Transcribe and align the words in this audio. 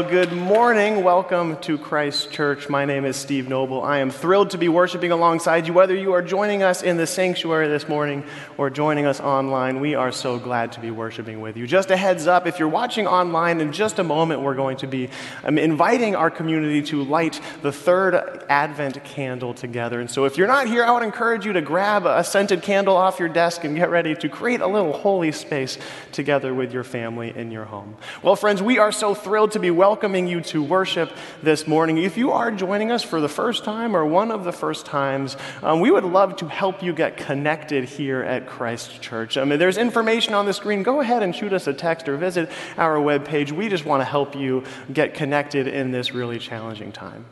Well, 0.00 0.08
good 0.08 0.32
morning. 0.32 1.04
Welcome 1.04 1.58
to 1.58 1.76
Christ 1.76 2.32
Church. 2.32 2.70
My 2.70 2.86
name 2.86 3.04
is 3.04 3.18
Steve 3.18 3.50
Noble. 3.50 3.82
I 3.82 3.98
am 3.98 4.10
thrilled 4.10 4.48
to 4.52 4.56
be 4.56 4.66
worshiping 4.66 5.12
alongside 5.12 5.66
you, 5.66 5.74
whether 5.74 5.94
you 5.94 6.14
are 6.14 6.22
joining 6.22 6.62
us 6.62 6.80
in 6.80 6.96
the 6.96 7.06
sanctuary 7.06 7.68
this 7.68 7.86
morning 7.86 8.24
or 8.56 8.70
joining 8.70 9.04
us 9.04 9.20
online. 9.20 9.78
We 9.78 9.94
are 9.94 10.10
so 10.10 10.38
glad 10.38 10.72
to 10.72 10.80
be 10.80 10.90
worshiping 10.90 11.42
with 11.42 11.58
you. 11.58 11.66
Just 11.66 11.90
a 11.90 11.98
heads 11.98 12.26
up 12.26 12.46
if 12.46 12.58
you're 12.58 12.66
watching 12.66 13.06
online, 13.06 13.60
in 13.60 13.74
just 13.74 13.98
a 13.98 14.02
moment, 14.02 14.40
we're 14.40 14.54
going 14.54 14.78
to 14.78 14.86
be 14.86 15.10
um, 15.44 15.58
inviting 15.58 16.16
our 16.16 16.30
community 16.30 16.80
to 16.84 17.04
light 17.04 17.38
the 17.60 17.70
third 17.70 18.39
Advent 18.50 19.02
candle 19.04 19.54
together. 19.54 20.00
And 20.00 20.10
so, 20.10 20.24
if 20.24 20.36
you're 20.36 20.48
not 20.48 20.66
here, 20.66 20.82
I 20.82 20.90
would 20.90 21.04
encourage 21.04 21.46
you 21.46 21.52
to 21.52 21.60
grab 21.60 22.04
a 22.04 22.24
scented 22.24 22.62
candle 22.62 22.96
off 22.96 23.20
your 23.20 23.28
desk 23.28 23.62
and 23.62 23.76
get 23.76 23.90
ready 23.90 24.16
to 24.16 24.28
create 24.28 24.60
a 24.60 24.66
little 24.66 24.92
holy 24.92 25.30
space 25.30 25.78
together 26.10 26.52
with 26.52 26.72
your 26.72 26.82
family 26.82 27.32
in 27.34 27.52
your 27.52 27.64
home. 27.64 27.96
Well, 28.24 28.34
friends, 28.34 28.60
we 28.60 28.78
are 28.78 28.90
so 28.90 29.14
thrilled 29.14 29.52
to 29.52 29.60
be 29.60 29.70
welcoming 29.70 30.26
you 30.26 30.40
to 30.42 30.64
worship 30.64 31.12
this 31.44 31.68
morning. 31.68 31.98
If 31.98 32.16
you 32.16 32.32
are 32.32 32.50
joining 32.50 32.90
us 32.90 33.04
for 33.04 33.20
the 33.20 33.28
first 33.28 33.62
time 33.62 33.94
or 33.94 34.04
one 34.04 34.32
of 34.32 34.42
the 34.42 34.52
first 34.52 34.84
times, 34.84 35.36
um, 35.62 35.78
we 35.78 35.92
would 35.92 36.04
love 36.04 36.34
to 36.38 36.48
help 36.48 36.82
you 36.82 36.92
get 36.92 37.16
connected 37.16 37.84
here 37.84 38.20
at 38.20 38.48
Christ 38.48 39.00
Church. 39.00 39.36
I 39.36 39.44
mean, 39.44 39.60
there's 39.60 39.78
information 39.78 40.34
on 40.34 40.46
the 40.46 40.52
screen. 40.52 40.82
Go 40.82 41.00
ahead 41.00 41.22
and 41.22 41.36
shoot 41.36 41.52
us 41.52 41.68
a 41.68 41.72
text 41.72 42.08
or 42.08 42.16
visit 42.16 42.50
our 42.76 42.96
webpage. 42.96 43.52
We 43.52 43.68
just 43.68 43.84
want 43.84 44.00
to 44.00 44.04
help 44.04 44.34
you 44.34 44.64
get 44.92 45.14
connected 45.14 45.68
in 45.68 45.92
this 45.92 46.12
really 46.12 46.40
challenging 46.40 46.90
time. 46.90 47.26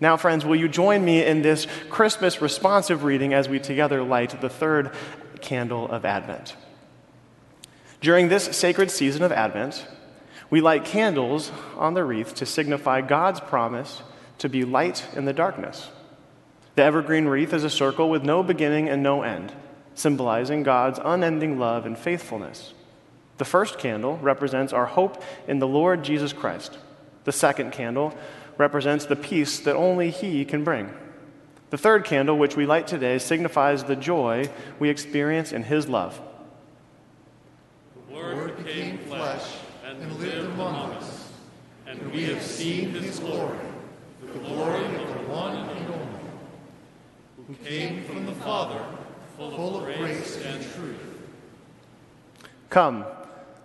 Now, 0.00 0.16
friends, 0.16 0.44
will 0.44 0.56
you 0.56 0.68
join 0.68 1.04
me 1.04 1.24
in 1.24 1.42
this 1.42 1.66
Christmas 1.88 2.42
responsive 2.42 3.04
reading 3.04 3.32
as 3.32 3.48
we 3.48 3.60
together 3.60 4.02
light 4.02 4.40
the 4.40 4.48
third 4.48 4.90
candle 5.40 5.88
of 5.88 6.04
Advent? 6.04 6.56
During 8.00 8.28
this 8.28 8.44
sacred 8.56 8.90
season 8.90 9.22
of 9.22 9.32
Advent, 9.32 9.86
we 10.50 10.60
light 10.60 10.84
candles 10.84 11.52
on 11.76 11.94
the 11.94 12.04
wreath 12.04 12.34
to 12.36 12.46
signify 12.46 13.00
God's 13.00 13.40
promise 13.40 14.02
to 14.38 14.48
be 14.48 14.64
light 14.64 15.06
in 15.14 15.24
the 15.24 15.32
darkness. 15.32 15.90
The 16.74 16.82
evergreen 16.82 17.26
wreath 17.26 17.52
is 17.52 17.64
a 17.64 17.70
circle 17.70 18.10
with 18.10 18.24
no 18.24 18.42
beginning 18.42 18.88
and 18.88 19.02
no 19.02 19.22
end, 19.22 19.52
symbolizing 19.94 20.64
God's 20.64 20.98
unending 21.02 21.58
love 21.58 21.86
and 21.86 21.96
faithfulness. 21.96 22.74
The 23.38 23.44
first 23.44 23.78
candle 23.78 24.18
represents 24.18 24.72
our 24.72 24.86
hope 24.86 25.22
in 25.46 25.60
the 25.60 25.68
Lord 25.68 26.02
Jesus 26.02 26.32
Christ. 26.32 26.78
The 27.24 27.32
second 27.32 27.72
candle 27.72 28.16
represents 28.58 29.06
the 29.06 29.16
peace 29.16 29.60
that 29.60 29.76
only 29.76 30.10
He 30.10 30.44
can 30.44 30.64
bring. 30.64 30.92
The 31.70 31.78
third 31.78 32.04
candle, 32.04 32.38
which 32.38 32.56
we 32.56 32.66
light 32.66 32.86
today, 32.86 33.18
signifies 33.18 33.84
the 33.84 33.96
joy 33.96 34.48
we 34.78 34.90
experience 34.90 35.52
in 35.52 35.64
His 35.64 35.88
love. 35.88 36.20
The 38.08 38.14
Word 38.14 38.56
became 38.56 38.98
flesh 38.98 39.56
and 39.84 40.16
lived 40.18 40.50
among 40.52 40.92
us, 40.92 41.32
and 41.86 42.12
we 42.12 42.24
have 42.24 42.42
seen 42.42 42.90
his 42.90 43.18
glory, 43.18 43.58
the 44.20 44.38
glory 44.38 44.84
of 44.84 45.08
the 45.08 45.30
one 45.30 45.56
and 45.56 45.86
only, 45.88 46.06
who 47.46 47.54
came 47.64 48.04
from 48.04 48.26
the 48.26 48.32
Father, 48.32 48.84
full 49.36 49.78
of 49.78 49.96
grace 49.96 50.42
and 50.44 50.62
truth. 50.74 51.00
Come, 52.70 53.04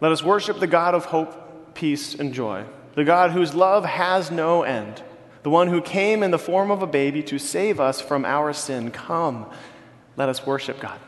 let 0.01 0.11
us 0.11 0.23
worship 0.23 0.59
the 0.59 0.67
God 0.67 0.93
of 0.93 1.05
hope, 1.05 1.73
peace, 1.73 2.15
and 2.15 2.33
joy, 2.33 2.65
the 2.95 3.03
God 3.03 3.31
whose 3.31 3.53
love 3.53 3.85
has 3.85 4.31
no 4.31 4.63
end, 4.63 5.01
the 5.43 5.49
one 5.49 5.67
who 5.67 5.81
came 5.81 6.23
in 6.23 6.31
the 6.31 6.39
form 6.39 6.71
of 6.71 6.81
a 6.81 6.87
baby 6.87 7.23
to 7.23 7.39
save 7.39 7.79
us 7.79 8.01
from 8.01 8.25
our 8.25 8.53
sin. 8.53 8.91
Come, 8.91 9.45
let 10.17 10.29
us 10.29 10.45
worship 10.45 10.79
God. 10.79 10.99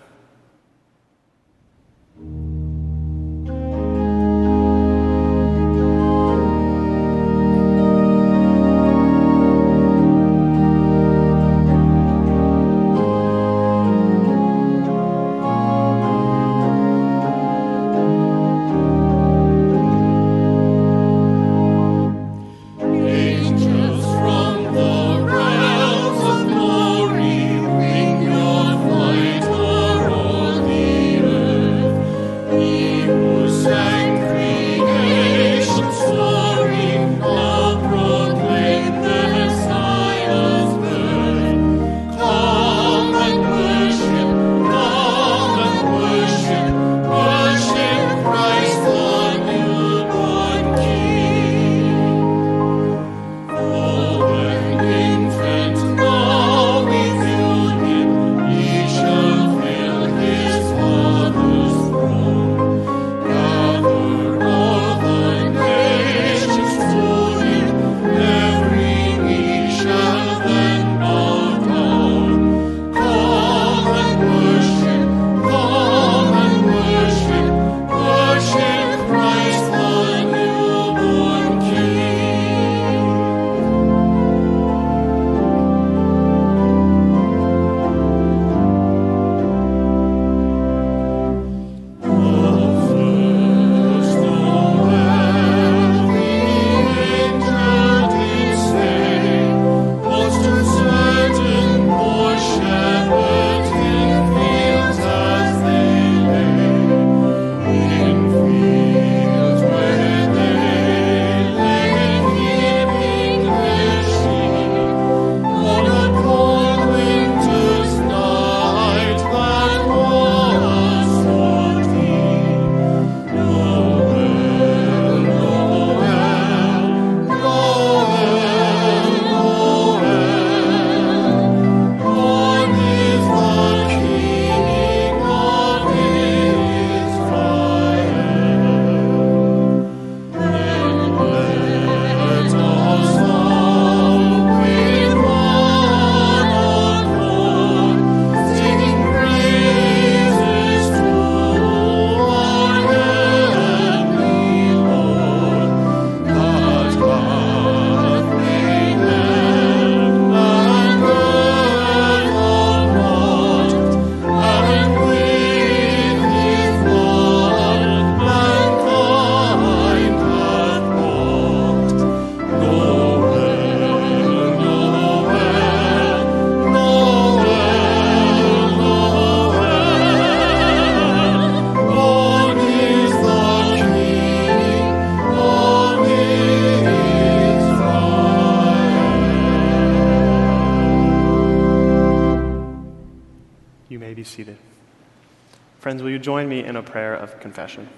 Confession? 197.42 197.90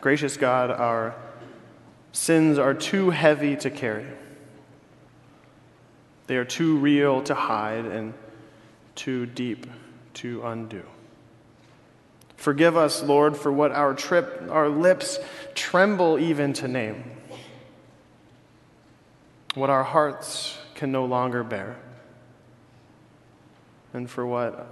Gracious 0.00 0.36
God, 0.36 0.70
our 0.70 1.14
sins 2.12 2.58
are 2.58 2.74
too 2.74 3.10
heavy 3.10 3.56
to 3.56 3.70
carry. 3.70 4.06
They 6.26 6.36
are 6.36 6.44
too 6.44 6.76
real 6.76 7.22
to 7.22 7.34
hide 7.34 7.86
and 7.86 8.14
too 8.94 9.26
deep 9.26 9.66
to 10.14 10.42
undo. 10.44 10.82
Forgive 12.36 12.76
us, 12.76 13.02
Lord, 13.02 13.36
for 13.36 13.50
what 13.52 13.72
our 13.72 13.94
trip, 13.94 14.48
our 14.50 14.68
lips 14.68 15.18
tremble 15.54 16.18
even 16.18 16.52
to 16.54 16.68
name, 16.68 17.10
what 19.54 19.70
our 19.70 19.82
hearts 19.82 20.58
can 20.74 20.92
no 20.92 21.04
longer 21.04 21.42
bear, 21.42 21.76
and 23.92 24.08
for 24.08 24.26
what 24.26 24.66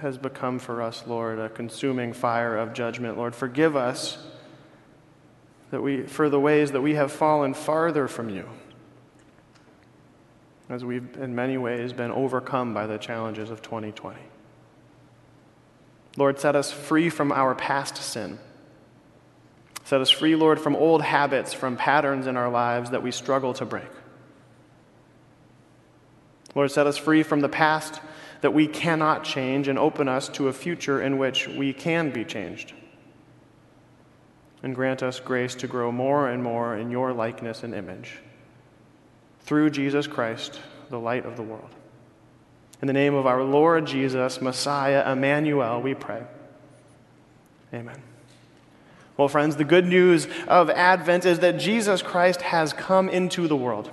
has 0.00 0.16
become 0.16 0.58
for 0.58 0.80
us, 0.80 1.04
Lord, 1.06 1.38
a 1.38 1.48
consuming 1.48 2.12
fire 2.12 2.56
of 2.56 2.72
judgment. 2.72 3.16
Lord, 3.16 3.34
forgive 3.34 3.76
us 3.76 4.18
that 5.70 5.82
we, 5.82 6.02
for 6.02 6.28
the 6.28 6.40
ways 6.40 6.72
that 6.72 6.80
we 6.80 6.94
have 6.94 7.12
fallen 7.12 7.54
farther 7.54 8.08
from 8.08 8.30
you, 8.30 8.48
as 10.68 10.84
we've 10.84 11.16
in 11.16 11.34
many 11.34 11.58
ways 11.58 11.92
been 11.92 12.10
overcome 12.10 12.72
by 12.72 12.86
the 12.86 12.98
challenges 12.98 13.50
of 13.50 13.60
2020. 13.62 14.18
Lord, 16.16 16.38
set 16.40 16.56
us 16.56 16.72
free 16.72 17.10
from 17.10 17.30
our 17.32 17.54
past 17.54 17.96
sin. 17.96 18.38
Set 19.84 20.00
us 20.00 20.10
free, 20.10 20.36
Lord, 20.36 20.60
from 20.60 20.76
old 20.76 21.02
habits, 21.02 21.52
from 21.52 21.76
patterns 21.76 22.26
in 22.26 22.36
our 22.36 22.50
lives 22.50 22.90
that 22.90 23.02
we 23.02 23.10
struggle 23.10 23.54
to 23.54 23.64
break. 23.64 23.88
Lord, 26.54 26.70
set 26.70 26.86
us 26.86 26.96
free 26.96 27.22
from 27.22 27.40
the 27.40 27.48
past 27.48 28.00
that 28.40 28.54
we 28.54 28.66
cannot 28.66 29.24
change 29.24 29.68
and 29.68 29.78
open 29.78 30.08
us 30.08 30.28
to 30.30 30.48
a 30.48 30.52
future 30.52 31.02
in 31.02 31.18
which 31.18 31.48
we 31.48 31.72
can 31.72 32.10
be 32.10 32.24
changed. 32.24 32.72
And 34.62 34.74
grant 34.74 35.02
us 35.02 35.20
grace 35.20 35.54
to 35.56 35.66
grow 35.66 35.92
more 35.92 36.28
and 36.28 36.42
more 36.42 36.76
in 36.76 36.90
your 36.90 37.12
likeness 37.12 37.62
and 37.62 37.74
image. 37.74 38.18
Through 39.40 39.70
Jesus 39.70 40.06
Christ, 40.06 40.60
the 40.90 40.98
light 40.98 41.24
of 41.24 41.36
the 41.36 41.42
world. 41.42 41.70
In 42.80 42.86
the 42.86 42.92
name 42.92 43.14
of 43.14 43.26
our 43.26 43.42
Lord 43.42 43.86
Jesus, 43.86 44.40
Messiah, 44.40 45.10
Emmanuel, 45.10 45.80
we 45.80 45.94
pray. 45.94 46.22
Amen. 47.74 48.00
Well, 49.16 49.28
friends, 49.28 49.56
the 49.56 49.64
good 49.64 49.86
news 49.86 50.28
of 50.46 50.70
Advent 50.70 51.24
is 51.24 51.40
that 51.40 51.58
Jesus 51.58 52.02
Christ 52.02 52.40
has 52.42 52.72
come 52.72 53.08
into 53.08 53.48
the 53.48 53.56
world, 53.56 53.90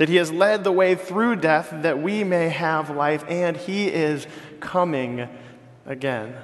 that 0.00 0.08
he 0.08 0.16
has 0.16 0.32
led 0.32 0.64
the 0.64 0.72
way 0.72 0.94
through 0.94 1.36
death 1.36 1.68
that 1.82 2.00
we 2.00 2.24
may 2.24 2.48
have 2.48 2.88
life, 2.88 3.22
and 3.28 3.54
he 3.54 3.86
is 3.88 4.26
coming 4.58 5.28
again 5.84 6.34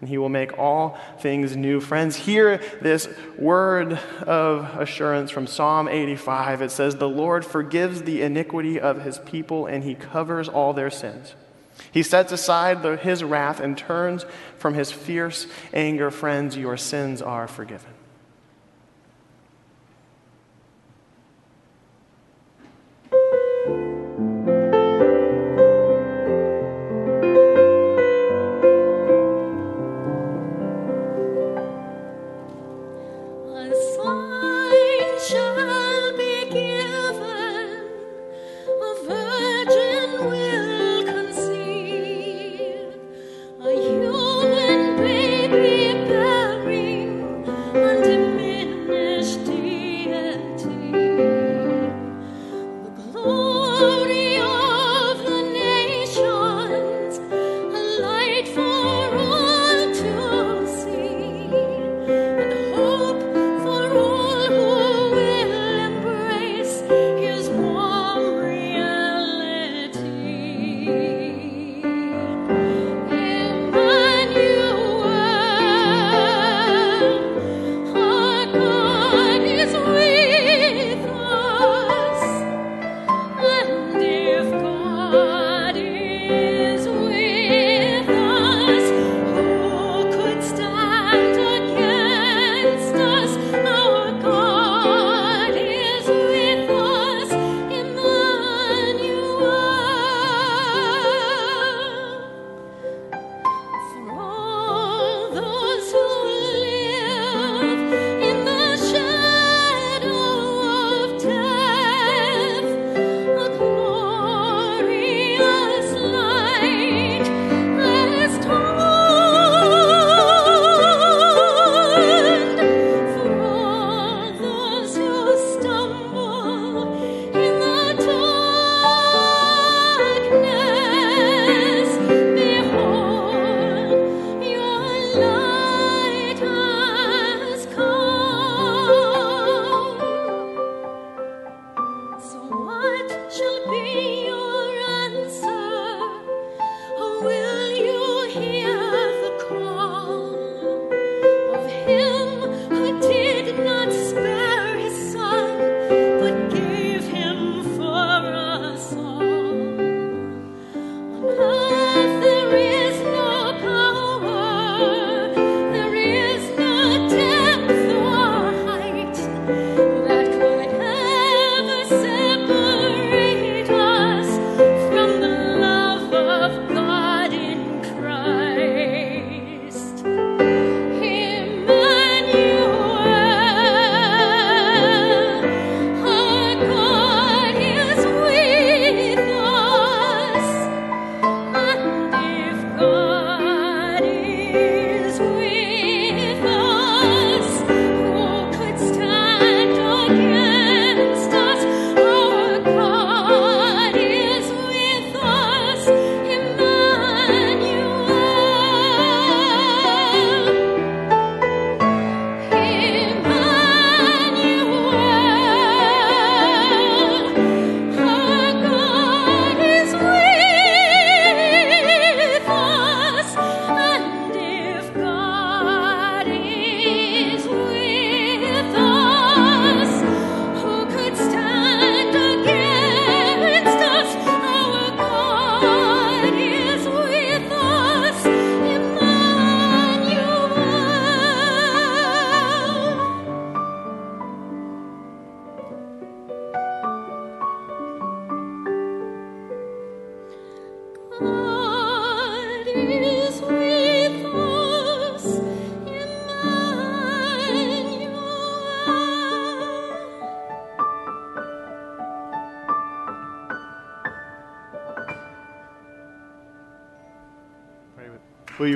and 0.00 0.08
he 0.08 0.18
will 0.18 0.28
make 0.28 0.58
all 0.58 0.98
things 1.20 1.54
new. 1.54 1.78
Friends, 1.78 2.16
hear 2.16 2.56
this 2.80 3.08
word 3.38 3.92
of 4.22 4.64
assurance 4.80 5.30
from 5.30 5.46
Psalm 5.46 5.86
85. 5.86 6.62
It 6.62 6.70
says, 6.72 6.96
The 6.96 7.08
Lord 7.08 7.44
forgives 7.44 8.02
the 8.02 8.22
iniquity 8.22 8.80
of 8.80 9.02
his 9.02 9.18
people, 9.18 9.66
and 9.66 9.84
he 9.84 9.94
covers 9.94 10.48
all 10.48 10.72
their 10.72 10.90
sins. 10.90 11.34
He 11.92 12.02
sets 12.02 12.32
aside 12.32 12.82
the, 12.82 12.96
his 12.96 13.22
wrath 13.22 13.60
and 13.60 13.78
turns 13.78 14.24
from 14.56 14.74
his 14.74 14.90
fierce 14.90 15.46
anger. 15.72 16.10
Friends, 16.10 16.56
your 16.56 16.76
sins 16.76 17.22
are 17.22 17.46
forgiven. 17.46 17.92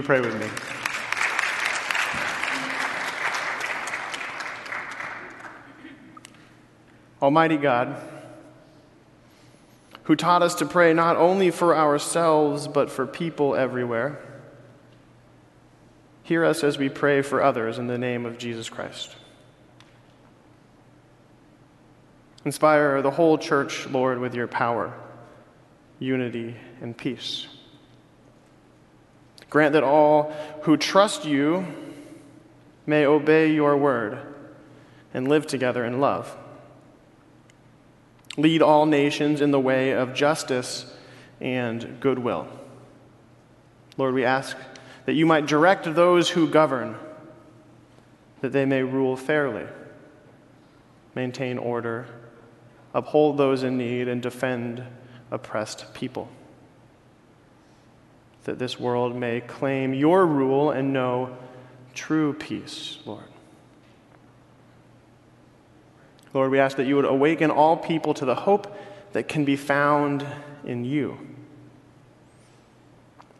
Pray 0.05 0.21
with 0.21 0.39
me? 0.39 0.47
Almighty 7.23 7.57
God, 7.57 7.97
who 10.03 10.15
taught 10.15 10.43
us 10.43 10.57
to 10.57 10.67
pray 10.67 10.93
not 10.93 11.17
only 11.17 11.51
for 11.51 11.75
ourselves, 11.75 12.69
but 12.69 12.91
for 12.91 13.07
people 13.07 13.57
everywhere, 13.57 14.21
hear 16.23 16.45
us 16.45 16.63
as 16.63 16.77
we 16.77 16.91
pray 16.91 17.23
for 17.23 17.43
others 17.43 17.79
in 17.79 17.87
the 17.87 17.97
name 17.97 18.27
of 18.27 18.37
Jesus 18.37 18.69
Christ. 18.69 19.17
Inspire 22.45 23.01
the 23.01 23.11
whole 23.11 23.39
church, 23.39 23.87
Lord, 23.89 24.19
with 24.19 24.35
your 24.35 24.47
power, 24.47 24.93
unity, 25.99 26.57
and 26.83 26.95
peace. 26.95 27.47
Grant 29.55 29.75
that 29.75 29.85
all 29.85 30.33
who 30.63 30.77
trust 30.77 31.25
you 31.25 31.65
may 32.87 33.07
obey 33.07 33.53
your 33.53 33.77
word 33.77 34.19
and 35.15 35.29
live 35.29 35.47
together 35.47 35.85
in 35.85 36.01
love. 36.01 36.37
Lead 38.37 38.63
all 38.63 38.85
nations 38.85 39.41
in 39.41 39.53
the 39.53 39.61
way 39.61 39.93
of 39.93 40.13
justice 40.13 40.93
and 41.41 42.01
goodwill. 42.01 42.49
Lord, 43.97 44.13
we 44.15 44.25
ask 44.25 44.57
that 45.07 45.13
you 45.13 45.25
might 45.25 45.47
direct 45.47 45.85
those 45.95 46.31
who 46.31 46.49
govern, 46.49 46.97
that 48.41 48.51
they 48.51 48.65
may 48.65 48.83
rule 48.83 49.17
fairly, 49.17 49.67
maintain 51.15 51.59
order, 51.59 52.09
uphold 52.93 53.39
those 53.39 53.63
in 53.63 53.79
need, 53.79 54.09
and 54.09 54.21
defend 54.21 54.83
oppressed 55.31 55.95
people 55.95 56.29
that 58.45 58.59
this 58.59 58.79
world 58.79 59.17
may 59.17 59.41
claim 59.41 59.95
your 59.95 60.27
rule 60.27 60.71
and 60.71 60.93
know 60.93 61.37
true 61.95 62.33
peace, 62.35 62.99
Lord. 63.05 63.25
Lord, 66.33 66.51
we 66.51 66.59
ask 66.59 66.77
that 66.77 66.87
you 66.87 66.97
would 66.97 67.05
awaken 67.05 67.51
all 67.51 67.77
people 67.77 68.13
to 68.15 68.25
the 68.25 68.35
hope 68.35 68.77
that 69.13 69.29
can 69.29 69.45
be 69.45 69.57
found 69.57 70.27
in 70.65 70.85
you. 70.85 71.19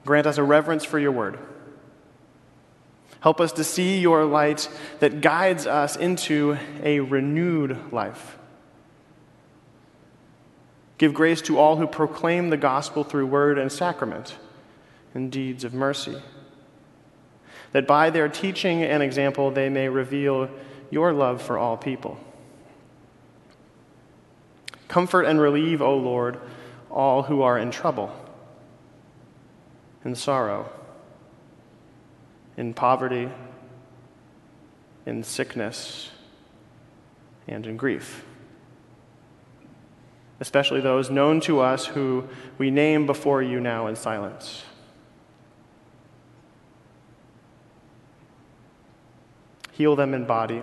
Grant 0.05 0.27
us 0.27 0.39
a 0.39 0.43
reverence 0.43 0.85
for 0.85 0.99
your 0.99 1.13
word. 1.13 1.39
Help 3.21 3.41
us 3.41 3.53
to 3.53 3.65
see 3.65 3.99
your 3.99 4.25
light 4.25 4.69
that 5.01 5.21
guides 5.21 5.67
us 5.67 5.97
into 5.97 6.57
a 6.83 7.01
renewed 7.01 7.93
life. 7.93 8.39
Give 10.99 11.13
grace 11.13 11.43
to 11.43 11.59
all 11.59 11.77
who 11.77 11.87
proclaim 11.87 12.51
the 12.51 12.57
gospel 12.57 13.03
through 13.03 13.27
word 13.27 13.59
and 13.59 13.73
sacrament 13.73 14.37
and 15.15 15.31
deeds 15.31 15.65
of 15.65 15.73
mercy. 15.73 16.21
That 17.73 17.87
by 17.87 18.11
their 18.11 18.29
teaching 18.29 18.83
and 18.83 19.03
example 19.03 19.51
they 19.51 19.69
may 19.69 19.89
reveal 19.89 20.51
your 20.91 21.13
love 21.13 21.41
for 21.41 21.57
all 21.57 21.77
people. 21.77 22.19
Comfort 24.89 25.23
and 25.23 25.41
relieve, 25.41 25.81
O 25.81 25.97
Lord, 25.97 26.39
all 26.91 27.25
who 27.25 27.43
are 27.43 27.59
in 27.59 27.71
trouble, 27.71 28.13
in 30.05 30.15
sorrow, 30.15 30.71
in 32.57 32.75
poverty, 32.75 33.29
in 35.07 35.23
sickness, 35.25 36.11
and 37.49 37.67
in 37.67 37.77
grief. 37.77 38.25
Especially 40.41 40.81
those 40.81 41.11
known 41.11 41.41
to 41.41 41.61
us 41.61 41.87
who 41.87 42.29
we 42.59 42.71
name 42.71 43.07
before 43.07 43.43
you 43.43 43.61
now 43.61 43.87
in 43.87 43.97
silence. 43.97 44.65
Heal 49.75 49.97
them 49.97 50.15
in 50.15 50.25
body, 50.25 50.63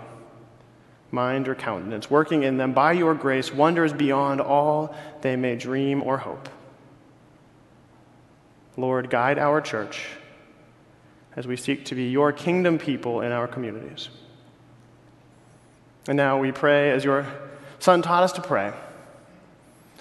mind, 1.12 1.50
or 1.50 1.56
countenance, 1.56 2.10
working 2.10 2.43
in 2.43 2.56
them 2.56 2.71
by 2.71 2.93
your 2.93 3.13
grace 3.13 3.54
wonders 3.54 3.91
beyond 3.91 4.39
all 4.39 4.95
they 5.19 5.36
may 5.36 5.58
dream 5.58 6.02
or 6.02 6.19
hope. 6.19 6.47
Lord, 8.78 9.10
guide 9.10 9.38
our 9.38 9.60
church 9.60 10.06
as 11.36 11.45
we 11.45 11.58
seek 11.58 11.84
to 11.86 11.95
be 11.95 12.06
your 12.06 12.32
kingdom 12.32 12.78
people 12.78 13.19
in 13.19 13.34
our 13.34 13.50
communities. 13.50 14.08
And 16.08 16.15
now 16.15 16.39
we 16.39 16.54
pray 16.54 16.91
as 16.91 17.04
your 17.04 17.26
Son 17.80 18.02
taught 18.02 18.24
us 18.24 18.32
to 18.34 18.41
pray, 18.41 18.71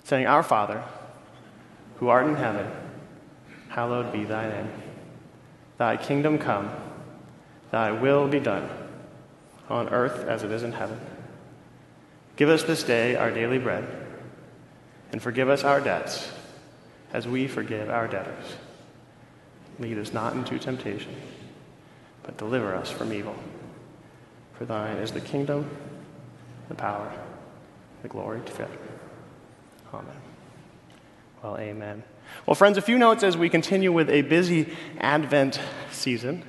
saying, 0.04 0.26
Our 0.26 0.44
Father, 0.44 0.84
who 1.96 2.06
art 2.06 2.28
in 2.28 2.36
heaven, 2.36 2.70
hallowed 3.70 4.12
be 4.12 4.22
thy 4.22 4.48
name. 4.48 4.68
Thy 5.78 5.96
kingdom 5.96 6.38
come, 6.38 6.70
thy 7.72 7.90
will 7.90 8.28
be 8.28 8.38
done 8.38 8.68
on 9.70 9.88
earth 9.88 10.26
as 10.26 10.42
it 10.42 10.50
is 10.50 10.62
in 10.62 10.72
heaven. 10.72 11.00
Give 12.36 12.48
us 12.48 12.64
this 12.64 12.82
day 12.82 13.16
our 13.16 13.30
daily 13.30 13.58
bread, 13.58 13.86
and 15.12 15.22
forgive 15.22 15.48
us 15.48 15.64
our 15.64 15.80
debts 15.80 16.30
as 17.12 17.26
we 17.26 17.46
forgive 17.46 17.88
our 17.88 18.08
debtors. 18.08 18.56
Lead 19.78 19.98
us 19.98 20.12
not 20.12 20.34
into 20.34 20.58
temptation, 20.58 21.14
but 22.22 22.36
deliver 22.36 22.74
us 22.74 22.90
from 22.90 23.12
evil. 23.12 23.34
For 24.58 24.64
thine 24.64 24.96
is 24.98 25.12
the 25.12 25.20
kingdom, 25.20 25.70
the 26.68 26.74
power, 26.74 27.10
the 28.02 28.08
glory 28.08 28.40
to 28.44 28.52
forever. 28.52 28.76
Amen. 29.94 30.16
Well, 31.42 31.58
amen. 31.58 32.02
Well, 32.46 32.54
friends, 32.54 32.76
a 32.76 32.82
few 32.82 32.98
notes 32.98 33.22
as 33.22 33.36
we 33.36 33.48
continue 33.48 33.92
with 33.92 34.10
a 34.10 34.22
busy 34.22 34.72
Advent 34.98 35.60
season. 35.90 36.44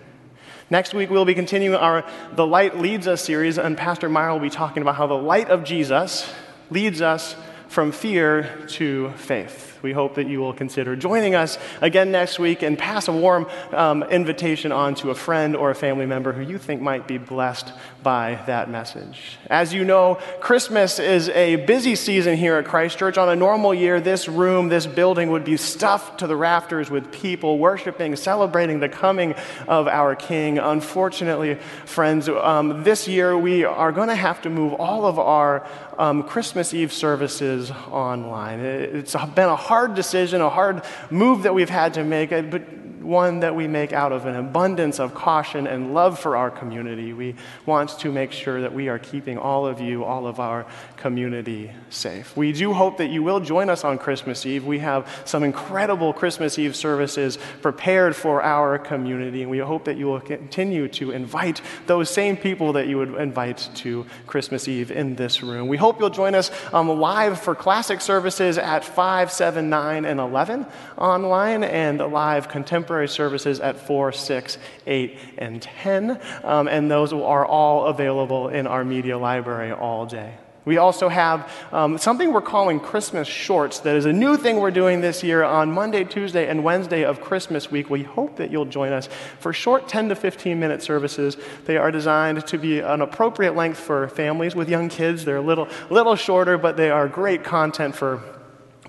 Next 0.72 0.94
week, 0.94 1.10
we'll 1.10 1.26
be 1.26 1.34
continuing 1.34 1.76
our 1.76 2.10
The 2.32 2.48
Light 2.48 2.80
Leads 2.80 3.06
Us 3.06 3.22
series, 3.22 3.58
and 3.58 3.78
Pastor 3.78 4.08
Meyer 4.08 4.32
will 4.32 4.40
be 4.40 4.50
talking 4.50 4.82
about 4.82 4.96
how 4.96 5.06
the 5.06 5.14
light 5.14 5.50
of 5.50 5.66
Jesus 5.66 6.34
leads 6.70 7.02
us 7.02 7.36
from 7.68 7.92
fear 7.92 8.66
to 8.70 9.12
faith. 9.18 9.71
We 9.82 9.94
hope 9.94 10.16
that 10.16 10.28
you 10.28 10.40
will 10.40 10.54
consider 10.54 10.96
joining 10.96 11.36
us 11.36 11.58
again 11.82 12.12
next 12.12 12.40
week 12.40 12.62
and 12.62 12.78
pass 12.78 13.08
a 13.08 13.12
warm 13.12 13.48
um, 13.72 14.04
invitation 14.04 14.72
on 14.72 14.96
to 14.96 15.10
a 15.10 15.16
friend 15.16 15.56
or 15.56 15.72
a 15.72 15.76
family 15.76 16.06
member 16.06 16.34
who 16.34 16.42
you 16.42 16.58
think 16.58 16.82
might 16.82 17.08
be 17.08 17.18
blessed 17.18 17.72
by 18.04 18.42
that 18.48 18.70
message. 18.70 19.38
As 19.48 19.74
you 19.74 19.86
know, 19.86 20.16
Christmas 20.40 21.00
is 21.00 21.30
a 21.30 21.58
busy 21.58 21.96
season 21.96 22.38
here 22.38 22.56
at 22.56 22.66
Christ 22.66 22.98
Church. 22.98 23.18
On 23.18 23.30
a 23.30 23.36
normal 23.36 23.74
year, 23.74 24.00
this 24.00 24.28
room, 24.28 24.70
this 24.70 24.88
building 24.88 25.32
would 25.32 25.44
be 25.46 25.58
stuffed 25.58 26.20
to 26.20 26.28
the 26.28 26.36
rafters 26.36 26.90
with 26.90 27.12
people 27.12 27.58
worshiping, 27.58 28.16
celebrating 28.16 28.80
the 28.80 28.90
coming 28.90 29.36
of 29.68 29.88
our 29.88 30.16
King. 30.16 30.58
Unfortunately, 30.58 31.56
friends, 31.86 32.28
um, 32.30 32.84
this 32.84 33.08
year 33.08 33.38
we 33.38 33.64
are 33.64 33.92
going 33.92 34.08
to 34.08 34.16
have 34.16 34.42
to 34.42 34.50
move 34.50 34.74
all 34.74 35.06
of 35.06 35.20
our 35.20 35.68
um, 36.02 36.24
Christmas 36.24 36.74
Eve 36.74 36.92
services 36.92 37.70
online. 37.92 38.60
It's 38.60 39.14
been 39.36 39.50
a 39.50 39.56
hard 39.56 39.94
decision, 39.94 40.42
a 40.42 40.50
hard 40.50 40.82
move 41.12 41.44
that 41.44 41.54
we've 41.54 41.70
had 41.70 41.94
to 41.94 42.04
make, 42.04 42.32
but 42.32 42.64
one 43.02 43.40
that 43.42 43.56
we 43.56 43.68
make 43.68 43.94
out 43.94 44.12
of 44.12 44.26
an 44.26 44.36
abundance 44.36 45.00
of 45.00 45.14
caution 45.14 45.68
and 45.68 45.94
love 45.94 46.20
for 46.20 46.38
our 46.38 46.52
community. 46.52 47.14
We 47.14 47.36
want 47.66 47.90
to 48.00 48.12
make 48.12 48.32
sure 48.32 48.62
that 48.62 48.74
we 48.74 48.90
are 48.90 49.00
keeping 49.00 49.38
all 49.38 49.66
of 49.66 49.82
you, 49.82 50.04
all 50.04 50.28
of 50.28 50.40
our 50.40 50.66
community 50.98 51.72
safe. 51.90 52.36
We 52.38 52.54
do 52.54 52.74
hope 52.74 52.98
that 52.98 53.10
you 53.10 53.24
will 53.24 53.40
join 53.40 53.70
us 53.70 53.84
on 53.84 53.98
Christmas 53.98 54.46
Eve. 54.46 54.66
We 54.66 54.80
have 54.80 55.10
some 55.26 55.44
incredible 55.44 56.14
Christmas 56.14 56.60
Eve 56.60 56.76
services 56.76 57.38
prepared 57.62 58.16
for 58.16 58.44
our 58.44 58.78
community, 58.78 59.42
and 59.42 59.50
we 59.50 59.58
hope 59.58 59.86
that 59.86 59.98
you 59.98 60.06
will 60.06 60.20
continue 60.20 60.88
to 60.90 61.12
invite 61.12 61.62
those 61.88 62.10
same 62.10 62.38
people 62.38 62.74
that 62.74 62.88
you 62.88 62.98
would 62.98 63.16
invite 63.16 63.70
to 63.76 64.06
Christmas 64.28 64.68
Eve 64.68 64.92
in 64.92 65.16
this 65.16 65.42
room. 65.42 65.68
We 65.68 65.78
hope 65.78 66.00
you'll 66.00 66.10
join 66.10 66.36
us 66.36 66.52
um, 66.72 66.88
live 66.88 67.40
for 67.40 67.56
classic 67.56 68.02
services 68.02 68.58
at 68.58 68.86
5, 68.86 69.32
7, 69.32 69.70
9, 69.70 70.06
and 70.06 70.20
11 70.20 70.66
online, 70.98 71.64
and 71.64 72.00
live 72.00 72.48
contemporary 72.48 72.91
services 73.08 73.60
at 73.60 73.80
4, 73.80 74.12
6, 74.12 74.58
8, 74.88 75.18
and 75.38 75.62
10. 75.62 76.20
Um, 76.44 76.68
and 76.68 76.90
those 76.90 77.14
are 77.14 77.46
all 77.46 77.88
available 77.88 78.50
in 78.50 78.68
our 78.68 78.84
media 78.84 79.18
library 79.18 79.72
all 79.72 80.06
day. 80.06 80.36
We 80.64 80.78
also 80.78 81.10
have 81.10 81.52
um, 81.72 81.98
something 81.98 82.32
we're 82.32 82.42
calling 82.42 82.80
Christmas 82.80 83.28
Shorts 83.28 83.80
that 83.80 83.96
is 83.96 84.06
a 84.06 84.14
new 84.14 84.38
thing 84.38 84.58
we're 84.58 84.70
doing 84.70 85.02
this 85.02 85.24
year 85.24 85.44
on 85.44 85.72
Monday, 85.72 86.04
Tuesday, 86.04 86.48
and 86.48 86.64
Wednesday 86.64 87.04
of 87.04 87.20
Christmas 87.20 87.72
week. 87.72 87.90
We 87.90 88.04
hope 88.04 88.36
that 88.36 88.52
you'll 88.52 88.66
join 88.66 88.94
us 88.94 89.10
for 89.40 89.54
short 89.54 89.88
10 89.88 90.10
to 90.10 90.16
15 90.16 90.60
minute 90.60 90.84
services. 90.84 91.36
They 91.66 91.78
are 91.78 91.90
designed 91.90 92.46
to 92.46 92.60
be 92.60 92.80
an 92.80 93.02
appropriate 93.02 93.56
length 93.56 93.80
for 93.80 94.08
families 94.10 94.56
with 94.56 94.70
young 94.70 94.90
kids. 94.90 95.26
They're 95.26 95.38
a 95.38 95.42
little, 95.42 95.68
little 95.90 96.16
shorter, 96.16 96.60
but 96.60 96.78
they 96.78 96.92
are 96.92 97.08
great 97.08 97.44
content 97.44 97.96
for 97.96 98.22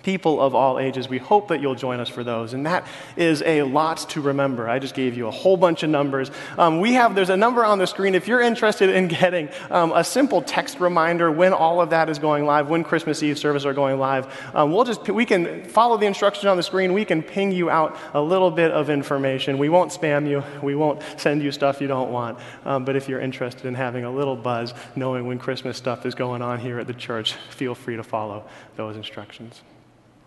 people 0.03 0.41
of 0.41 0.55
all 0.55 0.79
ages. 0.79 1.09
We 1.09 1.19
hope 1.19 1.49
that 1.49 1.61
you'll 1.61 1.75
join 1.75 2.01
us 2.01 2.09
for 2.09 2.25
those. 2.25 2.55
And 2.55 2.67
that 2.67 2.87
is 3.17 3.43
a 3.43 3.63
lot 3.63 3.99
to 4.11 4.21
remember. 4.21 4.69
I 4.69 4.79
just 4.79 4.95
gave 4.95 5.17
you 5.17 5.27
a 5.27 5.31
whole 5.31 5.57
bunch 5.57 5.83
of 5.83 5.91
numbers. 5.91 6.31
Um, 6.59 6.81
we 6.81 6.95
have, 6.95 7.15
there's 7.15 7.31
a 7.31 7.37
number 7.37 7.65
on 7.65 7.79
the 7.79 7.87
screen. 7.87 8.15
If 8.15 8.29
you're 8.29 8.41
interested 8.41 8.91
in 8.91 9.09
getting 9.23 9.49
um, 9.71 9.93
a 9.93 10.05
simple 10.05 10.43
text 10.43 10.81
reminder 10.81 11.31
when 11.31 11.53
all 11.53 11.81
of 11.81 11.91
that 11.91 12.09
is 12.09 12.19
going 12.19 12.47
live, 12.47 12.69
when 12.69 12.85
Christmas 12.85 13.23
Eve 13.23 13.39
services 13.39 13.67
are 13.67 13.75
going 13.75 13.99
live, 13.99 14.27
um, 14.55 14.73
we'll 14.73 14.85
just, 14.85 15.09
we 15.09 15.25
can 15.25 15.65
follow 15.65 15.97
the 15.97 16.07
instructions 16.07 16.47
on 16.47 16.57
the 16.57 16.63
screen. 16.63 16.93
We 16.93 17.05
can 17.05 17.23
ping 17.23 17.53
you 17.53 17.71
out 17.71 17.97
a 18.15 18.21
little 18.21 18.51
bit 18.51 18.71
of 18.71 18.91
information. 18.91 19.59
We 19.59 19.69
won't 19.69 19.91
spam 19.91 20.29
you. 20.29 20.43
We 20.63 20.75
won't 20.75 21.03
send 21.17 21.43
you 21.43 21.53
stuff 21.53 21.81
you 21.81 21.87
don't 21.87 22.11
want. 22.11 22.39
Um, 22.65 22.85
but 22.85 22.97
if 22.97 23.09
you're 23.09 23.21
interested 23.21 23.67
in 23.67 23.75
having 23.75 24.05
a 24.05 24.11
little 24.11 24.37
buzz, 24.37 24.75
knowing 24.97 25.27
when 25.27 25.39
Christmas 25.39 25.77
stuff 25.77 26.07
is 26.07 26.15
going 26.15 26.43
on 26.43 26.59
here 26.59 26.79
at 26.79 26.87
the 26.87 26.95
church, 26.95 27.35
feel 27.51 27.75
free 27.75 27.97
to 27.97 28.03
follow 28.03 28.45
those 28.77 28.97
instructions. 28.97 29.63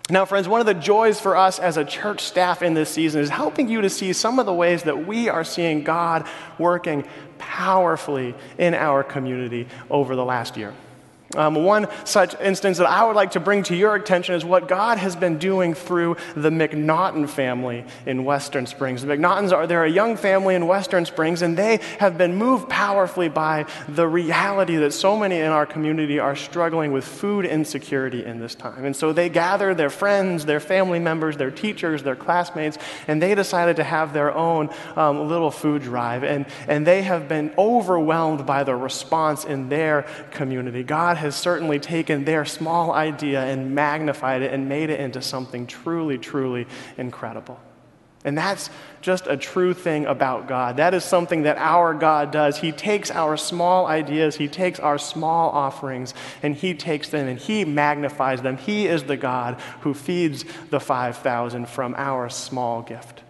Now, 0.07 0.23
friends, 0.25 0.47
one 0.47 0.59
of 0.59 0.67
the 0.67 0.75
joys 0.75 1.19
for 1.19 1.35
us 1.35 1.57
as 1.57 1.77
a 1.77 1.83
church 1.83 2.21
staff 2.21 2.61
in 2.61 2.75
this 2.75 2.91
season 2.91 3.21
is 3.21 3.29
helping 3.29 3.67
you 3.67 3.81
to 3.81 3.89
see 3.89 4.13
some 4.13 4.37
of 4.37 4.45
the 4.45 4.53
ways 4.53 4.83
that 4.83 5.07
we 5.07 5.29
are 5.29 5.43
seeing 5.43 5.83
God 5.83 6.27
working 6.59 7.07
powerfully 7.39 8.35
in 8.59 8.75
our 8.75 9.03
community 9.03 9.67
over 9.89 10.15
the 10.15 10.23
last 10.23 10.57
year. 10.57 10.75
Um, 11.35 11.55
one 11.55 11.87
such 12.05 12.39
instance 12.39 12.77
that 12.77 12.89
I 12.89 13.05
would 13.05 13.15
like 13.15 13.31
to 13.31 13.39
bring 13.39 13.63
to 13.63 13.75
your 13.75 13.95
attention 13.95 14.35
is 14.35 14.45
what 14.45 14.67
God 14.67 14.97
has 14.97 15.15
been 15.15 15.37
doing 15.37 15.73
through 15.73 16.17
the 16.35 16.49
McNaughton 16.49 17.29
family 17.29 17.85
in 18.05 18.25
Western 18.25 18.65
Springs. 18.65 19.01
The 19.01 19.07
McNaughtons 19.07 19.51
are 19.51 19.67
they're 19.67 19.83
a 19.83 19.89
young 19.89 20.17
family 20.17 20.55
in 20.55 20.67
Western 20.67 21.05
Springs, 21.05 21.41
and 21.41 21.57
they 21.57 21.79
have 21.99 22.17
been 22.17 22.35
moved 22.35 22.69
powerfully 22.69 23.29
by 23.29 23.65
the 23.87 24.07
reality 24.07 24.77
that 24.77 24.93
so 24.93 25.17
many 25.17 25.39
in 25.39 25.51
our 25.51 25.65
community 25.65 26.19
are 26.19 26.35
struggling 26.35 26.91
with 26.91 27.05
food 27.05 27.45
insecurity 27.45 28.25
in 28.25 28.39
this 28.39 28.55
time. 28.55 28.85
And 28.85 28.95
so 28.95 29.13
they 29.13 29.29
gather 29.29 29.73
their 29.73 29.89
friends, 29.89 30.45
their 30.45 30.59
family 30.59 30.99
members, 30.99 31.37
their 31.37 31.51
teachers, 31.51 32.03
their 32.03 32.15
classmates, 32.15 32.77
and 33.07 33.21
they 33.21 33.35
decided 33.35 33.77
to 33.77 33.83
have 33.83 34.13
their 34.13 34.33
own 34.33 34.69
um, 34.95 35.27
little 35.27 35.51
food 35.51 35.81
drive. 35.81 36.23
And, 36.23 36.45
and 36.67 36.85
they 36.85 37.01
have 37.03 37.27
been 37.27 37.53
overwhelmed 37.57 38.45
by 38.45 38.63
the 38.63 38.75
response 38.75 39.45
in 39.45 39.69
their 39.69 40.05
community. 40.31 40.83
God 40.83 41.17
has 41.25 41.35
certainly 41.35 41.79
taken 41.79 42.23
their 42.23 42.45
small 42.45 42.91
idea 42.93 43.43
and 43.43 43.75
magnified 43.75 44.41
it 44.43 44.53
and 44.53 44.69
made 44.69 44.89
it 44.89 44.99
into 44.99 45.21
something 45.21 45.67
truly, 45.67 46.17
truly 46.17 46.67
incredible. 46.97 47.59
And 48.23 48.37
that's 48.37 48.69
just 49.01 49.27
a 49.27 49.37
true 49.37 49.73
thing 49.73 50.05
about 50.05 50.47
God. 50.47 50.77
That 50.77 50.93
is 50.93 51.03
something 51.03 51.43
that 51.43 51.57
our 51.57 51.93
God 51.93 52.31
does. 52.31 52.57
He 52.57 52.71
takes 52.71 53.11
our 53.11 53.37
small 53.37 53.85
ideas, 53.85 54.37
He 54.37 54.47
takes 54.47 54.79
our 54.79 54.97
small 54.97 55.49
offerings, 55.51 56.13
and 56.41 56.55
He 56.55 56.73
takes 56.73 57.09
them 57.09 57.27
and 57.27 57.39
He 57.39 57.65
magnifies 57.65 58.41
them. 58.41 58.57
He 58.57 58.87
is 58.87 59.03
the 59.03 59.17
God 59.17 59.59
who 59.81 59.93
feeds 59.93 60.45
the 60.69 60.79
5,000 60.79 61.67
from 61.67 61.93
our 61.97 62.29
small 62.29 62.81
gift. 62.81 63.21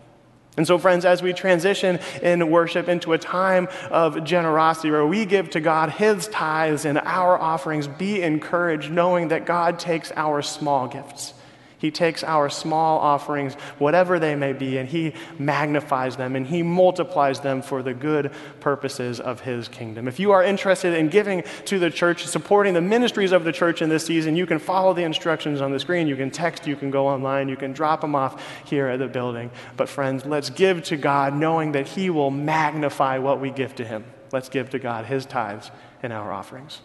And 0.58 0.66
so, 0.66 0.78
friends, 0.78 1.06
as 1.06 1.22
we 1.22 1.34
transition 1.34 2.00
in 2.22 2.50
worship 2.50 2.88
into 2.88 3.14
a 3.14 3.18
time 3.18 3.68
of 3.92 4.24
generosity 4.24 4.90
where 4.90 5.06
we 5.06 5.26
give 5.26 5.50
to 5.52 5.60
God 5.60 5.90
His 5.90 6.28
tithes 6.28 6.86
and 6.86 6.98
our 6.98 7.38
offerings, 7.38 7.88
be 7.88 8.22
encouraged 8.22 8.92
knowing 8.92 9.30
that 9.30 9.46
God 9.46 9.80
takes 9.80 10.12
our 10.16 10.42
small 10.42 10.88
gifts 10.88 11.34
he 11.78 11.92
takes 11.92 12.24
our 12.24 12.50
small 12.50 13.00
offerings, 13.00 13.56
whatever 13.80 14.20
they 14.20 14.36
may 14.36 14.54
be, 14.54 14.78
and 14.78 14.88
He 14.88 15.14
magnifies 15.38 16.16
them 16.16 16.36
and 16.36 16.48
He 16.48 16.64
multiplies 16.64 17.40
them 17.42 17.62
for 17.62 17.84
the 17.84 17.94
good 17.94 18.32
purposes 18.60 19.20
of 19.20 19.42
His 19.42 19.68
kingdom. 19.68 20.08
If 20.08 20.20
you 20.20 20.32
are 20.32 20.44
interested 20.44 20.94
in 20.94 21.10
giving 21.10 21.44
to 21.66 21.80
the 21.80 21.90
church, 21.90 22.26
supporting 22.26 22.74
the 22.74 22.82
ministries 22.82 23.32
of 23.32 23.44
the 23.44 23.52
church 23.52 23.82
in 23.82 23.90
this 23.90 24.06
season, 24.06 24.36
you 24.36 24.46
can 24.46 24.60
follow 24.60 24.94
the 24.94 25.04
instructions 25.04 25.62
on 25.62 25.72
the 25.72 25.80
screen. 25.80 26.08
You 26.08 26.16
can 26.16 26.32
text, 26.32 26.66
you 26.68 26.76
can 26.76 26.92
go 26.92 27.08
online, 27.08 27.50
you 27.50 27.58
can 27.58 27.74
drop 27.74 28.02
them 28.02 28.16
off 28.16 28.42
here 28.66 28.88
at 28.88 29.00
the 29.00 29.08
building. 29.08 29.52
But, 29.78 29.90
friends, 29.90 30.26
let's 30.26 30.50
give 30.50 30.84
to 30.86 30.98
God 30.98 31.36
knowing 31.36 31.74
that 31.74 31.88
He 31.90 32.10
will 32.10 32.32
magnify 32.32 33.18
what 33.18 33.40
we 33.40 33.52
give 33.52 33.76
to 33.76 33.86
Him. 33.86 34.06
Let's 34.32 34.50
give 34.50 34.70
to 34.72 34.80
God 34.80 35.06
His 35.06 35.26
tithes 35.26 35.72
and 36.02 36.14
our 36.14 36.32
offerings. 36.32 36.82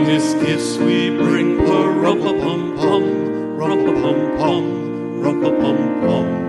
brightest 0.00 0.40
gifts 0.40 0.78
we 0.78 1.10
bring. 1.10 1.58
Rumpa 1.58 2.32
pum 2.42 2.76
pum, 2.76 3.02
rumpa 3.58 3.92
pum 4.02 4.38
pum, 4.38 4.64
rumpa 5.22 5.50
pum 5.60 6.00
pum. 6.00 6.39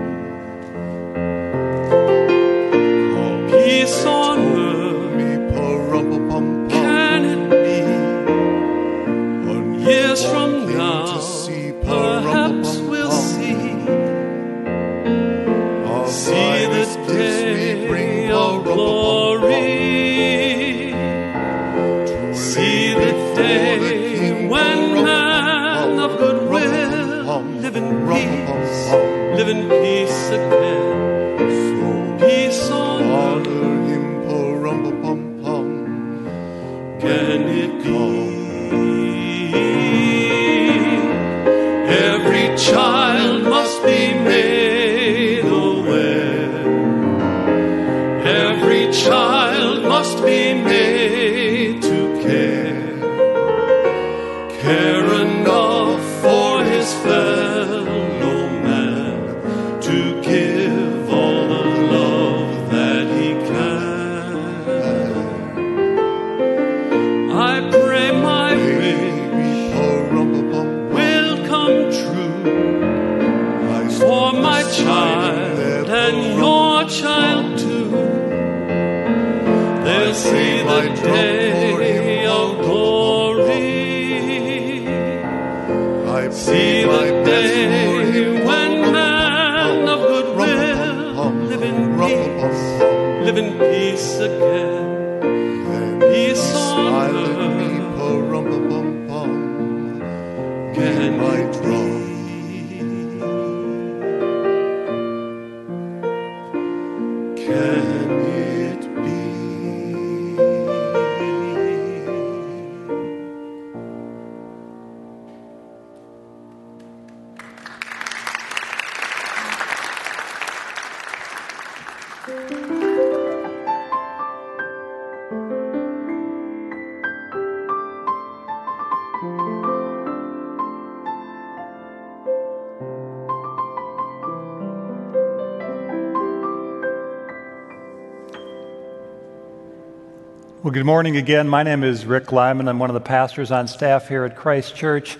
Well, 140.72 140.78
good 140.78 140.86
morning 140.86 141.18
again. 141.18 141.50
My 141.50 141.62
name 141.62 141.84
is 141.84 142.06
Rick 142.06 142.32
Lyman. 142.32 142.66
I'm 142.66 142.78
one 142.78 142.88
of 142.88 142.94
the 142.94 143.00
pastors 143.00 143.52
on 143.52 143.68
staff 143.68 144.08
here 144.08 144.24
at 144.24 144.36
Christ 144.36 144.74
Church. 144.74 145.18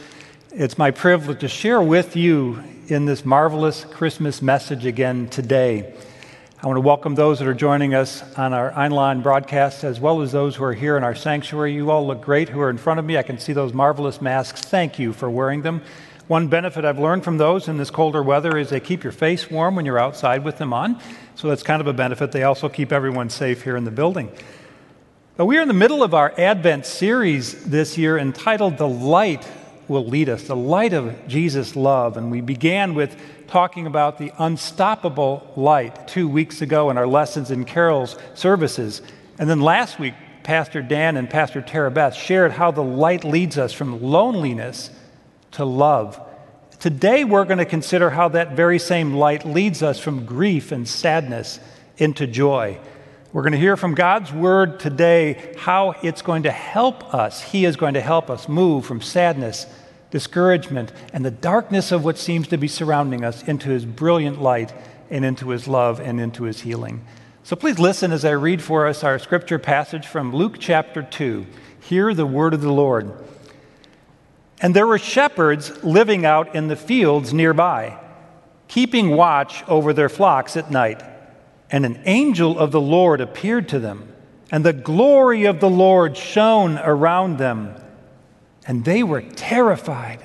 It's 0.51 0.79
my 0.79 0.91
privilege 0.91 1.41
to 1.41 1.49
share 1.49 1.83
with 1.83 2.17
you 2.17 2.65
in 2.89 3.05
this 3.05 3.27
marvelous 3.27 3.85
Christmas 3.85 4.41
message 4.41 4.87
again 4.87 5.29
today. 5.29 5.93
I 6.63 6.67
want 6.67 6.79
to 6.79 6.81
welcome 6.81 7.17
those 7.17 7.39
that 7.39 7.47
are 7.47 7.53
joining 7.53 7.93
us 7.93 8.23
on 8.39 8.55
our 8.55 8.73
online 8.73 9.21
broadcast 9.21 9.85
as 9.85 10.01
well 10.01 10.23
as 10.23 10.33
those 10.33 10.57
who 10.57 10.65
are 10.65 10.73
here 10.73 10.97
in 10.97 11.05
our 11.05 11.15
sanctuary. 11.15 11.75
You 11.75 11.91
all 11.91 12.07
look 12.07 12.23
great 12.23 12.49
who 12.49 12.61
are 12.63 12.71
in 12.71 12.79
front 12.79 12.99
of 12.99 13.05
me. 13.05 13.19
I 13.19 13.23
can 13.23 13.39
see 13.39 13.53
those 13.53 13.75
marvelous 13.75 14.23
masks. 14.23 14.63
Thank 14.63 14.99
you 14.99 15.13
for 15.13 15.29
wearing 15.29 15.61
them. 15.61 15.83
One 16.29 16.49
benefit 16.49 16.87
I've 16.87 16.99
learned 16.99 17.25
from 17.25 17.37
those 17.37 17.69
in 17.69 17.77
this 17.77 17.91
colder 17.91 18.23
weather 18.23 18.57
is 18.57 18.71
they 18.71 18.81
keep 18.81 19.03
your 19.03 19.13
face 19.13 19.51
warm 19.51 19.77
when 19.77 19.85
you're 19.85 19.99
outside 19.99 20.45
with 20.45 20.57
them 20.57 20.73
on. 20.73 20.99
So 21.35 21.49
that's 21.49 21.63
kind 21.63 21.83
of 21.83 21.89
a 21.89 21.93
benefit. 21.93 22.33
They 22.33 22.45
also 22.45 22.71
keep 22.71 22.91
everyone 22.91 23.29
safe 23.29 23.65
here 23.65 23.77
in 23.77 23.85
the 23.85 23.91
building. 23.91 24.33
We 25.39 25.57
are 25.57 25.63
in 25.63 25.69
the 25.69 25.73
middle 25.73 26.03
of 26.03 26.13
our 26.13 26.31
Advent 26.39 26.85
series 26.85 27.65
this 27.65 27.97
year 27.97 28.19
entitled 28.19 28.77
The 28.77 28.87
Light 28.87 29.49
Will 29.89 30.05
Lead 30.05 30.29
Us, 30.29 30.43
the 30.43 30.55
light 30.55 30.93
of 30.93 31.27
Jesus' 31.27 31.75
love. 31.75 32.19
And 32.19 32.31
we 32.31 32.43
began 32.43 32.95
with 32.95 33.17
talking 33.49 33.87
about 33.87 34.19
the 34.19 34.31
unstoppable 34.39 35.51
light 35.57 36.07
two 36.07 36.29
weeks 36.29 36.61
ago 36.61 36.91
in 36.91 36.99
our 36.99 37.07
lessons 37.07 37.51
in 37.51 37.65
Carol's 37.65 38.19
services. 38.35 39.01
And 39.39 39.49
then 39.49 39.63
last 39.63 39.99
week, 39.99 40.13
Pastor 40.43 40.83
Dan 40.83 41.17
and 41.17 41.31
Pastor 41.31 41.63
Tara 41.63 41.91
Beth 41.91 42.15
shared 42.15 42.53
how 42.53 42.71
the 42.71 42.85
light 42.85 43.25
leads 43.25 43.57
us 43.57 43.73
from 43.73 44.03
loneliness 44.03 44.91
to 45.53 45.65
love. 45.65 46.21
Today, 46.79 47.25
we're 47.25 47.47
going 47.47 47.57
to 47.57 47.65
consider 47.65 48.11
how 48.11 48.29
that 48.29 48.53
very 48.55 48.79
same 48.79 49.15
light 49.15 49.47
leads 49.47 49.83
us 49.83 49.99
from 49.99 50.27
grief 50.27 50.73
and 50.73 50.87
sadness 50.87 51.59
into 51.97 52.27
joy. 52.27 52.79
We're 53.33 53.43
going 53.43 53.53
to 53.53 53.59
hear 53.59 53.79
from 53.79 53.95
God's 53.95 54.31
word 54.31 54.79
today 54.79 55.55
how 55.57 55.95
it's 56.03 56.21
going 56.21 56.43
to 56.43 56.51
help 56.51 57.15
us. 57.15 57.41
He 57.41 57.65
is 57.65 57.77
going 57.77 57.95
to 57.95 58.03
help 58.03 58.29
us 58.29 58.47
move 58.47 58.85
from 58.85 59.01
sadness, 59.01 59.67
discouragement, 60.11 60.93
and 61.15 61.25
the 61.25 61.31
darkness 61.31 61.93
of 61.93 62.05
what 62.05 62.19
seems 62.19 62.47
to 62.49 62.59
be 62.59 62.69
surrounding 62.69 63.25
us 63.25 63.43
into 63.45 63.71
his 63.71 63.87
brilliant 63.87 64.43
light 64.43 64.75
and 65.09 65.25
into 65.25 65.49
his 65.49 65.67
love 65.67 65.99
and 65.99 66.21
into 66.21 66.43
his 66.43 66.61
healing. 66.61 67.07
So 67.43 67.57
please 67.57 67.79
listen 67.79 68.13
as 68.13 68.27
I 68.27 68.33
read 68.33 68.61
for 68.61 68.87
us 68.87 69.03
our 69.03 69.19
scripture 69.19 69.59
passage 69.59 70.07
from 70.07 70.35
Luke 70.35 70.57
chapter 70.59 71.03
2. 71.03 71.47
Hear 71.81 72.13
the 72.13 72.27
word 72.27 72.53
of 72.53 72.61
the 72.61 72.71
Lord. 72.71 73.13
And 74.61 74.77
there 74.77 74.87
were 74.87 74.99
shepherds 74.99 75.83
living 75.83 76.27
out 76.27 76.55
in 76.55 76.69
the 76.69 76.77
fields 76.77 77.33
nearby, 77.33 77.99
keeping 78.69 79.17
watch 79.17 79.67
over 79.69 79.95
their 79.95 80.11
flocks 80.11 80.55
at 80.55 80.71
night 80.71 81.03
and 81.73 81.87
an 81.87 81.99
angel 82.05 82.59
of 82.59 82.71
the 82.71 82.81
Lord 82.81 83.23
appeared 83.23 83.69
to 83.71 83.81
them, 83.81 84.13
and 84.53 84.65
the 84.65 84.75
glory 84.75 85.47
of 85.47 85.59
the 85.59 85.71
Lord 85.71 86.17
shone 86.17 86.79
around 86.79 87.39
them, 87.39 87.75
and 88.67 88.85
they 88.85 89.03
were 89.03 89.23
terrified. 89.23 90.23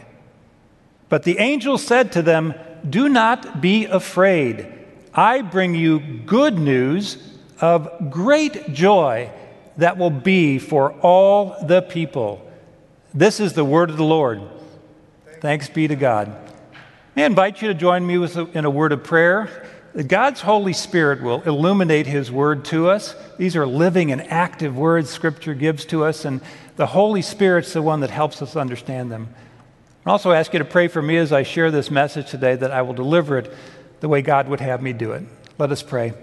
But 1.08 1.24
the 1.24 1.40
angel 1.40 1.78
said 1.78 2.12
to 2.12 2.22
them, 2.22 2.54
Do 2.88 3.08
not 3.08 3.62
be 3.62 3.86
afraid. 3.86 4.74
I 5.14 5.42
bring 5.42 5.74
you 5.74 6.00
good 6.00 6.60
news 6.60 7.18
of 7.62 8.12
great 8.12 8.74
joy 8.74 9.32
that 9.78 9.98
will 9.98 10.12
be 10.12 10.60
for 10.60 10.92
all 11.00 11.56
the 11.66 11.82
people. 11.82 12.44
This 13.14 13.40
is 13.40 13.54
the 13.54 13.66
word 13.66 13.90
of 13.90 13.98
the 13.98 14.04
Lord. 14.04 14.42
Thanks 15.40 15.70
be 15.70 15.88
to 15.88 15.96
God. 15.96 16.36
May 17.16 17.24
I 17.24 17.28
invite 17.28 17.62
you 17.62 17.70
to 17.70 17.74
join 17.74 18.06
me 18.06 18.16
in 18.54 18.66
a 18.66 18.70
word 18.70 18.92
of 18.92 19.04
prayer. 19.04 19.66
God's 20.06 20.42
Holy 20.42 20.74
Spirit 20.74 21.22
will 21.22 21.42
illuminate 21.44 22.08
His 22.08 22.32
Word 22.32 22.66
to 22.66 22.90
us. 22.90 23.16
These 23.38 23.56
are 23.56 23.66
living 23.66 24.12
and 24.12 24.22
active 24.32 24.78
words 24.78 25.10
Scripture 25.10 25.54
gives 25.54 25.86
to 25.86 26.04
us, 26.04 26.26
and 26.26 26.42
the 26.76 26.88
Holy 26.88 27.22
Spirit's 27.22 27.74
the 27.74 27.82
one 27.82 28.02
that 28.02 28.12
helps 28.12 28.42
us 28.42 28.56
understand 28.56 29.12
them. 29.12 29.30
I 30.06 30.12
also 30.12 30.32
ask 30.32 30.54
you 30.54 30.60
to 30.60 30.66
pray 30.66 30.88
for 30.88 31.02
me 31.02 31.18
as 31.18 31.34
I 31.34 31.44
share 31.44 31.72
this 31.72 31.92
message 31.92 32.30
today 32.30 32.56
that 32.56 32.72
I 32.72 32.82
will 32.84 32.94
deliver 32.94 33.38
it 33.38 33.54
the 34.00 34.08
way 34.08 34.22
God 34.22 34.48
would 34.48 34.60
have 34.60 34.82
me 34.82 34.94
do 34.94 35.12
it. 35.14 35.24
Let 35.58 35.72
us 35.72 35.82
pray. 35.82 36.14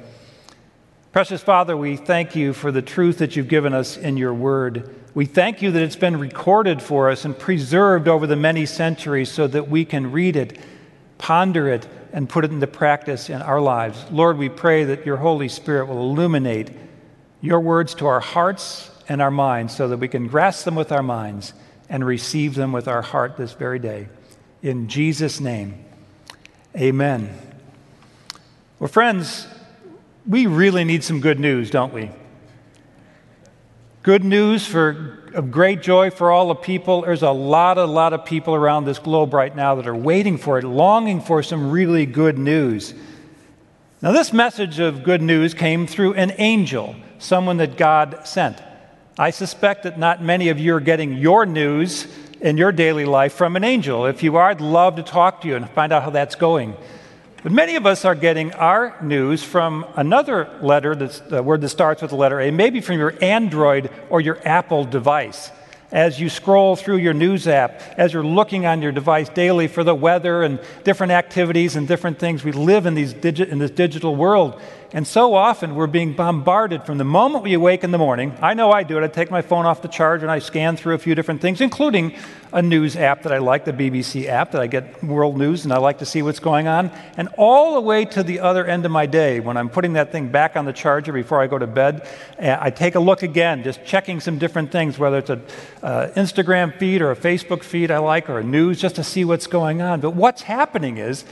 Precious 1.13 1.43
Father, 1.43 1.77
we 1.77 1.97
thank 1.97 2.35
you 2.35 2.53
for 2.53 2.73
the 2.73 2.83
truth 2.83 3.19
that 3.19 3.37
you've 3.37 3.49
given 3.49 3.73
us 3.73 3.97
in 3.97 4.17
your 4.17 4.35
word. 4.35 4.95
We 5.15 5.27
thank 5.27 5.63
you 5.63 5.71
that 5.71 5.83
it's 5.83 5.97
been 5.97 6.19
recorded 6.19 6.83
for 6.83 7.11
us 7.11 7.25
and 7.25 7.39
preserved 7.39 8.09
over 8.09 8.27
the 8.27 8.37
many 8.37 8.67
centuries 8.67 9.31
so 9.31 9.47
that 9.47 9.69
we 9.69 9.85
can 9.85 10.11
read 10.11 10.35
it, 10.35 10.59
ponder 11.19 11.69
it, 11.69 11.87
and 12.13 12.29
put 12.29 12.45
it 12.45 12.53
into 12.53 12.67
practice 12.67 13.29
in 13.29 13.43
our 13.43 13.61
lives. 13.61 14.05
Lord, 14.11 14.39
we 14.39 14.49
pray 14.49 14.85
that 14.85 15.05
your 15.05 15.17
Holy 15.17 15.49
Spirit 15.49 15.87
will 15.87 16.01
illuminate 16.01 16.71
your 17.41 17.61
words 17.61 17.95
to 17.97 18.07
our 18.07 18.21
hearts 18.21 18.91
and 19.09 19.21
our 19.21 19.31
minds 19.31 19.75
so 19.77 19.89
that 19.89 19.99
we 19.99 20.09
can 20.09 20.29
grasp 20.29 20.65
them 20.65 20.77
with 20.77 20.93
our 20.93 21.03
minds 21.03 21.53
and 21.89 22.07
receive 22.07 22.55
them 22.55 22.73
with 22.73 22.89
our 22.89 23.03
heart 23.03 23.37
this 23.37 23.53
very 23.53 23.79
day. 23.79 24.09
In 24.63 24.89
Jesus' 24.89 25.41
name, 25.41 25.85
amen. 26.77 27.37
Well, 28.79 28.89
friends, 28.89 29.47
we 30.27 30.47
really 30.47 30.85
need 30.85 31.05
some 31.05 31.21
good 31.21 31.39
news, 31.39 31.71
don't 31.71 31.93
we? 31.93 32.11
Good 34.05 34.23
news 34.23 34.67
for 34.67 35.19
of 35.33 35.51
great 35.51 35.81
joy 35.81 36.11
for 36.11 36.31
all 36.31 36.49
the 36.49 36.55
people. 36.55 37.03
There's 37.03 37.23
a 37.23 37.31
lot, 37.31 37.79
a 37.79 37.87
lot 37.87 38.13
of 38.13 38.27
people 38.27 38.55
around 38.55 38.85
this 38.85 38.99
globe 38.99 39.33
right 39.33 39.57
now 39.57 39.77
that 39.77 39.87
are 39.87 39.97
waiting 39.97 40.37
for 40.37 40.59
it, 40.59 40.65
longing 40.65 41.23
for 41.23 41.43
some 41.43 41.71
really 41.71 42.05
good 42.05 42.37
news. 42.37 42.93
Now, 44.03 44.13
this 44.13 44.31
message 44.31 44.79
of 44.79 45.05
good 45.05 45.23
news 45.23 45.55
came 45.55 45.87
through 45.87 46.15
an 46.15 46.35
angel, 46.37 46.95
someone 47.19 47.57
that 47.57 47.79
God 47.79 48.27
sent. 48.27 48.63
I 49.19 49.31
suspect 49.31 49.85
that 49.85 49.99
not 49.99 50.23
many 50.23 50.51
of 50.51 50.59
you 50.59 50.75
are 50.75 50.81
getting 50.81 51.15
your 51.15 51.47
news 51.47 52.07
in 52.43 52.59
your 52.59 52.73
daily 52.73 53.07
life 53.07 53.33
from 53.33 53.57
an 53.57 53.65
angel. 53.65 54.05
If 54.05 54.23
you 54.23 54.37
are, 54.37 54.51
I'd 54.51 54.61
love 54.61 54.97
to 54.97 55.03
talk 55.03 55.41
to 55.41 55.49
you 55.49 55.57
and 55.57 55.71
find 55.71 55.95
out 55.95 56.03
how 56.03 56.11
that's 56.11 56.35
going. 56.35 56.77
But 57.45 57.53
many 57.53 57.77
of 57.77 57.85
us 57.85 58.07
are 58.07 58.15
getting 58.15 58.55
our 58.55 58.97
news 59.03 59.45
from 59.45 59.85
another 59.97 60.49
letter, 60.63 60.95
that's, 60.95 61.21
a 61.31 61.43
word 61.43 61.61
that 61.61 61.69
starts 61.69 62.01
with 62.01 62.11
the 62.11 62.17
letter 62.17 62.41
A, 62.41 62.51
maybe 62.51 62.81
from 62.81 62.97
your 62.97 63.15
Android 63.23 63.91
or 64.09 64.23
your 64.23 64.39
Apple 64.49 64.87
device. 64.87 65.51
As 65.93 66.19
you 66.19 66.31
scroll 66.31 66.75
through 66.75 66.97
your 66.97 67.13
news 67.13 67.47
app, 67.47 67.83
as 67.99 68.15
you're 68.15 68.25
looking 68.25 68.65
on 68.65 68.81
your 68.81 68.93
device 68.93 69.29
daily 69.29 69.69
for 69.69 69.85
the 69.85 69.95
weather 69.95 70.43
and 70.43 70.59
different 70.85 71.13
activities 71.13 71.77
and 71.77 71.87
different 71.87 72.19
things, 72.19 72.43
we 72.43 72.53
live 72.53 72.87
in, 72.87 72.95
these 72.95 73.13
digi- 73.13 73.47
in 73.47 73.59
this 73.59 73.73
digital 73.73 74.17
world. 74.17 74.59
And 74.93 75.07
so 75.07 75.35
often 75.35 75.75
we're 75.75 75.87
being 75.87 76.13
bombarded 76.13 76.85
from 76.85 76.99
the 76.99 77.05
moment 77.05 77.43
we 77.43 77.55
awake 77.55 77.83
in 77.83 77.91
the 77.91 77.99
morning. 77.99 78.37
I 78.41 78.55
know 78.55 78.71
I 78.71 78.83
do 78.83 78.97
it. 78.97 79.03
I 79.03 79.09
take 79.09 79.31
my 79.31 79.43
phone 79.43 79.67
off 79.67 79.83
the 79.83 79.89
charge 79.89 80.23
and 80.23 80.31
I 80.31 80.39
scan 80.39 80.77
through 80.77 80.95
a 80.95 80.99
few 80.99 81.15
different 81.15 81.41
things, 81.41 81.61
including 81.61 82.15
a 82.53 82.63
news 82.63 82.95
app 82.95 83.25
that 83.25 83.33
I 83.33 83.39
like, 83.39 83.65
the 83.65 83.73
BBC 83.73 84.27
app, 84.27 84.53
that 84.53 84.61
I 84.61 84.69
get 84.69 85.03
world 85.03 85.37
news 85.37 85.65
and 85.65 85.73
I 85.73 85.79
like 85.79 85.99
to 85.99 86.07
see 86.07 86.23
what's 86.23 86.39
going 86.39 86.69
on. 86.69 86.93
And 87.17 87.29
all 87.37 87.75
the 87.75 87.81
way 87.81 88.05
to 88.05 88.23
the 88.23 88.39
other 88.39 88.65
end 88.65 88.85
of 88.85 88.93
my 88.93 89.07
day, 89.07 89.41
when 89.41 89.57
I'm 89.57 89.69
putting 89.69 89.95
that 89.95 90.13
thing 90.13 90.29
back 90.29 90.57
on 90.57 90.65
the 90.65 90.73
charger 90.73 91.13
before 91.13 91.43
I 91.43 91.49
go 91.49 91.59
to 91.59 91.67
bed, 91.67 92.09
eh, 92.39 92.57
I 92.59 92.71
take 92.71 92.95
a 92.95 93.01
look 93.01 93.25
again, 93.25 93.65
just 93.65 93.85
checking 93.85 94.21
some 94.21 94.39
different 94.39 94.71
things, 94.71 94.99
whether 94.99 95.19
it's 95.19 95.31
an 95.31 95.43
uh, 95.83 96.09
Instagram 96.15 96.79
feed 96.79 97.03
or 97.03 97.11
a 97.11 97.17
Facebook 97.17 97.65
feed 97.65 97.91
I 97.91 97.99
like 97.99 98.31
or 98.31 98.39
a 98.39 98.45
news, 98.45 98.81
just 98.81 98.95
to 98.97 99.05
see 99.05 99.25
what's 99.25 99.49
going 99.49 99.83
on. 99.83 100.01
But 100.01 100.11
what's 100.11 100.43
happening 100.43 100.99
is, 100.99 101.25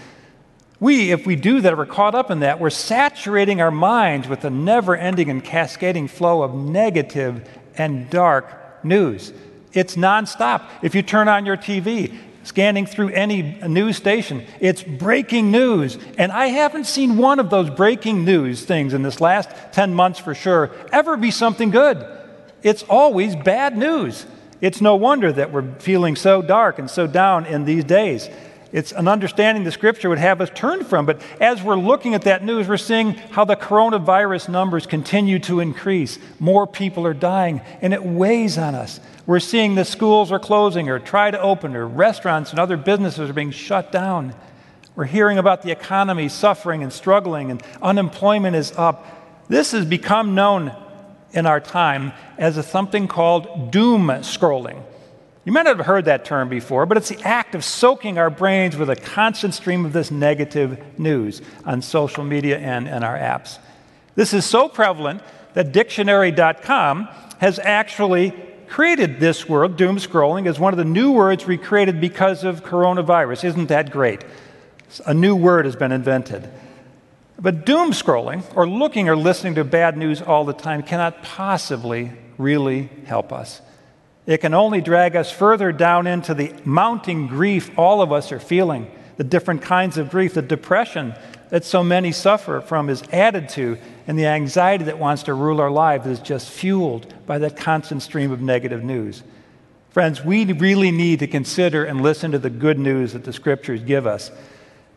we, 0.83 1.13
if 1.13 1.25
we 1.25 1.37
do 1.37 1.61
that, 1.61 1.79
we're 1.79 1.87
caught 1.87 2.17
up 2.17 2.29
in 2.33 2.41
that, 2.41 2.59
we're 2.59 2.69
saturating 2.69 3.61
our 3.61 3.71
minds 3.71 4.27
with 4.27 4.45
a 4.45 4.51
never 4.51 4.97
ending 4.97 5.31
and 5.31 5.45
cascading 5.45 6.09
flow 6.09 6.43
of 6.43 6.57
negative 6.57 7.49
and 7.79 8.11
dark 8.11 8.85
news. 8.85 9.33
It's 9.73 9.95
nonstop. 9.95 10.69
If 10.83 10.97
you 10.97 11.03
turn 11.03 11.29
on 11.29 11.47
your 11.47 11.57
TV, 11.57 12.19
scanning 12.43 12.87
through 12.87 13.11
any 13.11 13.43
news 13.43 13.97
station, 13.97 14.45
it's 14.59 14.83
breaking 14.83 15.53
news. 15.53 15.99
And 16.19 16.33
I 16.33 16.47
haven't 16.47 16.87
seen 16.87 17.17
one 17.17 17.39
of 17.39 17.49
those 17.49 17.71
breaking 17.71 18.25
news 18.25 18.65
things 18.65 18.93
in 18.93 19.03
this 19.03 19.21
last 19.21 19.51
10 19.71 19.95
months 19.95 20.19
for 20.19 20.35
sure 20.35 20.73
ever 20.91 21.17
be 21.17 21.31
something 21.31 21.71
good. 21.71 22.05
It's 22.65 22.83
always 22.83 23.37
bad 23.37 23.79
news. 23.79 24.27
It's 24.61 24.81
no 24.81 24.97
wonder 24.97 25.33
that 25.33 25.53
we're 25.53 25.75
feeling 25.79 26.17
so 26.17 26.43
dark 26.43 26.81
and 26.81 26.91
so 26.91 27.07
down 27.07 27.47
in 27.47 27.67
these 27.67 27.85
days. 27.85 28.29
It's 28.73 28.93
an 28.93 29.07
understanding 29.07 29.65
the 29.65 29.71
scripture 29.71 30.09
would 30.09 30.19
have 30.19 30.41
us 30.41 30.51
turn 30.55 30.85
from. 30.85 31.05
But 31.05 31.21
as 31.41 31.63
we're 31.63 31.77
looking 31.77 32.15
at 32.15 32.23
that 32.23 32.43
news, 32.43 32.67
we're 32.67 32.79
seeing 32.79 33.13
how 33.13 33.45
the 33.45 33.55
coronavirus 33.55 34.49
numbers 34.49 34.87
continue 34.87 35.39
to 35.41 35.61
increase. 35.61 36.19
More 36.41 36.67
people 36.67 37.07
are 37.07 37.15
dying, 37.15 37.61
and 37.83 37.93
it 37.93 38.03
weighs 38.03 38.57
on 38.57 38.75
us. 38.75 38.99
We're 39.27 39.41
seeing 39.41 39.75
the 39.75 39.85
schools 39.85 40.33
are 40.33 40.39
closing 40.39 40.89
or 40.89 40.99
try 40.99 41.31
to 41.31 41.41
open, 41.41 41.77
or 41.77 41.87
restaurants 41.87 42.51
and 42.51 42.59
other 42.59 42.79
businesses 42.79 43.29
are 43.29 43.35
being 43.35 43.51
shut 43.51 43.93
down. 43.93 44.35
We're 44.97 45.05
hearing 45.05 45.39
about 45.39 45.63
the 45.63 45.71
economy 45.71 46.29
suffering 46.29 46.83
and 46.83 46.93
struggling, 46.93 47.51
and 47.51 47.63
unemployment 47.83 48.57
is 48.57 48.73
up. 48.73 49.49
This 49.49 49.73
has 49.73 49.85
become 49.85 50.35
known 50.35 50.75
in 51.33 51.47
our 51.47 51.61
time 51.61 52.13
as 52.39 52.57
a, 52.57 52.63
something 52.63 53.07
called 53.07 53.71
doom 53.71 54.07
scrolling. 54.23 54.83
You 55.45 55.51
might 55.51 55.65
not 55.65 55.77
have 55.77 55.87
heard 55.87 56.05
that 56.05 56.25
term 56.25 56.49
before, 56.49 56.87
but 56.87 56.97
it's 56.97 57.09
the 57.09 57.21
act 57.23 57.55
of 57.55 57.65
soaking 57.65 58.17
our 58.17 58.31
brains 58.31 58.77
with 58.77 58.89
a 58.89 58.97
constant 58.97 59.55
stream 59.55 59.85
of 59.85 59.93
this 59.93 60.11
negative 60.11 60.81
news 60.99 61.43
on 61.65 61.83
social 61.83 62.23
media 62.23 62.59
and, 62.59 62.89
and 62.89 63.03
our 63.03 63.19
apps. 63.19 63.59
This 64.15 64.33
is 64.33 64.45
so 64.45 64.69
prevalent 64.69 65.21
that 65.55 65.73
dictionary.com 65.73 67.09
has 67.39 67.59
actually 67.59 68.33
created 68.69 69.19
this 69.19 69.49
word, 69.49 69.77
doom 69.77 69.97
scrolling, 69.97 70.47
as 70.47 70.61
one 70.61 70.73
of 70.73 70.79
the 70.79 70.85
new 70.85 71.11
words 71.11 71.47
recreated 71.47 72.01
because 72.01 72.45
of 72.45 72.63
coronavirus. 72.63 73.45
Isn't 73.45 73.67
that 73.67 73.91
great? 73.91 74.25
A 75.07 75.13
new 75.13 75.35
word 75.35 75.65
has 75.65 75.75
been 75.75 75.93
invented. 75.93 76.49
But 77.39 77.67
doom 77.67 77.91
scrolling, 77.91 78.45
or 78.55 78.69
looking 78.69 79.09
or 79.09 79.17
listening 79.17 79.57
to 79.57 79.65
bad 79.65 79.97
news 79.97 80.23
all 80.23 80.45
the 80.45 80.53
time, 80.53 80.85
cannot 80.85 81.23
possibly 81.25 82.13
really 82.39 82.89
help 83.07 83.33
us. 83.33 83.61
It 84.27 84.39
can 84.39 84.55
only 84.55 84.81
drag 84.81 85.17
us 85.17 85.33
further 85.33 85.73
down 85.73 86.07
into 86.07 86.35
the 86.35 86.53
mounting 86.65 87.27
grief 87.27 87.77
all 87.77 88.03
of 88.03 88.13
us 88.13 88.31
are 88.31 88.39
feeling, 88.39 88.91
the 89.17 89.25
different 89.25 89.63
kinds 89.63 89.99
of 89.99 90.11
grief, 90.11 90.35
the 90.35 90.43
depression 90.43 91.15
that 91.49 91.65
so 91.65 91.83
many 91.83 92.13
suffer 92.13 92.61
from 92.61 92.89
is 92.89 93.03
added 93.13 93.49
to, 93.51 93.77
and 94.07 94.19
the 94.19 94.27
anxiety 94.27 94.85
that 94.85 94.99
wants 94.99 95.25
to 95.25 95.35
rule 95.35 95.61
our 95.61 95.71
lives 95.71 96.07
is 96.07 96.21
just 96.21 96.49
fueled 96.49 97.13
by 97.27 97.39
that 97.39 97.57
constant 97.57 98.03
stream 98.03 98.31
of 98.31 98.41
negative 98.41 98.83
news. 98.83 99.23
Friends, 99.91 100.25
we 100.25 100.51
really 100.53 100.91
need 100.91 101.19
to 101.19 101.27
consider 101.27 101.85
and 101.85 102.01
listen 102.01 102.31
to 102.31 102.39
the 102.39 102.49
good 102.49 102.79
news 102.79 103.13
that 103.13 103.25
the 103.25 103.33
scriptures 103.33 103.83
give 103.83 104.07
us. 104.07 104.31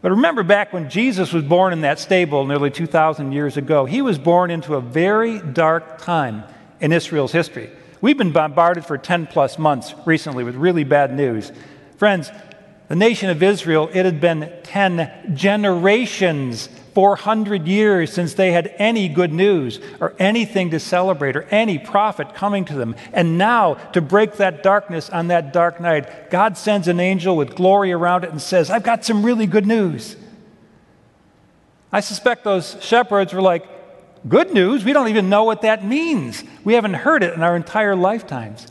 But 0.01 0.11
remember 0.11 0.43
back 0.43 0.71
when 0.71 0.89
Jesus 0.89 1.33
was 1.33 1.43
born 1.43 1.73
in 1.73 1.81
that 1.81 1.99
stable 1.99 2.45
nearly 2.45 2.69
2,000 2.69 3.31
years 3.31 3.57
ago, 3.57 3.85
he 3.85 4.01
was 4.01 4.17
born 4.17 4.51
into 4.51 4.75
a 4.75 4.81
very 4.81 5.39
dark 5.39 5.97
time 5.97 6.43
in 6.79 6.93
Israel's 6.93 7.31
history. 7.31 7.69
We've 8.05 8.15
been 8.15 8.33
bombarded 8.33 8.85
for 8.85 8.99
10 8.99 9.25
plus 9.25 9.57
months 9.57 9.95
recently 10.05 10.43
with 10.43 10.53
really 10.53 10.83
bad 10.83 11.11
news. 11.11 11.51
Friends, 11.97 12.29
the 12.87 12.95
nation 12.95 13.31
of 13.31 13.41
Israel, 13.41 13.89
it 13.91 14.05
had 14.05 14.21
been 14.21 14.53
10 14.61 15.33
generations, 15.35 16.69
400 16.93 17.67
years 17.67 18.13
since 18.13 18.35
they 18.35 18.51
had 18.51 18.75
any 18.77 19.09
good 19.09 19.33
news 19.33 19.79
or 19.99 20.13
anything 20.19 20.69
to 20.69 20.79
celebrate 20.79 21.35
or 21.35 21.47
any 21.49 21.79
prophet 21.79 22.35
coming 22.35 22.63
to 22.65 22.75
them. 22.75 22.95
And 23.11 23.39
now, 23.39 23.73
to 23.93 24.01
break 24.01 24.33
that 24.33 24.61
darkness 24.61 25.09
on 25.09 25.29
that 25.29 25.51
dark 25.51 25.81
night, 25.81 26.29
God 26.29 26.59
sends 26.59 26.87
an 26.87 26.99
angel 26.99 27.35
with 27.35 27.55
glory 27.55 27.91
around 27.91 28.23
it 28.23 28.29
and 28.29 28.39
says, 28.39 28.69
I've 28.69 28.83
got 28.83 29.03
some 29.03 29.25
really 29.25 29.47
good 29.47 29.65
news. 29.65 30.15
I 31.91 32.01
suspect 32.01 32.43
those 32.43 32.77
shepherds 32.81 33.33
were 33.33 33.41
like, 33.41 33.65
Good 34.27 34.53
news? 34.53 34.83
We 34.83 34.93
don't 34.93 35.09
even 35.09 35.29
know 35.29 35.43
what 35.43 35.61
that 35.61 35.85
means. 35.85 36.43
We 36.63 36.73
haven't 36.73 36.95
heard 36.95 37.23
it 37.23 37.33
in 37.33 37.43
our 37.43 37.55
entire 37.55 37.95
lifetimes. 37.95 38.67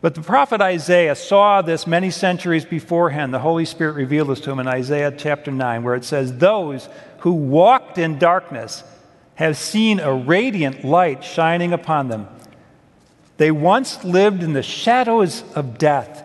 But 0.00 0.14
the 0.14 0.22
prophet 0.22 0.60
Isaiah 0.60 1.14
saw 1.14 1.62
this 1.62 1.86
many 1.86 2.10
centuries 2.10 2.64
beforehand. 2.64 3.32
The 3.32 3.40
Holy 3.40 3.64
Spirit 3.64 3.92
revealed 3.92 4.28
this 4.28 4.40
to 4.40 4.50
him 4.50 4.58
in 4.58 4.66
Isaiah 4.66 5.12
chapter 5.16 5.52
9, 5.52 5.82
where 5.82 5.94
it 5.94 6.04
says, 6.04 6.38
Those 6.38 6.88
who 7.18 7.32
walked 7.32 7.98
in 7.98 8.18
darkness 8.18 8.82
have 9.34 9.56
seen 9.56 10.00
a 10.00 10.12
radiant 10.12 10.84
light 10.84 11.22
shining 11.22 11.72
upon 11.72 12.08
them. 12.08 12.26
They 13.36 13.50
once 13.50 14.02
lived 14.04 14.42
in 14.42 14.54
the 14.54 14.62
shadows 14.62 15.44
of 15.54 15.78
death, 15.78 16.24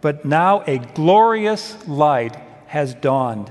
but 0.00 0.24
now 0.24 0.62
a 0.66 0.78
glorious 0.78 1.76
light 1.88 2.36
has 2.66 2.94
dawned. 2.94 3.50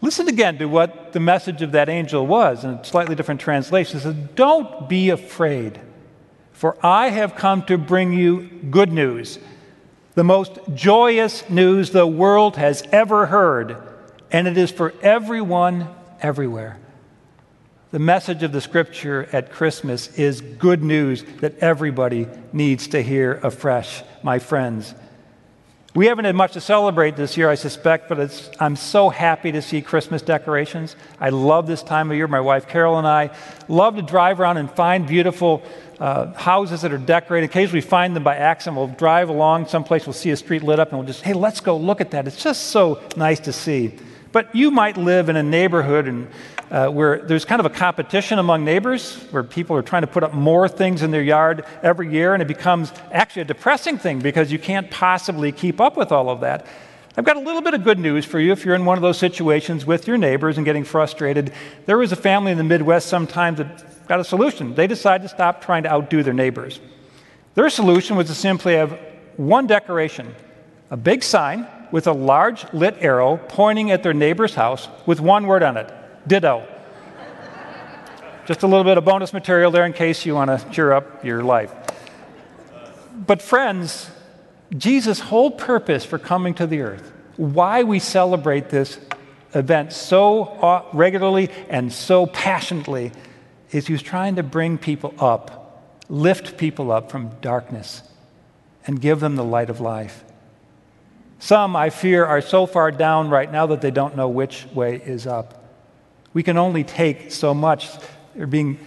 Listen 0.00 0.28
again 0.28 0.58
to 0.58 0.66
what 0.66 1.07
the 1.18 1.24
message 1.24 1.62
of 1.62 1.72
that 1.72 1.88
angel 1.88 2.24
was 2.24 2.62
in 2.62 2.70
a 2.70 2.84
slightly 2.84 3.16
different 3.16 3.40
translation. 3.40 3.98
It 3.98 4.02
says, 4.02 4.14
Don't 4.36 4.88
be 4.88 5.10
afraid. 5.10 5.80
For 6.52 6.76
I 6.80 7.08
have 7.08 7.34
come 7.34 7.64
to 7.64 7.76
bring 7.76 8.12
you 8.12 8.42
good 8.70 8.92
news, 8.92 9.40
the 10.14 10.22
most 10.22 10.60
joyous 10.74 11.50
news 11.50 11.90
the 11.90 12.06
world 12.06 12.54
has 12.54 12.84
ever 12.92 13.26
heard, 13.26 13.82
and 14.30 14.46
it 14.46 14.56
is 14.56 14.70
for 14.70 14.94
everyone 15.02 15.88
everywhere. 16.20 16.78
The 17.90 17.98
message 17.98 18.44
of 18.44 18.52
the 18.52 18.60
scripture 18.60 19.28
at 19.32 19.50
Christmas 19.50 20.16
is 20.16 20.40
good 20.40 20.84
news 20.84 21.24
that 21.40 21.58
everybody 21.58 22.28
needs 22.52 22.86
to 22.88 23.02
hear 23.02 23.40
afresh, 23.42 24.04
my 24.22 24.38
friends. 24.38 24.94
We 25.98 26.06
haven't 26.06 26.26
had 26.26 26.36
much 26.36 26.52
to 26.52 26.60
celebrate 26.60 27.16
this 27.16 27.36
year, 27.36 27.50
I 27.50 27.56
suspect, 27.56 28.08
but 28.08 28.52
I'm 28.60 28.76
so 28.76 29.08
happy 29.08 29.50
to 29.50 29.60
see 29.60 29.82
Christmas 29.82 30.22
decorations. 30.22 30.94
I 31.18 31.30
love 31.30 31.66
this 31.66 31.82
time 31.82 32.08
of 32.12 32.16
year. 32.16 32.28
My 32.28 32.38
wife 32.38 32.68
Carol 32.68 32.98
and 32.98 33.04
I 33.04 33.30
love 33.66 33.96
to 33.96 34.02
drive 34.02 34.38
around 34.38 34.58
and 34.58 34.70
find 34.70 35.08
beautiful 35.08 35.60
uh, 35.98 36.32
houses 36.34 36.82
that 36.82 36.92
are 36.92 36.98
decorated. 36.98 37.50
Occasionally, 37.50 37.78
we 37.78 37.80
find 37.80 38.14
them 38.14 38.22
by 38.22 38.36
accident. 38.36 38.76
We'll 38.76 38.86
drive 38.86 39.28
along 39.28 39.66
someplace, 39.66 40.06
we'll 40.06 40.12
see 40.12 40.30
a 40.30 40.36
street 40.36 40.62
lit 40.62 40.78
up, 40.78 40.90
and 40.90 40.98
we'll 40.98 41.06
just, 41.08 41.22
hey, 41.22 41.32
let's 41.32 41.58
go 41.58 41.76
look 41.76 42.00
at 42.00 42.12
that. 42.12 42.28
It's 42.28 42.40
just 42.40 42.68
so 42.68 43.02
nice 43.16 43.40
to 43.40 43.52
see. 43.52 43.98
But 44.30 44.54
you 44.54 44.70
might 44.70 44.96
live 44.96 45.28
in 45.28 45.34
a 45.34 45.42
neighborhood 45.42 46.06
and, 46.06 46.28
uh, 46.70 46.88
where 46.88 47.18
there's 47.18 47.44
kind 47.44 47.60
of 47.60 47.66
a 47.66 47.70
competition 47.70 48.38
among 48.38 48.64
neighbors, 48.64 49.16
where 49.30 49.42
people 49.42 49.76
are 49.76 49.82
trying 49.82 50.02
to 50.02 50.06
put 50.06 50.22
up 50.22 50.34
more 50.34 50.68
things 50.68 51.02
in 51.02 51.10
their 51.10 51.22
yard 51.22 51.64
every 51.82 52.12
year, 52.12 52.34
and 52.34 52.42
it 52.42 52.48
becomes 52.48 52.92
actually 53.10 53.42
a 53.42 53.46
depressing 53.46 53.98
thing 53.98 54.20
because 54.20 54.52
you 54.52 54.58
can't 54.58 54.90
possibly 54.90 55.52
keep 55.52 55.80
up 55.80 55.96
with 55.96 56.12
all 56.12 56.28
of 56.28 56.40
that. 56.40 56.66
I've 57.16 57.24
got 57.24 57.36
a 57.36 57.40
little 57.40 57.62
bit 57.62 57.74
of 57.74 57.82
good 57.82 57.98
news 57.98 58.24
for 58.24 58.38
you 58.38 58.52
if 58.52 58.64
you're 58.64 58.74
in 58.74 58.84
one 58.84 58.96
of 58.96 59.02
those 59.02 59.18
situations 59.18 59.84
with 59.84 60.06
your 60.06 60.16
neighbors 60.16 60.56
and 60.56 60.64
getting 60.64 60.84
frustrated. 60.84 61.52
There 61.86 61.98
was 61.98 62.12
a 62.12 62.16
family 62.16 62.52
in 62.52 62.58
the 62.58 62.64
Midwest 62.64 63.08
sometimes 63.08 63.58
that 63.58 64.06
got 64.06 64.20
a 64.20 64.24
solution. 64.24 64.74
They 64.74 64.86
decided 64.86 65.24
to 65.24 65.28
stop 65.28 65.60
trying 65.60 65.82
to 65.82 65.90
outdo 65.90 66.22
their 66.22 66.34
neighbors. 66.34 66.80
Their 67.54 67.70
solution 67.70 68.16
was 68.16 68.28
to 68.28 68.34
simply 68.34 68.74
have 68.74 68.98
one 69.36 69.66
decoration 69.66 70.34
a 70.90 70.96
big 70.96 71.22
sign 71.22 71.66
with 71.90 72.06
a 72.06 72.12
large 72.12 72.64
lit 72.72 72.96
arrow 73.00 73.36
pointing 73.48 73.90
at 73.90 74.02
their 74.02 74.14
neighbor's 74.14 74.54
house 74.54 74.88
with 75.04 75.20
one 75.20 75.46
word 75.46 75.62
on 75.62 75.76
it 75.76 75.92
ditto. 76.28 76.66
Just 78.46 78.62
a 78.62 78.66
little 78.66 78.84
bit 78.84 78.96
of 78.96 79.04
bonus 79.04 79.32
material 79.32 79.70
there 79.70 79.84
in 79.84 79.92
case 79.92 80.24
you 80.24 80.34
want 80.34 80.50
to 80.50 80.70
cheer 80.70 80.92
up 80.92 81.24
your 81.24 81.42
life. 81.42 81.72
But, 83.26 83.42
friends, 83.42 84.10
Jesus' 84.76 85.20
whole 85.20 85.50
purpose 85.50 86.04
for 86.04 86.18
coming 86.18 86.54
to 86.54 86.66
the 86.66 86.80
earth, 86.80 87.12
why 87.36 87.82
we 87.82 87.98
celebrate 87.98 88.68
this 88.70 88.98
event 89.54 89.92
so 89.92 90.44
uh, 90.44 90.84
regularly 90.92 91.50
and 91.68 91.92
so 91.92 92.26
passionately, 92.26 93.12
is 93.70 93.86
he 93.86 93.92
was 93.92 94.02
trying 94.02 94.36
to 94.36 94.42
bring 94.42 94.78
people 94.78 95.14
up, 95.18 95.84
lift 96.08 96.56
people 96.56 96.90
up 96.90 97.10
from 97.10 97.30
darkness, 97.40 98.02
and 98.86 99.00
give 99.00 99.20
them 99.20 99.36
the 99.36 99.44
light 99.44 99.68
of 99.68 99.80
life. 99.80 100.24
Some, 101.38 101.76
I 101.76 101.90
fear, 101.90 102.24
are 102.24 102.40
so 102.40 102.66
far 102.66 102.90
down 102.90 103.28
right 103.28 103.50
now 103.50 103.66
that 103.66 103.80
they 103.80 103.90
don't 103.90 104.16
know 104.16 104.28
which 104.28 104.66
way 104.74 104.96
is 104.96 105.26
up. 105.26 105.57
We 106.34 106.42
can 106.42 106.56
only 106.56 106.84
take 106.84 107.32
so 107.32 107.54
much. 107.54 107.88
They're 108.34 108.46
being 108.46 108.78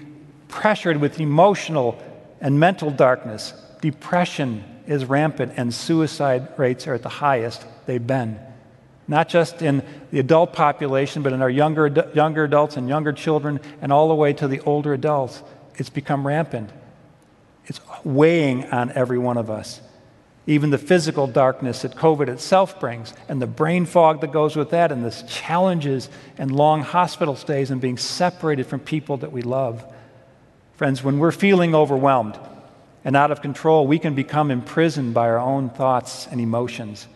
pressured 0.48 0.98
with 0.98 1.20
emotional 1.20 2.02
and 2.40 2.60
mental 2.60 2.92
darkness. 2.92 3.54
Depression 3.82 4.64
is 4.88 5.06
rampant, 5.06 5.54
and 5.58 5.74
suicide 5.74 6.48
rates 6.58 6.88
are 6.88 6.94
at 6.94 7.04
the 7.04 7.10
highest 7.10 7.66
they've 7.86 8.06
been 8.06 8.40
not 9.12 9.28
just 9.28 9.62
in 9.62 9.84
the 10.12 10.20
adult 10.20 10.54
population, 10.54 11.22
but 11.22 11.34
in 11.34 11.42
our 11.42 11.50
younger, 11.50 12.10
younger 12.14 12.46
adults 12.46 12.78
and 12.78 12.88
younger 12.88 13.12
children, 13.12 13.60
and 13.82 13.92
all 13.92 14.08
the 14.08 14.16
way 14.16 14.32
to 14.32 14.48
the 14.48 14.62
older 14.62 14.94
adults. 14.94 15.44
It's 15.76 15.90
become 15.90 16.26
rampant. 16.26 16.70
It's 17.66 17.82
weighing 18.06 18.66
on 18.72 18.92
every 18.94 19.18
one 19.18 19.38
of 19.38 19.50
us. 19.50 19.82
Even 20.48 20.72
the 20.72 20.78
physical 20.78 21.28
darkness 21.28 21.84
that 21.84 21.96
COVID 21.96 22.28
itself 22.28 22.80
brings, 22.80 23.14
and 23.30 23.42
the 23.42 23.48
brain 23.48 23.86
fog 23.86 24.22
that 24.22 24.32
goes 24.32 24.56
with 24.56 24.72
that, 24.72 24.92
and 24.92 25.06
the 25.06 25.12
challenges 25.28 26.10
and 26.38 26.52
long 26.52 26.82
hospital 26.82 27.36
stays 27.36 27.70
and 27.70 27.80
being 27.80 27.98
separated 27.98 28.66
from 28.66 28.80
people 28.80 29.18
that 29.18 29.32
we 29.32 29.44
love. 29.44 29.86
Friends, 30.78 31.04
when 31.04 31.20
we're 31.20 31.32
feeling 31.32 31.76
overwhelmed 31.76 32.40
and 33.04 33.16
out 33.16 33.30
of 33.30 33.42
control, 33.42 33.86
we 33.86 34.00
can 34.00 34.16
become 34.16 34.50
imprisoned 34.50 35.14
by 35.14 35.28
our 35.30 35.40
own 35.40 35.70
thoughts 35.70 36.28
and 36.28 36.42
emotions. 36.42 37.08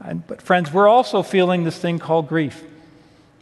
And, 0.00 0.26
but, 0.26 0.40
friends, 0.40 0.72
we're 0.72 0.88
also 0.88 1.22
feeling 1.22 1.64
this 1.64 1.78
thing 1.78 1.98
called 1.98 2.28
grief 2.28 2.64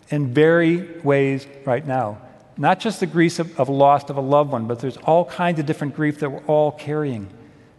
in 0.08 0.34
very 0.34 1.00
ways 1.02 1.46
right 1.64 1.86
now. 1.86 2.18
Not 2.56 2.80
just 2.80 3.00
the 3.00 3.06
grief 3.06 3.38
of, 3.38 3.58
of 3.58 3.68
loss 3.68 4.10
of 4.10 4.16
a 4.16 4.20
loved 4.20 4.50
one, 4.50 4.66
but 4.66 4.80
there's 4.80 4.96
all 4.98 5.24
kinds 5.24 5.58
of 5.60 5.66
different 5.66 5.94
grief 5.94 6.20
that 6.20 6.30
we're 6.30 6.44
all 6.46 6.72
carrying. 6.72 7.28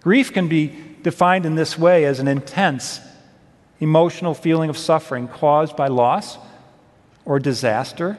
Grief 0.01 0.33
can 0.33 0.47
be 0.47 0.75
defined 1.05 1.45
in 1.45 1.53
this 1.53 1.77
way 1.77 2.03
as 2.03 2.19
an 2.19 2.27
intense 2.27 2.99
emotional 3.79 4.33
feeling 4.33 4.71
of 4.71 4.77
suffering 4.77 5.27
caused 5.27 5.75
by 5.77 5.87
loss 5.87 6.39
or 7.25 7.37
disaster 7.37 8.17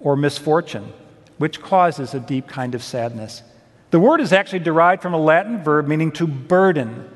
or 0.00 0.16
misfortune, 0.16 0.92
which 1.38 1.62
causes 1.62 2.12
a 2.12 2.18
deep 2.18 2.48
kind 2.48 2.74
of 2.74 2.82
sadness. 2.82 3.44
The 3.92 4.00
word 4.00 4.20
is 4.20 4.32
actually 4.32 4.58
derived 4.58 5.00
from 5.00 5.14
a 5.14 5.18
Latin 5.18 5.62
verb 5.62 5.86
meaning 5.86 6.10
to 6.12 6.26
burden. 6.26 7.08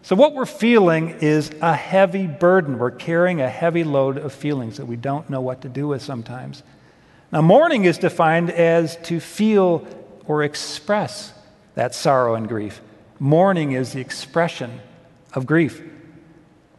So, 0.00 0.16
what 0.16 0.34
we're 0.34 0.46
feeling 0.46 1.10
is 1.20 1.50
a 1.60 1.76
heavy 1.76 2.26
burden. 2.26 2.78
We're 2.78 2.92
carrying 2.92 3.42
a 3.42 3.50
heavy 3.50 3.84
load 3.84 4.16
of 4.16 4.32
feelings 4.32 4.78
that 4.78 4.86
we 4.86 4.96
don't 4.96 5.28
know 5.28 5.42
what 5.42 5.60
to 5.62 5.68
do 5.68 5.88
with 5.88 6.00
sometimes. 6.00 6.62
Now, 7.30 7.42
mourning 7.42 7.84
is 7.84 7.98
defined 7.98 8.50
as 8.50 8.96
to 9.02 9.20
feel 9.20 9.86
or 10.24 10.42
express 10.42 11.34
that 11.74 11.94
sorrow 11.94 12.36
and 12.36 12.48
grief. 12.48 12.80
Mourning 13.22 13.70
is 13.70 13.92
the 13.92 14.00
expression 14.00 14.80
of 15.32 15.46
grief. 15.46 15.80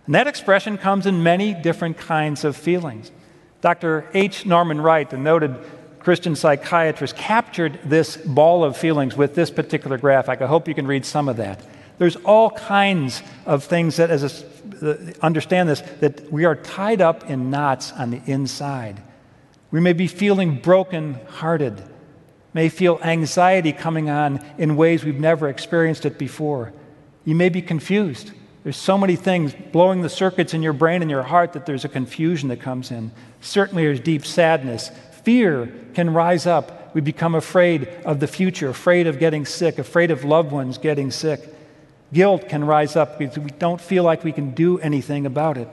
And 0.06 0.14
that 0.14 0.28
expression 0.28 0.78
comes 0.78 1.06
in 1.06 1.24
many 1.24 1.54
different 1.54 1.98
kinds 1.98 2.44
of 2.44 2.58
feelings. 2.58 3.14
Dr. 3.62 4.10
H. 4.14 4.46
Norman 4.46 4.82
Wright, 4.82 5.10
the 5.10 5.16
noted 5.16 5.56
Christian 6.00 6.36
psychiatrist, 6.36 7.16
captured 7.16 7.80
this 7.86 8.18
ball 8.18 8.66
of 8.66 8.76
feelings 8.76 9.16
with 9.16 9.36
this 9.36 9.50
particular 9.50 9.98
graphic. 9.98 10.42
I 10.42 10.48
hope 10.48 10.68
you 10.68 10.76
can 10.76 10.86
read 10.86 11.06
some 11.06 11.30
of 11.30 11.38
that. 11.38 11.66
There's 11.98 12.18
all 12.18 12.50
kinds 12.50 13.24
of 13.46 13.64
things 13.64 13.96
that, 13.96 14.10
as 14.10 14.44
a, 14.82 14.92
uh, 14.92 15.14
understand 15.22 15.70
this, 15.70 15.80
that 16.02 16.30
we 16.30 16.44
are 16.44 16.58
tied 16.58 17.00
up 17.00 17.30
in 17.30 17.52
knots 17.52 17.94
on 17.94 18.12
the 18.12 18.22
inside. 18.26 19.02
We 19.72 19.80
may 19.80 19.94
be 19.94 20.08
feeling 20.08 20.58
broken 20.58 21.22
hearted, 21.26 21.82
may 22.54 22.70
feel 22.70 23.00
anxiety 23.02 23.72
coming 23.72 24.10
on 24.10 24.44
in 24.58 24.76
ways 24.76 25.04
we've 25.04 25.20
never 25.20 25.50
experienced 25.50 26.06
it 26.06 26.18
before. 26.18 26.74
You 27.26 27.36
may 27.36 27.50
be 27.50 27.62
confused. 27.62 28.32
There's 28.64 28.78
so 28.78 28.98
many 28.98 29.16
things 29.16 29.54
blowing 29.72 30.02
the 30.02 30.10
circuits 30.10 30.54
in 30.54 30.64
your 30.64 30.74
brain 30.74 31.02
and 31.02 31.12
your 31.12 31.24
heart 31.24 31.54
that 31.54 31.66
there's 31.66 31.86
a 31.86 31.90
confusion 31.90 32.50
that 32.50 32.62
comes 32.62 32.92
in. 32.92 33.12
Certainly, 33.42 33.84
there's 33.84 34.00
deep 34.00 34.26
sadness. 34.26 34.90
Fear 35.24 35.74
can 35.94 36.14
rise 36.14 36.46
up. 36.46 36.94
We 36.96 37.02
become 37.02 37.36
afraid 37.36 37.88
of 38.06 38.20
the 38.20 38.28
future, 38.28 38.70
afraid 38.70 39.08
of 39.08 39.20
getting 39.20 39.46
sick, 39.46 39.80
afraid 39.80 40.12
of 40.12 40.24
loved 40.24 40.52
ones 40.52 40.78
getting 40.78 41.12
sick. 41.12 41.42
Guilt 42.14 42.48
can 42.48 42.64
rise 42.64 42.96
up 42.96 43.18
because 43.18 43.40
we 43.40 43.50
don't 43.52 43.82
feel 43.82 44.04
like 44.04 44.24
we 44.24 44.32
can 44.32 44.52
do 44.52 44.80
anything 44.80 45.26
about 45.26 45.58
it. 45.58 45.68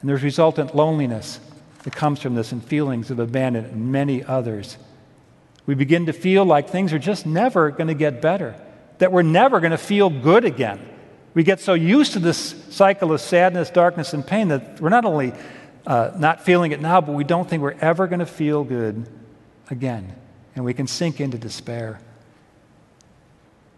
And 0.00 0.08
there's 0.08 0.22
resultant 0.22 0.74
loneliness 0.74 1.38
that 1.84 1.94
comes 1.94 2.20
from 2.20 2.34
this 2.34 2.52
and 2.52 2.64
feelings 2.64 3.10
of 3.10 3.18
abandonment 3.18 3.74
and 3.74 3.92
many 3.92 4.24
others. 4.24 4.76
We 5.66 5.74
begin 5.74 6.06
to 6.06 6.12
feel 6.12 6.44
like 6.44 6.70
things 6.70 6.92
are 6.92 6.98
just 6.98 7.26
never 7.26 7.70
going 7.70 7.88
to 7.88 7.94
get 7.94 8.22
better, 8.22 8.54
that 8.98 9.12
we're 9.12 9.22
never 9.22 9.60
going 9.60 9.72
to 9.72 9.78
feel 9.78 10.08
good 10.08 10.44
again. 10.44 10.80
We 11.34 11.42
get 11.42 11.60
so 11.60 11.74
used 11.74 12.14
to 12.14 12.18
this 12.18 12.54
cycle 12.70 13.12
of 13.12 13.20
sadness, 13.20 13.68
darkness, 13.68 14.14
and 14.14 14.26
pain 14.26 14.48
that 14.48 14.80
we're 14.80 14.88
not 14.88 15.04
only 15.04 15.34
uh, 15.86 16.12
not 16.16 16.44
feeling 16.44 16.72
it 16.72 16.80
now, 16.80 17.00
but 17.00 17.12
we 17.12 17.24
don't 17.24 17.48
think 17.48 17.62
we're 17.62 17.72
ever 17.80 18.06
going 18.06 18.20
to 18.20 18.26
feel 18.26 18.64
good 18.64 19.06
again. 19.70 20.14
And 20.54 20.64
we 20.64 20.72
can 20.72 20.86
sink 20.86 21.20
into 21.20 21.36
despair. 21.36 22.00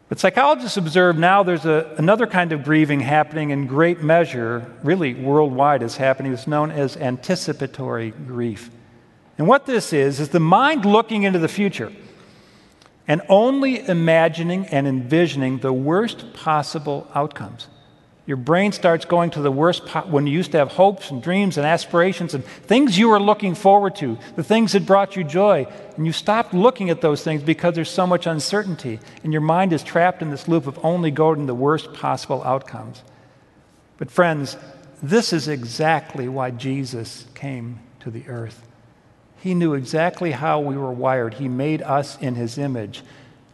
But 0.08 0.18
psychologists 0.18 0.76
observe 0.76 1.18
now 1.18 1.42
there's 1.42 1.66
a, 1.66 1.94
another 1.98 2.26
kind 2.26 2.52
of 2.52 2.64
grieving 2.64 3.00
happening 3.00 3.50
in 3.50 3.66
great 3.66 4.02
measure, 4.02 4.72
really 4.82 5.14
worldwide, 5.14 5.82
is 5.82 5.96
happening. 5.96 6.32
It's 6.32 6.46
known 6.46 6.70
as 6.70 6.96
anticipatory 6.96 8.12
grief. 8.12 8.70
And 9.38 9.46
what 9.46 9.66
this 9.66 9.92
is, 9.92 10.18
is 10.18 10.30
the 10.30 10.40
mind 10.40 10.84
looking 10.84 11.22
into 11.22 11.38
the 11.38 11.48
future 11.48 11.92
and 13.06 13.22
only 13.28 13.88
imagining 13.88 14.66
and 14.66 14.86
envisioning 14.86 15.58
the 15.58 15.72
worst 15.72 16.34
possible 16.34 17.08
outcomes. 17.14 17.68
Your 18.26 18.36
brain 18.36 18.72
starts 18.72 19.06
going 19.06 19.30
to 19.30 19.40
the 19.40 19.50
worst 19.50 19.86
po- 19.86 20.02
when 20.02 20.26
you 20.26 20.34
used 20.34 20.52
to 20.52 20.58
have 20.58 20.72
hopes 20.72 21.10
and 21.10 21.22
dreams 21.22 21.56
and 21.56 21.66
aspirations 21.66 22.34
and 22.34 22.44
things 22.44 22.98
you 22.98 23.08
were 23.08 23.18
looking 23.18 23.54
forward 23.54 23.96
to, 23.96 24.18
the 24.36 24.44
things 24.44 24.72
that 24.72 24.84
brought 24.84 25.16
you 25.16 25.24
joy. 25.24 25.66
And 25.96 26.04
you 26.04 26.12
stopped 26.12 26.52
looking 26.52 26.90
at 26.90 27.00
those 27.00 27.24
things 27.24 27.42
because 27.42 27.74
there's 27.74 27.90
so 27.90 28.06
much 28.06 28.26
uncertainty. 28.26 29.00
And 29.24 29.32
your 29.32 29.40
mind 29.40 29.72
is 29.72 29.82
trapped 29.82 30.20
in 30.20 30.28
this 30.28 30.46
loop 30.46 30.66
of 30.66 30.78
only 30.84 31.10
going 31.10 31.40
to 31.40 31.46
the 31.46 31.54
worst 31.54 31.94
possible 31.94 32.44
outcomes. 32.44 33.02
But, 33.96 34.10
friends, 34.10 34.58
this 35.02 35.32
is 35.32 35.48
exactly 35.48 36.28
why 36.28 36.50
Jesus 36.50 37.24
came 37.34 37.78
to 38.00 38.10
the 38.10 38.28
earth. 38.28 38.67
He 39.40 39.54
knew 39.54 39.74
exactly 39.74 40.32
how 40.32 40.60
we 40.60 40.76
were 40.76 40.92
wired. 40.92 41.34
He 41.34 41.48
made 41.48 41.82
us 41.82 42.18
in 42.20 42.34
His 42.34 42.58
image 42.58 43.02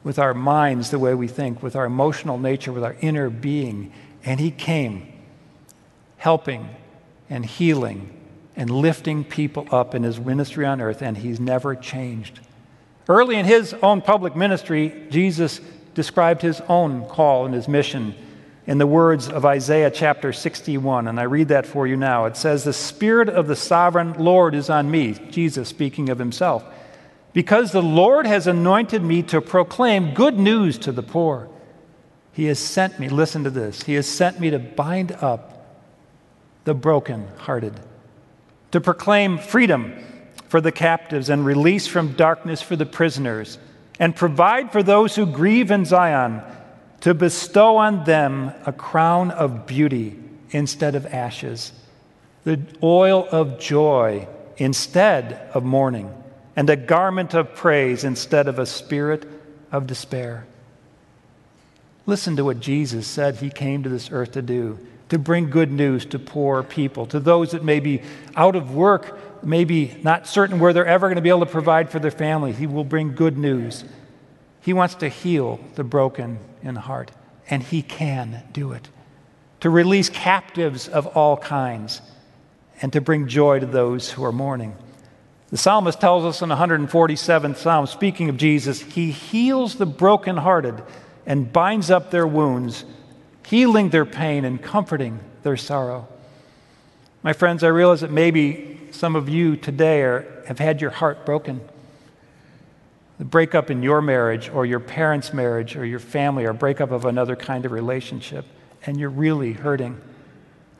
with 0.04 0.18
our 0.18 0.34
minds 0.34 0.90
the 0.90 0.98
way 0.98 1.14
we 1.14 1.26
think, 1.26 1.62
with 1.62 1.74
our 1.74 1.86
emotional 1.86 2.38
nature, 2.38 2.72
with 2.72 2.84
our 2.84 2.96
inner 3.00 3.30
being. 3.30 3.90
And 4.24 4.38
he 4.38 4.50
came 4.50 5.10
helping 6.18 6.68
and 7.28 7.44
healing 7.44 8.10
and 8.54 8.70
lifting 8.70 9.24
people 9.24 9.66
up 9.72 9.94
in 9.94 10.02
his 10.04 10.20
ministry 10.20 10.64
on 10.64 10.80
earth, 10.80 11.02
and 11.02 11.18
he's 11.18 11.40
never 11.40 11.74
changed. 11.74 12.38
Early 13.08 13.36
in 13.36 13.46
his 13.46 13.74
own 13.82 14.00
public 14.00 14.36
ministry, 14.36 15.06
Jesus 15.10 15.60
described 15.94 16.42
his 16.42 16.60
own 16.68 17.06
call 17.06 17.46
and 17.46 17.54
his 17.54 17.66
mission 17.66 18.14
in 18.66 18.78
the 18.78 18.86
words 18.86 19.28
of 19.28 19.44
Isaiah 19.44 19.90
chapter 19.90 20.32
61, 20.32 21.06
and 21.06 21.20
I 21.20 21.24
read 21.24 21.48
that 21.48 21.66
for 21.66 21.86
you 21.86 21.96
now. 21.96 22.24
It 22.24 22.36
says, 22.36 22.64
The 22.64 22.72
Spirit 22.72 23.28
of 23.28 23.46
the 23.46 23.56
sovereign 23.56 24.14
Lord 24.14 24.54
is 24.54 24.70
on 24.70 24.90
me, 24.90 25.12
Jesus 25.30 25.68
speaking 25.68 26.08
of 26.08 26.18
himself, 26.18 26.64
because 27.34 27.72
the 27.72 27.82
Lord 27.82 28.26
has 28.26 28.46
anointed 28.46 29.02
me 29.02 29.22
to 29.24 29.42
proclaim 29.42 30.14
good 30.14 30.38
news 30.38 30.78
to 30.78 30.92
the 30.92 31.02
poor. 31.02 31.48
He 32.32 32.46
has 32.46 32.58
sent 32.58 32.98
me, 32.98 33.08
listen 33.08 33.44
to 33.44 33.50
this, 33.50 33.82
He 33.82 33.94
has 33.94 34.08
sent 34.08 34.40
me 34.40 34.50
to 34.50 34.58
bind 34.58 35.12
up 35.12 35.50
the 36.64 36.74
brokenhearted, 36.74 37.78
to 38.72 38.80
proclaim 38.80 39.36
freedom 39.36 39.94
for 40.48 40.60
the 40.60 40.72
captives 40.72 41.28
and 41.28 41.44
release 41.44 41.86
from 41.86 42.12
darkness 42.14 42.62
for 42.62 42.76
the 42.76 42.86
prisoners, 42.86 43.58
and 44.00 44.16
provide 44.16 44.72
for 44.72 44.82
those 44.82 45.14
who 45.14 45.26
grieve 45.26 45.70
in 45.70 45.84
Zion, 45.84 46.40
to 47.04 47.12
bestow 47.12 47.76
on 47.76 48.02
them 48.04 48.50
a 48.64 48.72
crown 48.72 49.30
of 49.30 49.66
beauty 49.66 50.18
instead 50.52 50.94
of 50.94 51.04
ashes, 51.04 51.70
the 52.44 52.58
oil 52.82 53.28
of 53.30 53.60
joy 53.60 54.26
instead 54.56 55.34
of 55.52 55.62
mourning, 55.62 56.10
and 56.56 56.70
a 56.70 56.76
garment 56.76 57.34
of 57.34 57.54
praise 57.54 58.04
instead 58.04 58.48
of 58.48 58.58
a 58.58 58.64
spirit 58.64 59.26
of 59.70 59.86
despair. 59.86 60.46
Listen 62.06 62.36
to 62.36 62.44
what 62.46 62.58
Jesus 62.58 63.06
said 63.06 63.36
he 63.36 63.50
came 63.50 63.82
to 63.82 63.90
this 63.90 64.10
earth 64.10 64.32
to 64.32 64.40
do 64.40 64.78
to 65.10 65.18
bring 65.18 65.50
good 65.50 65.70
news 65.70 66.06
to 66.06 66.18
poor 66.18 66.62
people, 66.62 67.04
to 67.04 67.20
those 67.20 67.50
that 67.50 67.62
may 67.62 67.80
be 67.80 68.00
out 68.34 68.56
of 68.56 68.74
work, 68.74 69.44
maybe 69.44 69.94
not 70.02 70.26
certain 70.26 70.58
where 70.58 70.72
they're 70.72 70.86
ever 70.86 71.08
going 71.08 71.16
to 71.16 71.22
be 71.22 71.28
able 71.28 71.40
to 71.40 71.46
provide 71.46 71.90
for 71.90 71.98
their 71.98 72.10
family. 72.10 72.50
He 72.50 72.66
will 72.66 72.82
bring 72.82 73.14
good 73.14 73.36
news. 73.36 73.84
He 74.64 74.72
wants 74.72 74.94
to 74.96 75.10
heal 75.10 75.60
the 75.74 75.84
broken 75.84 76.38
in 76.62 76.76
heart, 76.76 77.10
and 77.50 77.62
he 77.62 77.82
can 77.82 78.42
do 78.50 78.72
it. 78.72 78.88
To 79.60 79.68
release 79.68 80.08
captives 80.08 80.88
of 80.88 81.06
all 81.08 81.36
kinds, 81.36 82.00
and 82.80 82.90
to 82.94 83.02
bring 83.02 83.28
joy 83.28 83.60
to 83.60 83.66
those 83.66 84.10
who 84.10 84.24
are 84.24 84.32
mourning. 84.32 84.74
The 85.50 85.58
psalmist 85.58 86.00
tells 86.00 86.24
us 86.24 86.40
in 86.40 86.48
the 86.48 86.56
147th 86.56 87.58
Psalm, 87.58 87.86
speaking 87.86 88.30
of 88.30 88.38
Jesus, 88.38 88.80
he 88.80 89.10
heals 89.10 89.74
the 89.74 89.84
brokenhearted 89.84 90.82
and 91.26 91.52
binds 91.52 91.90
up 91.90 92.10
their 92.10 92.26
wounds, 92.26 92.86
healing 93.46 93.90
their 93.90 94.06
pain 94.06 94.46
and 94.46 94.62
comforting 94.62 95.20
their 95.42 95.58
sorrow. 95.58 96.08
My 97.22 97.34
friends, 97.34 97.62
I 97.62 97.68
realize 97.68 98.00
that 98.00 98.10
maybe 98.10 98.80
some 98.92 99.14
of 99.14 99.28
you 99.28 99.56
today 99.56 100.00
are, 100.00 100.42
have 100.46 100.58
had 100.58 100.80
your 100.80 100.90
heart 100.90 101.26
broken. 101.26 101.60
The 103.18 103.24
breakup 103.24 103.70
in 103.70 103.82
your 103.82 104.02
marriage 104.02 104.48
or 104.48 104.66
your 104.66 104.80
parents' 104.80 105.32
marriage 105.32 105.76
or 105.76 105.84
your 105.84 106.00
family 106.00 106.44
or 106.44 106.52
breakup 106.52 106.90
of 106.90 107.04
another 107.04 107.36
kind 107.36 107.64
of 107.64 107.72
relationship, 107.72 108.44
and 108.86 108.98
you're 108.98 109.10
really 109.10 109.52
hurting. 109.52 110.00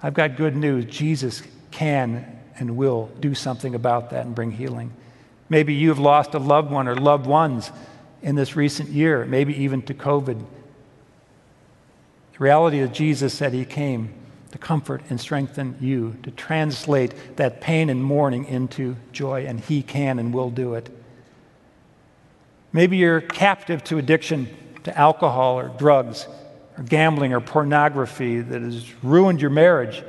I've 0.03 0.14
got 0.14 0.37
good 0.37 0.57
news. 0.57 0.85
Jesus 0.87 1.43
can 1.70 2.41
and 2.59 2.76
will 2.76 3.11
do 3.20 3.35
something 3.35 3.74
about 3.74 4.11
that 4.11 4.26
and 4.26 4.35
bring 4.35 4.51
healing. 4.51 4.93
Maybe 5.49 5.74
you've 5.74 5.99
lost 5.99 6.35
a 6.35 6.39
loved 6.39 6.70
one 6.70 6.89
or 6.89 6.97
loved 6.97 7.26
ones 7.26 7.70
in 8.22 8.35
this 8.35 8.57
recent 8.57 8.89
year, 8.89 9.24
maybe 9.24 9.55
even 9.62 9.82
to 9.82 9.95
COVID. 9.95 10.39
The 12.32 12.39
reality 12.39 12.80
is, 12.80 12.91
Jesus 12.91 13.35
said 13.35 13.53
He 13.53 13.64
came 13.64 14.12
to 14.51 14.59
comfort 14.59 15.03
and 15.11 15.20
strengthen 15.20 15.76
you, 15.80 16.16
to 16.22 16.30
translate 16.30 17.37
that 17.37 17.61
pain 17.61 17.91
and 17.91 18.03
mourning 18.03 18.45
into 18.47 18.97
joy, 19.12 19.47
and 19.47 19.61
He 19.61 19.82
can 19.82 20.18
and 20.18 20.32
will 20.32 20.51
do 20.51 20.74
it. 20.74 20.91
Maybe 22.75 22.97
you're 22.97 23.20
captive 23.20 23.85
to 23.85 23.99
addiction 23.99 24.49
to 24.83 24.99
alcohol 24.99 25.61
or 25.61 25.68
drugs 25.68 26.27
or 26.77 26.83
gambling 26.83 27.33
or 27.33 27.41
pornography 27.41 28.41
that 28.41 28.62
has 28.62 28.93
ruined 29.05 29.41
your 29.41 29.51
marriage, 29.51 30.03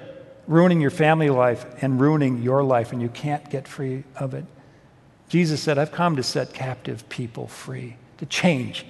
ruining 0.48 0.82
your 0.82 0.90
family 0.90 1.30
life, 1.30 1.64
and 1.84 2.02
ruining 2.02 2.42
your 2.42 2.64
life, 2.64 2.92
and 2.92 3.00
you 3.00 3.08
can't 3.08 3.48
get 3.52 3.68
free 3.68 4.04
of 4.16 4.34
it. 4.34 4.46
Jesus 5.30 5.62
said, 5.62 5.78
I've 5.78 5.92
come 5.92 6.16
to 6.16 6.24
set 6.24 6.56
captive 6.56 7.08
people 7.08 7.48
free 7.48 7.98
to 8.18 8.26
change 8.26 8.84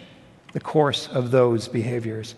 the 0.53 0.61
course 0.61 1.09
of 1.09 1.32
those 1.32 1.67
behaviors. 1.67 2.36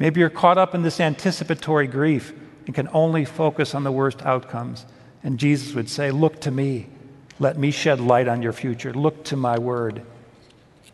Maybe 0.00 0.18
you're 0.18 0.30
caught 0.30 0.58
up 0.58 0.74
in 0.74 0.82
this 0.82 0.98
anticipatory 0.98 1.86
grief 1.86 2.34
and 2.66 2.74
can 2.74 2.88
only 2.92 3.24
focus 3.24 3.72
on 3.72 3.84
the 3.84 3.92
worst 3.92 4.22
outcomes. 4.22 4.84
And 5.22 5.38
Jesus 5.38 5.74
would 5.76 5.88
say, 5.88 6.10
Look 6.10 6.40
to 6.40 6.50
me. 6.50 6.88
Let 7.38 7.58
me 7.58 7.70
shed 7.70 8.00
light 8.00 8.28
on 8.28 8.42
your 8.42 8.52
future. 8.52 8.92
Look 8.92 9.24
to 9.24 9.36
my 9.36 9.58
word. 9.58 10.02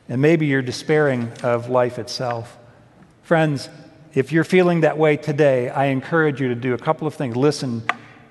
And 0.09 0.23
maybe 0.23 0.47
you're 0.47 0.63
despairing 0.63 1.31
of 1.43 1.69
life 1.69 1.99
itself. 1.99 2.59
Friends, 3.23 3.69
if 4.15 4.33
you're 4.33 4.45
feeling 4.45 4.81
that 4.81 4.97
way 4.97 5.17
today, 5.17 5.69
I 5.69 5.87
encourage 5.87 6.41
you 6.41 6.49
to 6.49 6.55
do 6.55 6.75
a 6.75 6.79
couple 6.79 7.07
of 7.07 7.15
things. 7.15 7.37
Listen 7.37 7.83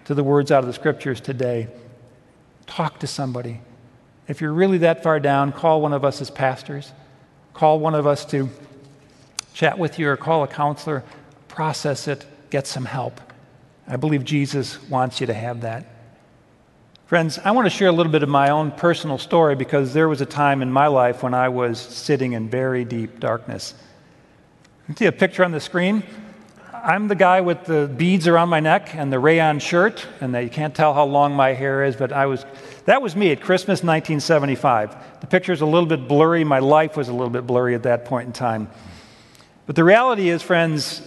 to 0.06 0.16
the 0.16 0.24
words 0.24 0.52
out 0.52 0.60
of 0.60 0.68
the 0.68 0.74
scriptures 0.74 1.22
today. 1.22 1.68
Talk 2.66 3.00
to 3.00 3.08
somebody. 3.08 3.62
If 4.28 4.42
you're 4.42 4.54
really 4.54 4.80
that 4.80 5.04
far 5.04 5.20
down, 5.20 5.52
call 5.52 5.82
one 5.82 5.94
of 5.94 6.04
us 6.04 6.22
as 6.22 6.30
pastors. 6.30 6.92
Call 7.54 7.80
one 7.80 7.96
of 7.96 8.08
us 8.08 8.26
to 8.26 8.50
chat 9.54 9.78
with 9.78 9.98
you 10.00 10.10
or 10.10 10.18
call 10.18 10.44
a 10.44 10.48
counselor, 10.48 11.04
process 11.48 12.08
it, 12.08 12.26
get 12.50 12.68
some 12.68 12.86
help. 12.86 13.20
I 13.88 13.96
believe 13.96 14.24
Jesus 14.24 14.82
wants 14.90 15.22
you 15.22 15.28
to 15.28 15.34
have 15.34 15.62
that. 15.62 15.86
Friends, 17.08 17.40
I 17.42 17.52
want 17.52 17.66
to 17.66 17.70
share 17.70 17.88
a 17.88 17.94
little 17.94 18.12
bit 18.12 18.22
of 18.22 18.28
my 18.28 18.50
own 18.50 18.70
personal 18.70 19.18
story 19.18 19.56
because 19.56 19.94
there 19.94 20.10
was 20.10 20.20
a 20.20 20.26
time 20.26 20.62
in 20.62 20.70
my 20.70 20.88
life 20.88 21.24
when 21.24 21.34
I 21.34 21.48
was 21.48 21.80
sitting 21.80 22.34
in 22.34 22.50
very 22.50 22.84
deep 22.84 23.22
darkness. 23.22 23.74
You 24.90 24.96
see 24.96 25.06
a 25.06 25.14
picture 25.14 25.46
on 25.46 25.54
the 25.54 25.62
screen? 25.62 26.04
I'm 26.74 27.08
the 27.08 27.16
guy 27.16 27.40
with 27.40 27.64
the 27.64 27.88
beads 27.88 28.28
around 28.28 28.50
my 28.50 28.60
neck 28.60 28.94
and 28.94 29.10
the 29.10 29.20
rayon 29.20 29.60
shirt, 29.60 30.06
and 30.20 30.36
you 30.36 30.50
can't 30.50 30.76
tell 30.76 30.94
how 30.94 31.06
long 31.06 31.34
my 31.34 31.54
hair 31.54 31.86
is, 31.86 31.96
but 31.96 32.12
I 32.12 32.26
was, 32.26 32.46
that 32.84 33.02
was 33.02 33.16
me 33.16 33.32
at 33.32 33.40
Christmas 33.40 33.84
1975. 33.84 35.22
The 35.22 35.28
picture's 35.28 35.62
a 35.62 35.66
little 35.66 35.88
bit 35.88 36.10
blurry. 36.10 36.44
My 36.44 36.60
life 36.60 36.98
was 36.98 37.08
a 37.08 37.14
little 37.14 37.30
bit 37.30 37.48
blurry 37.48 37.74
at 37.74 37.84
that 37.84 38.04
point 38.04 38.28
in 38.28 38.34
time. 38.34 38.70
But 39.66 39.78
the 39.78 39.86
reality 39.86 40.28
is, 40.28 40.42
friends, 40.42 41.02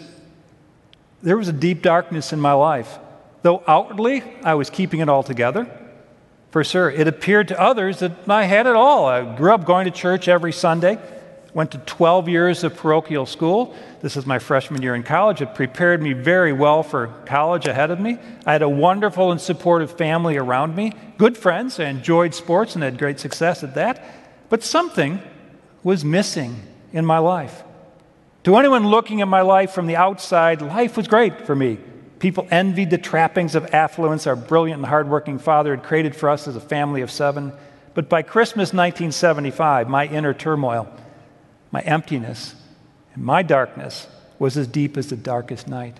there 1.22 1.36
was 1.36 1.48
a 1.48 1.52
deep 1.52 1.82
darkness 1.82 2.32
in 2.32 2.40
my 2.40 2.54
life. 2.54 2.98
Though 3.42 3.62
outwardly 3.68 4.22
I 4.42 4.54
was 4.54 4.70
keeping 4.70 5.00
it 5.00 5.10
all 5.10 5.22
together, 5.22 5.76
for 6.50 6.64
sure. 6.64 6.90
It 6.90 7.06
appeared 7.06 7.48
to 7.48 7.60
others 7.60 8.00
that 8.00 8.28
I 8.28 8.44
had 8.44 8.66
it 8.66 8.76
all. 8.76 9.06
I 9.06 9.36
grew 9.36 9.54
up 9.54 9.64
going 9.64 9.84
to 9.84 9.90
church 9.90 10.28
every 10.28 10.52
Sunday, 10.52 10.98
went 11.54 11.72
to 11.72 11.78
12 11.78 12.28
years 12.28 12.64
of 12.64 12.76
parochial 12.76 13.26
school. 13.26 13.74
This 14.02 14.16
is 14.16 14.26
my 14.26 14.38
freshman 14.38 14.82
year 14.82 14.94
in 14.94 15.02
college. 15.02 15.42
It 15.42 15.54
prepared 15.54 16.02
me 16.02 16.12
very 16.12 16.52
well 16.52 16.82
for 16.82 17.08
college 17.26 17.66
ahead 17.66 17.90
of 17.90 18.00
me. 18.00 18.18
I 18.46 18.52
had 18.52 18.62
a 18.62 18.68
wonderful 18.68 19.30
and 19.30 19.40
supportive 19.40 19.96
family 19.96 20.36
around 20.36 20.74
me, 20.74 20.92
good 21.18 21.36
friends. 21.36 21.78
I 21.78 21.84
enjoyed 21.84 22.34
sports 22.34 22.74
and 22.74 22.82
had 22.82 22.98
great 22.98 23.20
success 23.20 23.62
at 23.62 23.74
that. 23.74 24.02
But 24.48 24.62
something 24.62 25.20
was 25.82 26.04
missing 26.04 26.62
in 26.92 27.06
my 27.06 27.18
life. 27.18 27.62
To 28.44 28.56
anyone 28.56 28.88
looking 28.88 29.20
at 29.20 29.28
my 29.28 29.42
life 29.42 29.72
from 29.72 29.86
the 29.86 29.96
outside, 29.96 30.62
life 30.62 30.96
was 30.96 31.06
great 31.06 31.46
for 31.46 31.54
me. 31.54 31.78
People 32.20 32.46
envied 32.50 32.90
the 32.90 32.98
trappings 32.98 33.54
of 33.54 33.74
affluence 33.74 34.26
our 34.26 34.36
brilliant 34.36 34.78
and 34.78 34.86
hardworking 34.86 35.38
father 35.38 35.74
had 35.74 35.82
created 35.82 36.14
for 36.14 36.28
us 36.28 36.46
as 36.46 36.54
a 36.54 36.60
family 36.60 37.00
of 37.00 37.10
seven. 37.10 37.52
But 37.94 38.10
by 38.10 38.22
Christmas 38.22 38.68
1975, 38.68 39.88
my 39.88 40.06
inner 40.06 40.34
turmoil, 40.34 40.86
my 41.72 41.80
emptiness, 41.80 42.54
and 43.14 43.24
my 43.24 43.42
darkness 43.42 44.06
was 44.38 44.58
as 44.58 44.66
deep 44.66 44.98
as 44.98 45.08
the 45.08 45.16
darkest 45.16 45.66
night. 45.66 45.98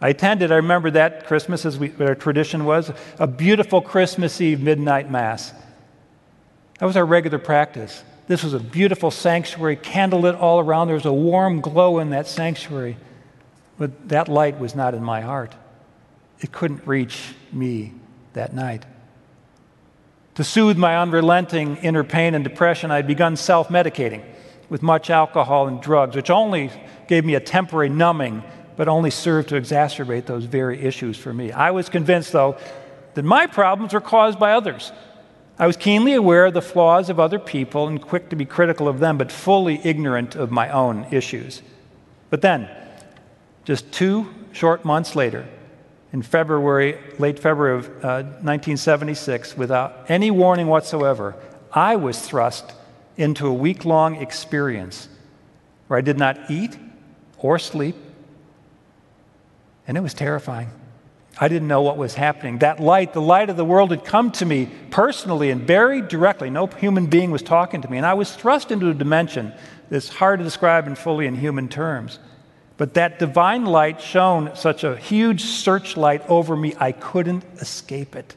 I 0.00 0.08
attended, 0.08 0.50
I 0.50 0.56
remember 0.56 0.90
that 0.90 1.26
Christmas, 1.26 1.64
as 1.64 1.78
we, 1.78 1.92
our 2.00 2.16
tradition 2.16 2.64
was, 2.64 2.92
a 3.18 3.28
beautiful 3.28 3.80
Christmas 3.80 4.40
Eve 4.40 4.60
midnight 4.60 5.08
Mass. 5.08 5.52
That 6.80 6.86
was 6.86 6.96
our 6.96 7.06
regular 7.06 7.38
practice. 7.38 8.02
This 8.26 8.42
was 8.42 8.54
a 8.54 8.60
beautiful 8.60 9.12
sanctuary, 9.12 9.76
candlelit 9.76 10.38
all 10.38 10.58
around. 10.58 10.88
There 10.88 10.96
was 10.96 11.06
a 11.06 11.12
warm 11.12 11.60
glow 11.60 12.00
in 12.00 12.10
that 12.10 12.26
sanctuary. 12.26 12.96
But 13.78 14.08
that 14.08 14.28
light 14.28 14.58
was 14.58 14.74
not 14.74 14.94
in 14.94 15.02
my 15.02 15.20
heart. 15.20 15.54
It 16.40 16.52
couldn't 16.52 16.86
reach 16.86 17.34
me 17.52 17.92
that 18.32 18.54
night. 18.54 18.84
To 20.36 20.44
soothe 20.44 20.76
my 20.76 20.98
unrelenting 20.98 21.76
inner 21.78 22.04
pain 22.04 22.34
and 22.34 22.44
depression, 22.44 22.90
I 22.90 22.96
had 22.96 23.06
begun 23.06 23.36
self 23.36 23.68
medicating 23.68 24.22
with 24.68 24.82
much 24.82 25.10
alcohol 25.10 25.68
and 25.68 25.80
drugs, 25.80 26.16
which 26.16 26.30
only 26.30 26.70
gave 27.08 27.24
me 27.24 27.34
a 27.34 27.40
temporary 27.40 27.88
numbing, 27.88 28.42
but 28.76 28.88
only 28.88 29.10
served 29.10 29.48
to 29.50 29.54
exacerbate 29.54 30.26
those 30.26 30.44
very 30.44 30.80
issues 30.80 31.16
for 31.16 31.32
me. 31.32 31.52
I 31.52 31.70
was 31.70 31.88
convinced, 31.88 32.32
though, 32.32 32.56
that 33.14 33.24
my 33.24 33.46
problems 33.46 33.94
were 33.94 34.00
caused 34.00 34.38
by 34.38 34.52
others. 34.52 34.92
I 35.58 35.66
was 35.66 35.76
keenly 35.78 36.12
aware 36.12 36.46
of 36.46 36.54
the 36.54 36.60
flaws 36.60 37.08
of 37.08 37.18
other 37.18 37.38
people 37.38 37.88
and 37.88 38.00
quick 38.00 38.28
to 38.28 38.36
be 38.36 38.44
critical 38.44 38.88
of 38.88 38.98
them, 38.98 39.16
but 39.16 39.32
fully 39.32 39.80
ignorant 39.84 40.34
of 40.34 40.50
my 40.50 40.68
own 40.68 41.06
issues. 41.10 41.62
But 42.28 42.42
then, 42.42 42.68
just 43.66 43.90
two 43.92 44.32
short 44.52 44.84
months 44.84 45.16
later, 45.16 45.46
in 46.12 46.22
February, 46.22 46.98
late 47.18 47.38
February 47.38 47.78
of 47.78 47.86
uh, 47.88 48.22
1976, 48.40 49.56
without 49.56 50.06
any 50.08 50.30
warning 50.30 50.68
whatsoever, 50.68 51.34
I 51.72 51.96
was 51.96 52.18
thrust 52.20 52.72
into 53.16 53.48
a 53.48 53.52
week 53.52 53.84
long 53.84 54.16
experience 54.16 55.08
where 55.88 55.98
I 55.98 56.00
did 56.00 56.16
not 56.16 56.48
eat 56.48 56.78
or 57.38 57.58
sleep, 57.58 57.96
and 59.88 59.96
it 59.96 60.00
was 60.00 60.14
terrifying. 60.14 60.70
I 61.38 61.48
didn't 61.48 61.68
know 61.68 61.82
what 61.82 61.98
was 61.98 62.14
happening. 62.14 62.58
That 62.58 62.78
light, 62.80 63.12
the 63.12 63.20
light 63.20 63.50
of 63.50 63.56
the 63.56 63.64
world, 63.64 63.90
had 63.90 64.04
come 64.04 64.30
to 64.32 64.46
me 64.46 64.70
personally 64.90 65.50
and 65.50 65.66
very 65.66 66.00
directly. 66.00 66.50
No 66.50 66.66
human 66.68 67.06
being 67.06 67.32
was 67.32 67.42
talking 67.42 67.82
to 67.82 67.90
me, 67.90 67.96
and 67.96 68.06
I 68.06 68.14
was 68.14 68.34
thrust 68.34 68.70
into 68.70 68.88
a 68.88 68.94
dimension 68.94 69.52
that's 69.90 70.08
hard 70.08 70.38
to 70.38 70.44
describe 70.44 70.86
in 70.86 70.94
fully 70.94 71.26
in 71.26 71.34
human 71.34 71.68
terms. 71.68 72.20
But 72.78 72.94
that 72.94 73.18
divine 73.18 73.64
light 73.64 74.00
shone 74.00 74.54
such 74.54 74.84
a 74.84 74.96
huge 74.96 75.42
searchlight 75.42 76.28
over 76.28 76.56
me, 76.56 76.74
I 76.78 76.92
couldn't 76.92 77.44
escape 77.60 78.14
it. 78.14 78.36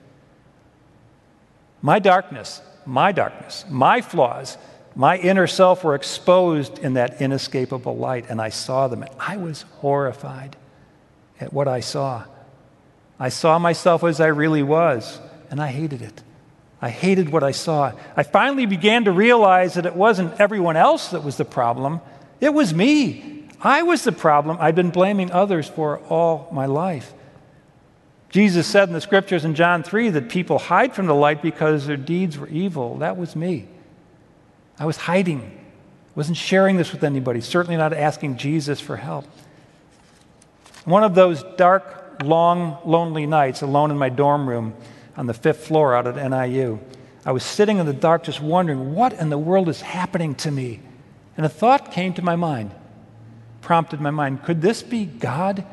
My 1.81 1.99
darkness, 1.99 2.61
my 2.85 3.11
darkness, 3.11 3.65
my 3.69 4.01
flaws, 4.01 4.57
my 4.95 5.17
inner 5.17 5.47
self 5.47 5.83
were 5.83 5.95
exposed 5.95 6.79
in 6.79 6.93
that 6.93 7.21
inescapable 7.21 7.97
light, 7.97 8.25
and 8.29 8.41
I 8.41 8.49
saw 8.49 8.87
them. 8.87 9.03
And 9.03 9.11
I 9.19 9.37
was 9.37 9.63
horrified 9.77 10.55
at 11.39 11.53
what 11.53 11.67
I 11.67 11.79
saw. 11.79 12.25
I 13.19 13.29
saw 13.29 13.59
myself 13.59 14.03
as 14.03 14.19
I 14.19 14.27
really 14.27 14.63
was, 14.63 15.19
and 15.49 15.61
I 15.61 15.67
hated 15.67 16.01
it. 16.01 16.23
I 16.81 16.89
hated 16.89 17.29
what 17.29 17.43
I 17.43 17.51
saw. 17.51 17.91
I 18.15 18.23
finally 18.23 18.65
began 18.65 19.05
to 19.05 19.11
realize 19.11 19.73
that 19.73 19.85
it 19.85 19.95
wasn't 19.95 20.39
everyone 20.39 20.77
else 20.77 21.09
that 21.09 21.23
was 21.23 21.35
the 21.35 21.45
problem, 21.45 21.99
it 22.39 22.53
was 22.53 22.73
me. 22.73 23.38
I 23.61 23.83
was 23.83 24.03
the 24.03 24.11
problem 24.11 24.57
I'd 24.59 24.75
been 24.75 24.89
blaming 24.89 25.31
others 25.31 25.67
for 25.67 25.99
all 26.09 26.49
my 26.51 26.65
life. 26.65 27.13
Jesus 28.29 28.67
said 28.67 28.87
in 28.87 28.93
the 28.93 29.01
scriptures 29.01 29.43
in 29.43 29.55
John 29.55 29.83
3 29.83 30.09
that 30.09 30.29
people 30.29 30.59
hide 30.59 30.93
from 30.93 31.07
the 31.07 31.15
light 31.15 31.41
because 31.41 31.87
their 31.87 31.97
deeds 31.97 32.37
were 32.37 32.47
evil. 32.47 32.97
That 32.99 33.17
was 33.17 33.35
me. 33.35 33.67
I 34.77 34.85
was 34.85 34.97
hiding. 34.97 35.41
I 35.41 36.11
wasn't 36.15 36.37
sharing 36.37 36.77
this 36.77 36.91
with 36.91 37.03
anybody, 37.03 37.41
certainly 37.41 37.75
not 37.75 37.91
asking 37.91 38.37
Jesus 38.37 38.79
for 38.79 38.97
help. 38.97 39.25
One 40.85 41.03
of 41.03 41.15
those 41.15 41.43
dark, 41.57 42.21
long, 42.23 42.77
lonely 42.85 43.25
nights 43.25 43.61
alone 43.61 43.91
in 43.91 43.97
my 43.97 44.09
dorm 44.09 44.47
room 44.47 44.75
on 45.17 45.25
the 45.25 45.33
fifth 45.33 45.65
floor 45.65 45.95
out 45.95 46.07
at 46.07 46.15
NIU, 46.15 46.79
I 47.25 47.31
was 47.31 47.43
sitting 47.43 47.79
in 47.79 47.85
the 47.85 47.93
dark 47.93 48.23
just 48.23 48.41
wondering 48.41 48.93
what 48.93 49.13
in 49.13 49.29
the 49.29 49.37
world 49.37 49.67
is 49.67 49.81
happening 49.81 50.35
to 50.35 50.51
me. 50.51 50.79
And 51.35 51.45
a 51.45 51.49
thought 51.49 51.91
came 51.91 52.13
to 52.13 52.21
my 52.21 52.35
mind 52.35 52.71
prompted 53.61 54.01
my 54.01 54.11
mind 54.11 54.43
could 54.43 54.61
this 54.61 54.83
be 54.83 55.05
God? 55.05 55.65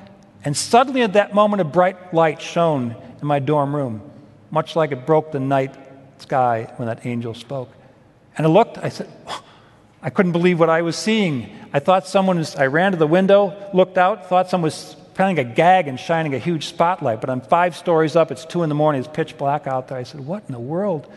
And 0.44 0.56
suddenly, 0.56 1.02
at 1.02 1.14
that 1.14 1.34
moment, 1.34 1.60
a 1.60 1.64
bright 1.64 2.14
light 2.14 2.40
shone 2.40 2.94
in 3.20 3.26
my 3.26 3.40
dorm 3.40 3.74
room, 3.74 4.00
much 4.50 4.76
like 4.76 4.92
it 4.92 5.04
broke 5.04 5.32
the 5.32 5.40
night 5.40 5.74
sky 6.18 6.72
when 6.76 6.86
that 6.86 7.04
angel 7.04 7.34
spoke. 7.34 7.70
And 8.36 8.46
I 8.46 8.50
looked, 8.50 8.78
I 8.78 8.90
said, 8.90 9.08
oh, 9.26 9.42
I 10.02 10.10
couldn't 10.10 10.32
believe 10.32 10.60
what 10.60 10.70
I 10.70 10.82
was 10.82 10.96
seeing. 10.96 11.50
I 11.72 11.80
thought 11.80 12.06
someone 12.06 12.38
was, 12.38 12.54
I 12.54 12.66
ran 12.66 12.92
to 12.92 12.98
the 12.98 13.06
window, 13.06 13.70
looked 13.74 13.98
out, 13.98 14.28
thought 14.28 14.48
someone 14.48 14.66
was 14.66 14.94
playing 15.14 15.38
a 15.38 15.44
gag 15.44 15.88
and 15.88 15.98
shining 15.98 16.34
a 16.34 16.38
huge 16.38 16.66
spotlight. 16.66 17.20
But 17.20 17.30
I'm 17.30 17.40
five 17.40 17.74
stories 17.74 18.14
up, 18.14 18.30
it's 18.30 18.44
two 18.44 18.62
in 18.62 18.68
the 18.68 18.74
morning, 18.74 19.00
it's 19.00 19.10
pitch 19.12 19.36
black 19.36 19.66
out 19.66 19.88
there. 19.88 19.98
I 19.98 20.02
said, 20.04 20.20
What 20.20 20.44
in 20.46 20.52
the 20.52 20.60
world 20.60 21.10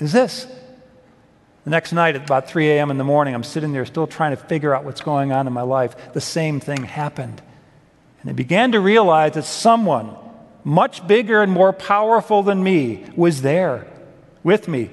is 0.00 0.12
this? 0.12 0.46
The 1.64 1.70
next 1.70 1.92
night 1.92 2.16
at 2.16 2.24
about 2.24 2.48
3 2.48 2.70
a.m. 2.70 2.90
in 2.90 2.98
the 2.98 3.04
morning, 3.04 3.34
I'm 3.34 3.44
sitting 3.44 3.72
there 3.72 3.84
still 3.84 4.06
trying 4.06 4.30
to 4.30 4.42
figure 4.42 4.74
out 4.74 4.84
what's 4.84 5.00
going 5.00 5.32
on 5.32 5.46
in 5.46 5.52
my 5.52 5.62
life. 5.62 6.12
The 6.12 6.20
same 6.20 6.60
thing 6.60 6.84
happened. 6.84 7.42
And 8.20 8.30
I 8.30 8.32
began 8.32 8.72
to 8.72 8.80
realize 8.80 9.34
that 9.34 9.44
someone 9.44 10.16
much 10.64 11.06
bigger 11.06 11.42
and 11.42 11.52
more 11.52 11.72
powerful 11.72 12.42
than 12.42 12.62
me 12.62 13.04
was 13.16 13.42
there 13.42 13.86
with 14.42 14.68
me. 14.68 14.90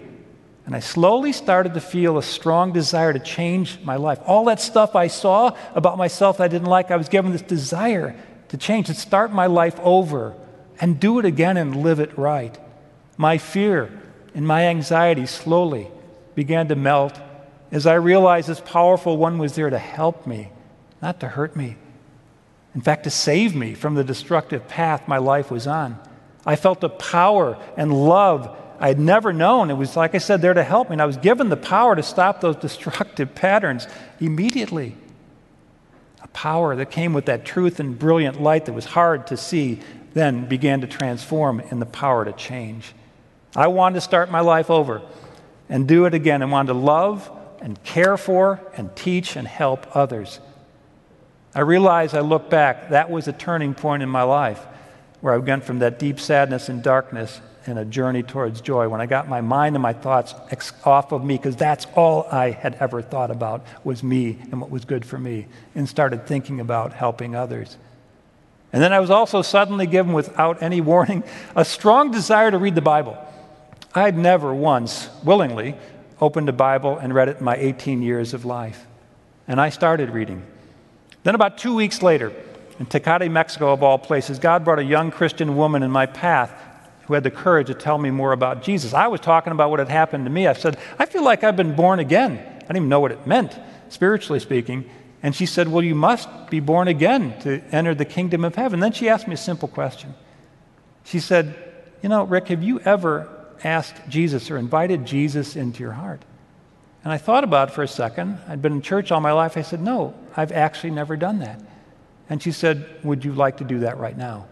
And 0.66 0.76
I 0.76 0.80
slowly 0.80 1.32
started 1.32 1.76
to 1.76 1.82
feel 1.82 2.18
a 2.18 2.24
strong 2.24 2.74
desire 2.74 3.14
to 3.14 3.20
change 3.20 3.80
my 3.82 3.98
life. 3.98 4.20
All 4.26 4.46
that 4.46 4.60
stuff 4.60 4.96
I 4.96 5.08
saw 5.08 5.56
about 5.76 5.98
myself 5.98 6.40
I 6.40 6.48
didn't 6.48 6.68
like, 6.68 6.92
I 6.92 6.96
was 6.96 7.10
given 7.10 7.32
this 7.32 7.42
desire 7.42 8.16
to 8.50 8.58
change, 8.58 8.88
to 8.88 8.94
start 8.94 9.32
my 9.32 9.46
life 9.46 9.80
over 9.80 10.36
and 10.80 11.00
do 11.00 11.20
it 11.20 11.26
again 11.26 11.58
and 11.58 11.84
live 11.84 12.00
it 12.00 12.18
right. 12.18 12.58
My 13.18 13.38
fear 13.38 13.92
and 14.34 14.48
my 14.48 14.64
anxiety 14.66 15.26
slowly 15.26 15.88
began 16.36 16.68
to 16.68 16.76
melt 16.76 17.20
as 17.72 17.88
I 17.88 17.96
realized 17.96 18.48
this 18.48 18.60
powerful 18.60 19.18
one 19.18 19.38
was 19.38 19.56
there 19.56 19.70
to 19.70 19.80
help 19.80 20.28
me, 20.28 20.50
not 21.02 21.20
to 21.22 21.28
hurt 21.28 21.56
me. 21.56 21.78
In 22.76 22.82
fact, 22.82 23.06
to 23.06 23.10
save 23.10 23.56
me 23.56 23.74
from 23.74 23.96
the 23.96 24.04
destructive 24.04 24.68
path 24.68 25.08
my 25.08 25.18
life 25.18 25.50
was 25.50 25.66
on. 25.66 25.98
I 26.46 26.56
felt 26.56 26.84
a 26.84 26.90
power 26.90 27.58
and 27.76 27.92
love 27.92 28.56
I 28.80 28.90
had 28.90 29.00
never 29.00 29.32
known. 29.32 29.70
It 29.70 29.76
was, 29.76 29.96
like 29.96 30.16
I 30.16 30.18
said, 30.18 30.42
there 30.42 30.54
to 30.54 30.64
help 30.64 30.90
me. 30.90 30.96
And 30.96 31.02
I 31.02 31.06
was 31.06 31.18
given 31.18 31.50
the 31.50 31.58
power 31.58 31.96
to 31.96 32.04
stop 32.04 32.42
those 32.42 32.56
destructive 32.68 33.34
patterns 33.34 33.88
immediately. 34.20 34.96
A 36.22 36.28
power 36.30 36.76
that 36.76 36.92
came 36.92 37.14
with 37.14 37.26
that 37.26 37.46
truth 37.46 37.80
and 37.80 37.98
brilliant 37.98 38.42
light 38.42 38.66
that 38.66 38.74
was 38.74 38.86
hard 38.86 39.28
to 39.28 39.38
see, 39.38 39.80
then 40.14 40.46
began 40.46 40.82
to 40.82 40.88
transform 40.88 41.60
in 41.60 41.80
the 41.80 41.86
power 41.86 42.26
to 42.26 42.34
change. 42.34 42.94
I 43.56 43.68
wanted 43.68 43.96
to 43.96 44.02
start 44.02 44.30
my 44.30 44.42
life 44.42 44.70
over 44.70 45.02
and 45.70 45.88
do 45.88 46.06
it 46.06 46.14
again 46.14 46.42
and 46.42 46.52
want 46.52 46.68
to 46.68 46.74
love 46.74 47.32
and 47.62 47.82
care 47.84 48.18
for 48.18 48.60
and 48.76 48.96
teach 48.96 49.36
and 49.36 49.48
help 49.48 49.96
others. 49.96 50.40
I 51.54 51.62
realize 51.62 52.14
I 52.14 52.20
look 52.20 52.50
back, 52.50 52.90
that 52.90 53.10
was 53.10 53.28
a 53.28 53.34
turning 53.34 53.74
point 53.74 54.04
in 54.04 54.10
my 54.10 54.24
life 54.24 54.64
where 55.22 55.34
I 55.34 55.38
went 55.38 55.64
from 55.64 55.80
that 55.80 55.98
deep 55.98 56.20
sadness 56.20 56.70
and 56.70 56.84
darkness 56.84 57.40
in 57.66 57.80
a 57.80 57.86
journey 57.86 58.22
towards 58.22 58.62
joy 58.62 58.88
when 58.90 59.02
I 59.02 59.08
got 59.08 59.28
my 59.28 59.42
mind 59.42 59.76
and 59.76 59.82
my 59.82 59.94
thoughts 59.94 60.36
ex- 60.52 60.74
off 60.84 61.12
of 61.12 61.24
me, 61.24 61.38
because 61.38 61.56
that's 61.56 61.88
all 61.96 62.28
I 62.32 62.52
had 62.52 62.76
ever 62.76 63.02
thought 63.02 63.32
about 63.32 63.66
was 63.84 64.04
me 64.04 64.38
and 64.52 64.62
what 64.62 64.70
was 64.70 64.86
good 64.86 65.04
for 65.04 65.18
me, 65.18 65.48
and 65.74 65.90
started 65.90 66.28
thinking 66.28 66.60
about 66.60 66.94
helping 66.94 67.36
others. 67.36 67.78
And 68.72 68.84
then 68.84 68.94
I 68.94 69.00
was 69.00 69.10
also 69.10 69.42
suddenly 69.42 69.88
given, 69.88 70.14
without 70.14 70.62
any 70.62 70.82
warning, 70.82 71.24
a 71.56 71.66
strong 71.66 72.12
desire 72.12 72.52
to 72.52 72.58
read 72.60 72.76
the 72.76 72.82
Bible. 72.82 73.18
I 73.96 74.02
had 74.02 74.18
never 74.18 74.54
once 74.54 75.10
willingly 75.24 75.76
opened 76.20 76.50
a 76.50 76.54
Bible 76.54 76.98
and 76.98 77.14
read 77.14 77.30
it 77.30 77.38
in 77.38 77.46
my 77.46 77.56
18 77.56 78.02
years 78.02 78.34
of 78.34 78.44
life. 78.44 78.86
And 79.48 79.60
I 79.60 79.70
started 79.70 80.10
reading. 80.10 80.44
Then, 81.24 81.34
about 81.34 81.58
two 81.58 81.74
weeks 81.74 82.04
later, 82.04 82.34
in 82.78 82.88
Tecate, 82.88 83.32
Mexico, 83.32 83.72
of 83.72 83.82
all 83.82 83.98
places, 83.98 84.38
God 84.38 84.66
brought 84.66 84.80
a 84.80 84.84
young 84.84 85.12
Christian 85.12 85.56
woman 85.56 85.82
in 85.82 85.92
my 85.92 86.06
path 86.06 86.52
who 87.04 87.14
had 87.14 87.24
the 87.24 87.32
courage 87.32 87.68
to 87.68 87.74
tell 87.74 87.98
me 87.98 88.12
more 88.12 88.34
about 88.34 88.64
Jesus. 88.64 88.94
I 88.94 89.08
was 89.08 89.22
talking 89.22 89.52
about 89.52 89.70
what 89.70 89.80
had 89.80 89.88
happened 89.88 90.26
to 90.26 90.32
me. 90.32 90.46
I 90.48 90.54
said, 90.54 90.78
I 91.00 91.06
feel 91.06 91.24
like 91.24 91.44
I've 91.44 91.56
been 91.56 91.76
born 91.76 92.00
again. 92.00 92.34
I 92.34 92.60
didn't 92.60 92.78
even 92.78 92.90
know 92.90 93.00
what 93.00 93.14
it 93.14 93.26
meant, 93.26 93.58
spiritually 93.88 94.40
speaking. 94.40 94.90
And 95.24 95.34
she 95.34 95.46
said, 95.46 95.70
Well, 95.70 95.84
you 95.84 95.96
must 95.96 96.28
be 96.50 96.60
born 96.60 96.90
again 96.90 97.40
to 97.42 97.62
enter 97.72 97.96
the 97.96 98.06
kingdom 98.06 98.44
of 98.44 98.56
heaven. 98.56 98.82
Then 98.82 98.92
she 98.92 99.08
asked 99.08 99.28
me 99.28 99.36
a 99.36 99.38
simple 99.38 99.70
question. 99.70 100.16
She 101.06 101.20
said, 101.20 101.56
You 102.04 102.10
know, 102.10 102.24
Rick, 102.24 102.50
have 102.50 102.62
you 102.62 102.80
ever 102.82 103.35
asked 103.64 103.96
Jesus 104.10 104.52
or 104.52 104.58
invited 104.58 105.06
Jesus 105.06 105.56
into 105.56 105.82
your 105.82 105.94
heart? 105.94 106.22
And 107.04 107.14
I 107.14 107.18
thought 107.18 107.44
about 107.44 107.70
it 107.70 107.72
for 107.74 107.84
a 107.84 107.88
second. 107.88 108.40
I'd 108.48 108.62
been 108.62 108.74
in 108.74 108.82
church 108.82 109.12
all 109.12 109.22
my 109.22 109.32
life. 109.32 109.58
I 109.58 109.62
said, 109.62 109.82
No, 109.82 110.16
I've 110.36 110.52
actually 110.52 110.92
never 110.92 111.16
done 111.16 111.40
that. 111.40 111.62
And 112.30 112.42
she 112.42 112.52
said, 112.52 112.86
Would 113.04 113.24
you 113.24 113.34
like 113.34 113.58
to 113.58 113.64
do 113.64 113.80
that 113.80 113.98
right 113.98 114.18
now? 114.18 114.48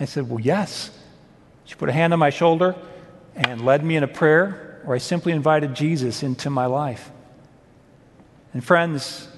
I 0.00 0.06
said, 0.06 0.28
Well, 0.28 0.40
yes. 0.40 0.90
She 1.64 1.74
put 1.74 1.88
a 1.88 1.92
hand 1.92 2.12
on 2.12 2.18
my 2.18 2.30
shoulder 2.30 2.76
and 3.34 3.64
led 3.64 3.84
me 3.84 3.96
in 3.96 4.02
a 4.02 4.08
prayer 4.08 4.80
where 4.84 4.94
I 4.94 4.98
simply 4.98 5.32
invited 5.32 5.74
Jesus 5.74 6.22
into 6.22 6.48
my 6.48 6.66
life. 6.66 7.10
And 8.54 8.64
friends, 8.64 9.28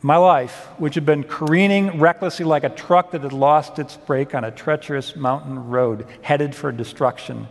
my 0.00 0.16
life, 0.16 0.68
which 0.78 0.94
had 0.94 1.04
been 1.04 1.24
careening 1.24 1.98
recklessly 1.98 2.44
like 2.44 2.62
a 2.62 2.68
truck 2.68 3.10
that 3.10 3.22
had 3.22 3.32
lost 3.32 3.78
its 3.78 3.96
brake 3.96 4.34
on 4.34 4.44
a 4.44 4.50
treacherous 4.50 5.16
mountain 5.16 5.68
road 5.68 6.06
headed 6.22 6.54
for 6.54 6.70
destruction, 6.70 7.48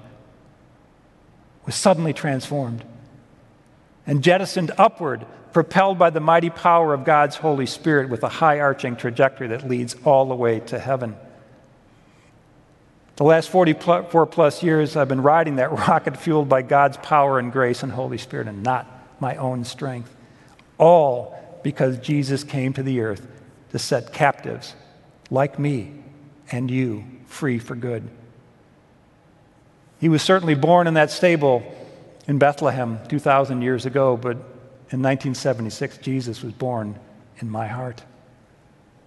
was 1.66 1.76
suddenly 1.76 2.14
transformed 2.14 2.84
and 4.06 4.24
jettisoned 4.24 4.72
upward, 4.78 5.26
propelled 5.54 5.98
by 5.98 6.10
the 6.10 6.20
mighty 6.20 6.50
power 6.50 6.94
of 6.94 7.06
God's 7.06 7.38
Holy 7.38 7.66
Spirit 7.66 8.10
with 8.10 8.24
a 8.24 8.30
high 8.30 8.60
arching 8.60 8.96
trajectory 8.96 9.48
that 9.48 9.68
leads 9.68 9.96
all 10.04 10.26
the 10.26 10.36
way 10.36 10.60
to 10.62 10.80
heaven. 10.80 11.16
The 13.16 13.24
last 13.24 13.50
44 13.50 14.26
plus 14.26 14.64
years, 14.64 14.96
I've 14.96 15.08
been 15.08 15.22
riding 15.22 15.58
that 15.58 15.72
rocket 15.88 16.18
fueled 16.18 16.50
by 16.50 16.64
God's 16.64 16.98
power 16.98 17.40
and 17.40 17.52
grace 17.52 17.84
and 17.84 17.92
Holy 17.92 18.18
Spirit 18.18 18.48
and 18.48 18.64
not 18.64 18.88
my 19.20 19.36
own 19.36 19.64
strength. 19.64 20.14
All 20.78 21.40
because 21.64 21.98
Jesus 22.00 22.44
came 22.44 22.74
to 22.74 22.84
the 22.84 23.02
earth 23.02 23.26
to 23.72 23.80
set 23.80 24.12
captives 24.12 24.76
like 25.30 25.58
me 25.58 25.94
and 26.52 26.70
you 26.70 27.06
free 27.28 27.60
for 27.60 27.76
good. 27.76 28.10
He 30.04 30.10
was 30.10 30.22
certainly 30.22 30.54
born 30.54 30.88
in 30.88 30.96
that 30.96 31.12
stable 31.12 31.64
in 32.28 32.38
Bethlehem 32.38 33.00
2,000 33.08 33.62
years 33.62 33.86
ago, 33.86 34.18
but 34.18 34.36
in 34.92 35.02
1976, 35.02 36.00
Jesus 36.00 36.44
was 36.44 36.52
born 36.52 37.00
in 37.38 37.50
my 37.50 37.68
heart. 37.68 38.04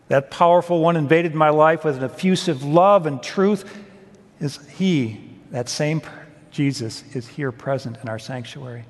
That 0.08 0.30
powerful 0.30 0.80
one 0.80 0.96
invaded 0.96 1.34
my 1.34 1.50
life 1.50 1.84
with 1.84 1.98
an 1.98 2.04
effusive 2.04 2.62
love 2.62 3.04
and 3.04 3.22
truth. 3.22 3.70
Is 4.40 4.58
He, 4.78 5.20
that 5.50 5.68
same 5.68 6.00
Jesus, 6.50 7.04
is 7.14 7.28
here 7.28 7.52
present 7.52 7.98
in 8.02 8.08
our 8.08 8.18
sanctuary. 8.18 8.86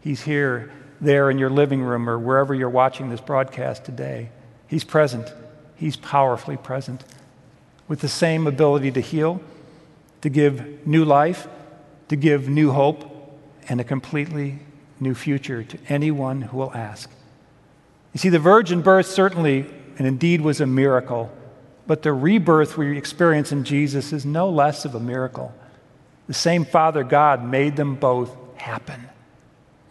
He's 0.00 0.22
here, 0.22 0.72
there 1.00 1.30
in 1.30 1.38
your 1.38 1.50
living 1.50 1.82
room, 1.84 2.10
or 2.10 2.18
wherever 2.18 2.52
you're 2.52 2.68
watching 2.68 3.10
this 3.10 3.20
broadcast 3.20 3.84
today. 3.84 4.30
He's 4.66 4.82
present. 4.82 5.32
He's 5.76 5.94
powerfully 5.94 6.56
present 6.56 7.04
with 7.86 8.00
the 8.00 8.08
same 8.08 8.48
ability 8.48 8.90
to 8.90 9.00
heal, 9.00 9.40
to 10.24 10.30
give 10.30 10.86
new 10.86 11.04
life, 11.04 11.46
to 12.08 12.16
give 12.16 12.48
new 12.48 12.72
hope, 12.72 13.04
and 13.68 13.78
a 13.78 13.84
completely 13.84 14.58
new 14.98 15.14
future 15.14 15.62
to 15.62 15.78
anyone 15.86 16.40
who 16.40 16.56
will 16.56 16.72
ask. 16.72 17.10
You 18.14 18.18
see, 18.20 18.30
the 18.30 18.38
virgin 18.38 18.80
birth 18.80 19.04
certainly 19.04 19.66
and 19.98 20.06
indeed 20.06 20.40
was 20.40 20.62
a 20.62 20.66
miracle, 20.66 21.30
but 21.86 22.00
the 22.00 22.14
rebirth 22.14 22.78
we 22.78 22.96
experience 22.96 23.52
in 23.52 23.64
Jesus 23.64 24.14
is 24.14 24.24
no 24.24 24.48
less 24.48 24.86
of 24.86 24.94
a 24.94 24.98
miracle. 24.98 25.54
The 26.26 26.32
same 26.32 26.64
Father 26.64 27.04
God 27.04 27.44
made 27.44 27.76
them 27.76 27.94
both 27.94 28.34
happen, 28.56 29.10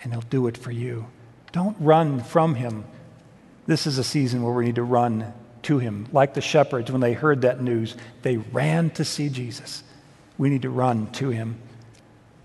and 0.02 0.14
He'll 0.14 0.22
do 0.22 0.48
it 0.48 0.58
for 0.58 0.72
you. 0.72 1.06
Don't 1.52 1.78
run 1.80 2.24
from 2.24 2.56
Him. 2.56 2.86
This 3.68 3.86
is 3.86 4.00
a 4.00 4.04
season 4.04 4.42
where 4.42 4.56
we 4.56 4.66
need 4.66 4.76
to 4.76 4.84
run 4.84 5.32
to 5.62 5.78
Him. 5.78 6.08
Like 6.12 6.34
the 6.34 6.42
shepherds, 6.42 6.92
when 6.92 7.02
they 7.02 7.14
heard 7.14 7.42
that 7.42 7.62
news, 7.62 7.96
they 8.24 8.38
ran 8.38 8.90
to 8.92 9.06
see 9.06 9.30
Jesus. 9.30 9.83
We 10.38 10.50
need 10.50 10.64
to 10.64 10.70
run 10.70 11.12
to 11.14 11.30
Him. 11.30 11.58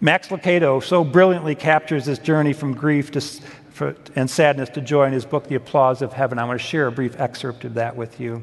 Max 0.00 0.28
Lucado 0.28 0.82
so 0.82 1.02
brilliantly 1.02 1.56
captures 1.56 2.06
this 2.06 2.18
journey 2.20 2.52
from 2.52 2.72
grief 2.74 3.10
to, 3.12 3.20
for, 3.20 3.96
and 4.14 4.30
sadness 4.30 4.68
to 4.70 4.80
joy 4.80 5.06
in 5.06 5.12
his 5.12 5.24
book, 5.24 5.48
The 5.48 5.56
Applause 5.56 6.02
of 6.02 6.12
Heaven. 6.12 6.38
I 6.38 6.44
want 6.44 6.60
to 6.60 6.66
share 6.66 6.86
a 6.86 6.92
brief 6.92 7.18
excerpt 7.18 7.64
of 7.64 7.74
that 7.74 7.96
with 7.96 8.20
you. 8.20 8.42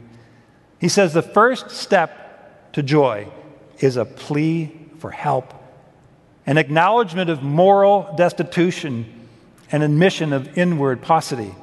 He 0.80 0.90
says, 0.90 1.14
The 1.14 1.22
first 1.22 1.72
step 1.72 2.74
to 2.74 2.84
joy 2.84 3.28
is 3.80 3.96
a 3.96 4.04
plea 4.04 4.78
for 5.00 5.12
help, 5.12 5.54
an 6.46 6.58
acknowledgement 6.58 7.30
of 7.30 7.42
moral 7.42 8.14
destitution, 8.18 9.28
an 9.72 9.82
admission 9.82 10.34
of 10.34 10.58
inward 10.58 11.02
paucity. 11.02 11.56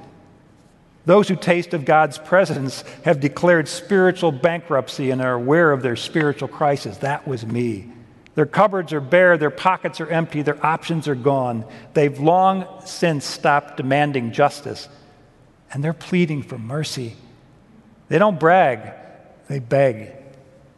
Those 1.04 1.28
who 1.28 1.36
taste 1.36 1.74
of 1.74 1.84
God's 1.84 2.18
presence 2.18 2.82
have 3.04 3.20
declared 3.20 3.66
spiritual 3.66 4.30
bankruptcy 4.30 5.10
and 5.10 5.20
are 5.20 5.34
aware 5.34 5.72
of 5.72 5.82
their 5.82 5.96
spiritual 5.96 6.48
crisis. 6.48 6.98
That 6.98 7.26
was 7.26 7.44
me. 7.44 7.90
Their 8.34 8.46
cupboards 8.46 8.92
are 8.92 9.00
bare, 9.00 9.36
their 9.36 9.50
pockets 9.50 10.00
are 10.00 10.06
empty, 10.06 10.42
their 10.42 10.64
options 10.64 11.08
are 11.08 11.14
gone. 11.14 11.66
They've 11.92 12.18
long 12.18 12.66
since 12.84 13.24
stopped 13.24 13.76
demanding 13.76 14.32
justice, 14.32 14.88
and 15.72 15.84
they're 15.84 15.92
pleading 15.92 16.42
for 16.42 16.56
mercy. 16.56 17.16
They 18.08 18.18
don't 18.18 18.40
brag, 18.40 18.94
they 19.48 19.58
beg. 19.58 20.12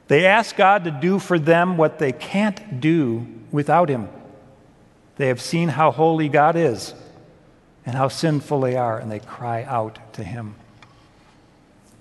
They 0.08 0.26
ask 0.26 0.56
God 0.56 0.84
to 0.84 0.90
do 0.90 1.18
for 1.18 1.38
them 1.38 1.76
what 1.76 1.98
they 1.98 2.12
can't 2.12 2.80
do 2.80 3.26
without 3.52 3.88
Him. 3.88 4.08
They 5.16 5.28
have 5.28 5.40
seen 5.40 5.68
how 5.68 5.92
holy 5.92 6.28
God 6.28 6.56
is 6.56 6.94
and 7.86 7.94
how 7.94 8.08
sinful 8.08 8.60
they 8.60 8.76
are, 8.76 8.98
and 8.98 9.10
they 9.10 9.20
cry 9.20 9.64
out 9.64 9.98
to 10.14 10.24
Him. 10.24 10.54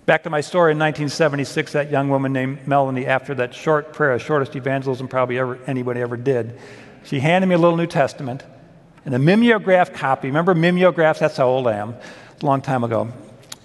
Back 0.05 0.23
to 0.23 0.29
my 0.29 0.41
story 0.41 0.71
in 0.71 0.79
1976, 0.79 1.73
that 1.73 1.89
young 1.89 2.09
woman 2.09 2.34
named 2.34 2.67
Melanie, 2.67 3.05
after 3.05 3.34
that 3.36 3.53
short 3.53 3.93
prayer, 3.93 4.19
shortest 4.19 4.55
evangelism 4.55 5.07
probably 5.07 5.39
ever, 5.39 5.59
anybody 5.65 6.01
ever 6.01 6.17
did, 6.17 6.59
she 7.05 7.19
handed 7.19 7.47
me 7.47 7.55
a 7.55 7.57
little 7.57 7.77
New 7.77 7.88
Testament 7.88 8.43
and 9.05 9.15
a 9.15 9.19
mimeograph 9.19 9.93
copy. 9.93 10.27
Remember 10.27 10.55
mimeographs? 10.55 11.19
That's 11.19 11.38
how 11.38 11.47
old 11.47 11.67
I 11.67 11.77
am. 11.77 11.95
a 12.41 12.45
long 12.45 12.61
time 12.61 12.84
ago. 12.84 13.11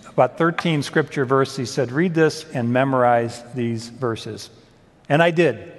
About 0.08 0.38
13 0.38 0.82
scripture 0.82 1.24
verses. 1.24 1.56
He 1.56 1.64
said, 1.64 1.92
Read 1.92 2.14
this 2.14 2.44
and 2.52 2.72
memorize 2.72 3.42
these 3.54 3.88
verses. 3.88 4.50
And 5.08 5.22
I 5.22 5.30
did. 5.30 5.72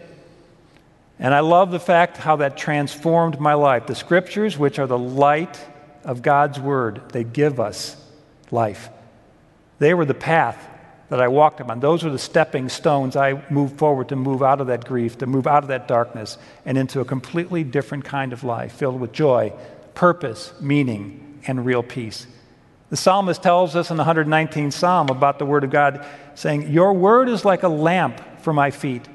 And 1.20 1.34
I 1.34 1.42
love 1.42 1.72
the 1.72 1.80
fact 1.80 2.16
how 2.16 2.38
that 2.38 2.56
transformed 2.56 3.40
my 3.40 3.54
life. 3.54 3.88
The 3.88 3.96
scriptures, 3.96 4.58
which 4.58 4.80
are 4.80 4.88
the 4.88 4.98
light 4.98 5.60
of 6.04 6.22
God's 6.22 6.60
word, 6.60 7.02
they 7.10 7.24
give 7.24 7.60
us 7.60 7.96
life. 8.52 8.90
They 9.80 9.94
were 9.94 10.06
the 10.06 10.14
path 10.14 10.68
that 11.10 11.22
I 11.22 11.28
walked 11.28 11.60
upon. 11.60 11.80
Those 11.80 12.04
were 12.04 12.12
the 12.12 12.20
stepping 12.20 12.70
stones 12.70 13.16
I 13.16 13.44
moved 13.50 13.78
forward 13.78 14.10
to 14.10 14.16
move 14.16 14.44
out 14.44 14.62
of 14.62 14.68
that 14.68 14.86
grief, 14.86 15.18
to 15.20 15.26
move 15.26 15.48
out 15.48 15.64
of 15.64 15.70
that 15.70 15.88
darkness, 15.88 16.38
and 16.66 16.78
into 16.78 17.00
a 17.00 17.06
completely 17.06 17.64
different 17.64 18.06
kind 18.06 18.32
of 18.32 18.44
life 18.44 18.74
filled 18.74 19.00
with 19.00 19.12
joy, 19.12 19.52
purpose, 19.96 20.54
meaning, 20.62 21.42
and 21.48 21.66
real 21.66 21.82
peace. 21.82 22.28
The 22.90 22.98
psalmist 22.98 23.42
tells 23.42 23.76
us 23.76 23.92
in 23.92 23.98
the 23.98 24.04
119th 24.04 24.74
psalm 24.74 25.10
about 25.10 25.40
the 25.40 25.46
Word 25.46 25.64
of 25.64 25.70
God, 25.70 26.06
saying, 26.36 26.72
Your 26.72 26.94
Word 26.94 27.30
is 27.30 27.46
like 27.46 27.64
a 27.64 27.70
lamp 27.70 28.22
for 28.42 28.54
my 28.54 28.72
feet 28.72 29.08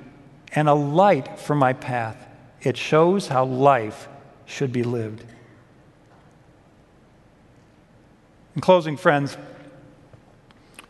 and 0.55 0.68
a 0.68 0.74
light 0.74 1.39
for 1.39 1.55
my 1.55 1.72
path. 1.72 2.16
It 2.62 2.76
shows 2.76 3.28
how 3.28 3.45
life 3.45 4.09
should 4.47 4.72
be 4.72 4.82
lived. 4.82 5.24
In 8.55 8.61
closing, 8.61 8.97
friends, 8.97 9.37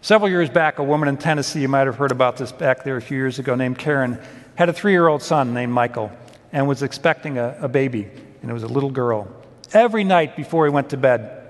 Several 0.04 0.28
years 0.28 0.50
back, 0.50 0.78
a 0.78 0.84
woman 0.84 1.08
in 1.08 1.16
Tennessee, 1.16 1.62
you 1.62 1.68
might 1.68 1.86
have 1.86 1.96
heard 1.96 2.12
about 2.12 2.36
this 2.36 2.52
back 2.52 2.84
there 2.84 2.98
a 2.98 3.00
few 3.00 3.16
years 3.16 3.38
ago, 3.38 3.54
named 3.54 3.78
Karen, 3.78 4.18
had 4.54 4.68
a 4.68 4.72
three 4.74 4.92
year 4.92 5.08
old 5.08 5.22
son 5.22 5.54
named 5.54 5.72
Michael 5.72 6.12
and 6.52 6.68
was 6.68 6.82
expecting 6.82 7.38
a, 7.38 7.56
a, 7.58 7.68
baby, 7.68 8.06
and 8.42 8.50
it 8.50 8.52
was 8.52 8.64
a 8.64 8.68
little 8.68 8.90
girl. 8.90 9.26
Every 9.72 10.04
night 10.04 10.36
before 10.36 10.66
he 10.66 10.70
went 10.70 10.90
to 10.90 10.98
bed, 10.98 11.48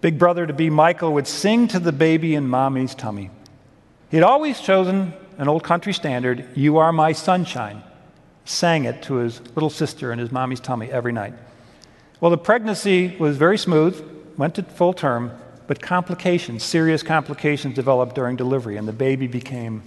big 0.00 0.18
brother 0.18 0.44
to 0.44 0.52
be 0.52 0.70
Michael 0.70 1.12
would 1.12 1.28
sing 1.28 1.68
to 1.68 1.78
the 1.78 1.92
baby 1.92 2.34
in 2.34 2.48
mommy's 2.48 2.96
tummy. 2.96 3.30
He'd 4.10 4.24
always 4.24 4.58
chosen 4.58 5.12
an 5.38 5.46
old 5.46 5.62
country 5.62 5.92
standard, 5.92 6.48
You 6.56 6.78
Are 6.78 6.90
My 6.90 7.12
Sunshine. 7.12 7.84
sang 8.44 8.86
it 8.86 9.04
to 9.04 9.18
his 9.18 9.40
little 9.54 9.70
sister 9.70 10.10
in 10.10 10.18
his 10.18 10.32
mommy's 10.32 10.58
tummy 10.58 10.90
every 10.90 11.12
night. 11.12 11.34
Well, 12.20 12.32
the 12.32 12.38
pregnancy 12.38 13.14
was 13.20 13.36
very 13.36 13.56
smooth, 13.56 14.04
went 14.36 14.56
to 14.56 14.64
full 14.64 14.94
term, 14.94 15.30
but 15.66 15.80
complications, 15.80 16.62
serious 16.62 17.02
complications 17.02 17.74
developed 17.74 18.14
during 18.14 18.36
delivery, 18.36 18.76
and 18.76 18.86
the 18.86 18.92
baby 18.92 19.26
became 19.26 19.82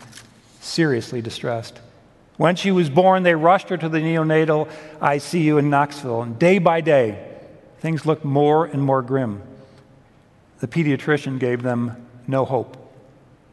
seriously 0.60 1.22
distressed. 1.22 1.80
When 2.38 2.56
she 2.56 2.72
was 2.72 2.90
born, 2.90 3.24
they 3.24 3.36
rushed 3.36 3.70
her 3.70 3.78
to 3.78 3.90
the 3.90 4.00
neonatal 4.00 4.70
ICU 5.02 5.60
in 5.60 5.70
Knoxville, 5.70 6.22
and 6.22 6.38
day 6.40 6.60
by 6.60 6.82
day, 6.82 7.28
things 7.80 8.06
looked 8.06 8.26
more 8.26 8.66
and 8.66 8.82
more 8.82 9.02
grim. 9.02 9.42
The 10.60 10.68
pediatrician 10.68 11.40
gave 11.40 11.62
them 11.62 12.08
no 12.28 12.46
hope. 12.46 12.78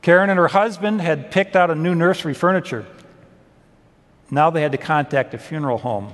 Karen 0.03 0.29
and 0.29 0.39
her 0.39 0.49
husband 0.49 1.01
had 1.01 1.31
picked 1.31 1.57
out 1.57 1.71
a 1.71 1.75
new 1.75 1.95
nursery 1.95 2.35
furniture. 2.35 2.87
Now 4.31 4.51
they 4.51 4.63
had 4.63 4.73
to 4.73 4.79
contact 4.79 5.33
a 5.35 5.39
funeral 5.39 5.79
home 5.79 6.13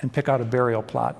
and 0.00 0.12
pick 0.12 0.28
out 0.28 0.40
a 0.40 0.44
burial 0.44 0.82
plot. 0.82 1.16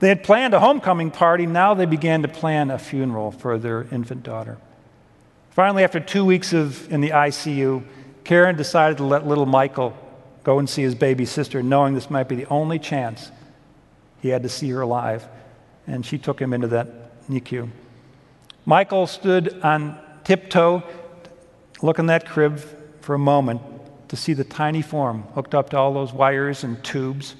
They 0.00 0.08
had 0.08 0.22
planned 0.22 0.54
a 0.54 0.60
homecoming 0.60 1.10
party. 1.10 1.46
Now 1.46 1.74
they 1.74 1.86
began 1.86 2.22
to 2.22 2.28
plan 2.28 2.70
a 2.70 2.78
funeral 2.78 3.32
for 3.32 3.58
their 3.58 3.82
infant 3.90 4.22
daughter. 4.22 4.58
Finally, 5.50 5.82
after 5.82 5.98
two 5.98 6.24
weeks 6.24 6.52
of, 6.52 6.90
in 6.92 7.00
the 7.00 7.10
ICU, 7.10 7.82
Karen 8.22 8.56
decided 8.56 8.98
to 8.98 9.04
let 9.04 9.26
little 9.26 9.46
Michael 9.46 9.96
go 10.44 10.58
and 10.58 10.70
see 10.70 10.82
his 10.82 10.94
baby 10.94 11.24
sister, 11.24 11.62
knowing 11.62 11.94
this 11.94 12.10
might 12.10 12.28
be 12.28 12.36
the 12.36 12.46
only 12.46 12.78
chance 12.78 13.32
he 14.22 14.28
had 14.28 14.42
to 14.44 14.48
see 14.48 14.70
her 14.70 14.82
alive. 14.82 15.26
And 15.86 16.06
she 16.06 16.16
took 16.16 16.40
him 16.40 16.52
into 16.52 16.68
that 16.68 17.26
NICU. 17.28 17.68
Michael 18.64 19.06
stood 19.06 19.60
on 19.62 19.98
tiptoe, 20.22 20.82
looking 21.82 22.06
that 22.06 22.28
crib 22.28 22.60
for 23.00 23.14
a 23.14 23.18
moment 23.18 23.62
to 24.08 24.16
see 24.16 24.32
the 24.32 24.44
tiny 24.44 24.82
form 24.82 25.22
hooked 25.34 25.54
up 25.54 25.70
to 25.70 25.76
all 25.76 25.92
those 25.92 26.12
wires 26.12 26.62
and 26.62 26.82
tubes. 26.84 27.34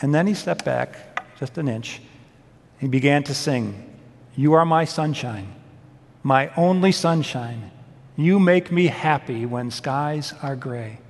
And 0.00 0.14
then 0.14 0.26
he 0.26 0.34
stepped 0.34 0.64
back 0.64 1.11
just 1.42 1.58
an 1.58 1.66
inch. 1.66 2.00
He 2.78 2.86
began 2.86 3.24
to 3.24 3.34
sing, 3.34 3.98
You 4.36 4.52
are 4.52 4.64
my 4.64 4.84
sunshine, 4.84 5.52
my 6.22 6.54
only 6.54 6.92
sunshine. 6.92 7.72
You 8.16 8.38
make 8.38 8.70
me 8.70 8.86
happy 8.86 9.44
when 9.44 9.72
skies 9.72 10.34
are 10.40 10.54
gray. 10.54 11.00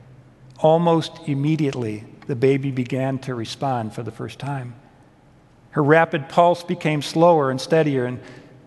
Almost 0.61 1.20
immediately, 1.26 2.05
the 2.28 2.35
baby 2.35 2.70
began 2.70 3.18
to 3.18 3.35
respond 3.35 3.93
for 3.93 4.03
the 4.03 4.11
first 4.11 4.39
time. 4.39 4.74
Her 5.72 5.83
rapid 5.83 6.30
pulse 6.30 6.62
became 6.62 7.03
slower 7.03 7.51
and 7.51 7.61
steadier, 7.61 8.07
and 8.07 8.18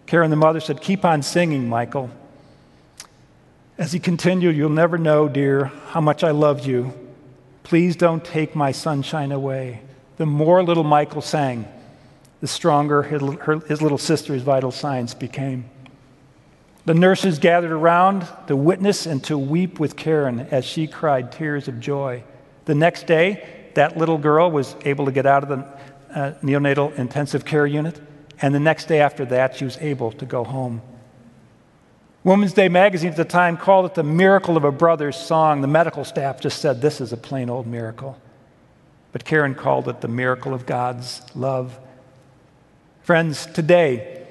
Karen, 0.05 0.29
the 0.29 0.35
mother, 0.35 0.59
said, 0.59 0.81
Keep 0.81 1.03
on 1.03 1.23
singing, 1.23 1.67
Michael. 1.67 2.11
As 3.79 3.91
he 3.91 3.97
continued, 3.97 4.55
You'll 4.55 4.69
never 4.69 4.99
know, 4.99 5.27
dear, 5.27 5.71
how 5.87 6.01
much 6.01 6.23
I 6.23 6.29
loved 6.29 6.67
you. 6.67 6.93
Please 7.63 7.95
don't 7.95 8.23
take 8.23 8.55
my 8.55 8.71
sunshine 8.71 9.31
away. 9.31 9.81
The 10.17 10.25
more 10.25 10.63
little 10.63 10.83
Michael 10.83 11.21
sang, 11.21 11.67
the 12.41 12.47
stronger 12.47 13.03
his, 13.03 13.21
little 13.81 13.97
sister's 13.97 14.41
vital 14.41 14.71
signs 14.71 15.13
became. 15.13 15.65
The 16.85 16.93
nurses 16.93 17.39
gathered 17.39 17.71
around 17.71 18.27
to 18.47 18.55
witness 18.55 19.05
and 19.05 19.23
to 19.25 19.37
weep 19.37 19.79
with 19.79 19.95
Karen 19.95 20.41
as 20.51 20.63
she 20.63 20.87
cried 20.87 21.31
tears 21.31 21.67
of 21.67 21.79
joy. 21.79 22.23
The 22.65 22.75
next 22.75 23.07
day, 23.07 23.71
that 23.73 23.97
little 23.97 24.17
girl 24.17 24.51
was 24.51 24.75
able 24.85 25.05
to 25.05 25.11
get 25.11 25.25
out 25.25 25.43
of 25.43 25.49
the 25.49 26.17
uh, 26.17 26.33
neonatal 26.41 26.95
intensive 26.97 27.43
care 27.43 27.65
unit, 27.65 27.99
and 28.41 28.53
the 28.53 28.59
next 28.59 28.85
day 28.87 29.01
after 29.01 29.25
that, 29.25 29.55
she 29.55 29.65
was 29.65 29.77
able 29.77 30.11
to 30.13 30.25
go 30.25 30.43
home. 30.43 30.81
Women's 32.23 32.53
Day 32.53 32.69
magazine 32.69 33.11
at 33.11 33.17
the 33.17 33.25
time 33.25 33.57
called 33.57 33.85
it 33.85 33.95
the 33.95 34.03
miracle 34.03 34.57
of 34.57 34.63
a 34.63 34.71
brother's 34.71 35.15
song. 35.15 35.61
The 35.61 35.67
medical 35.67 36.03
staff 36.03 36.39
just 36.39 36.59
said 36.59 36.81
this 36.81 37.01
is 37.01 37.13
a 37.13 37.17
plain 37.17 37.49
old 37.49 37.67
miracle. 37.67 38.19
But 39.15 39.23
Karen 39.23 39.55
called 39.55 39.87
it 39.87 40.01
the 40.01 40.09
miracle 40.09 40.53
of 40.53 40.65
God's 40.65 41.21
love. 41.33 41.79
Friends, 43.03 43.45
today 43.45 44.27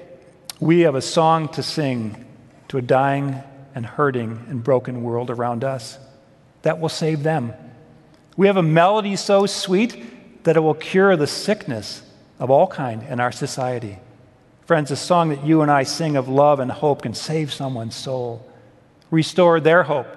we 0.59 0.81
have 0.81 0.93
a 0.93 1.01
song 1.01 1.49
to 1.53 1.63
sing 1.63 2.23
to 2.67 2.77
a 2.77 2.83
dying 2.83 3.41
and 3.73 3.83
hurting 3.83 4.45
and 4.47 4.63
broken 4.63 5.01
world 5.01 5.31
around 5.31 5.63
us 5.63 5.97
that 6.61 6.79
will 6.79 6.89
save 6.89 7.23
them. 7.23 7.51
We 8.37 8.45
have 8.45 8.57
a 8.57 8.61
melody 8.61 9.15
so 9.15 9.47
sweet 9.47 10.43
that 10.43 10.55
it 10.55 10.59
will 10.59 10.75
cure 10.75 11.17
the 11.17 11.25
sickness 11.25 12.03
of 12.37 12.51
all 12.51 12.67
kind 12.67 13.01
in 13.09 13.19
our 13.19 13.31
society. 13.31 13.97
Friends, 14.67 14.91
a 14.91 14.95
song 14.95 15.29
that 15.29 15.43
you 15.43 15.63
and 15.63 15.71
I 15.71 15.81
sing 15.81 16.15
of 16.15 16.27
love 16.27 16.59
and 16.59 16.71
hope 16.71 17.01
can 17.01 17.15
save 17.15 17.51
someone's 17.51 17.95
soul, 17.95 18.47
restore 19.09 19.59
their 19.59 19.81
hope, 19.81 20.15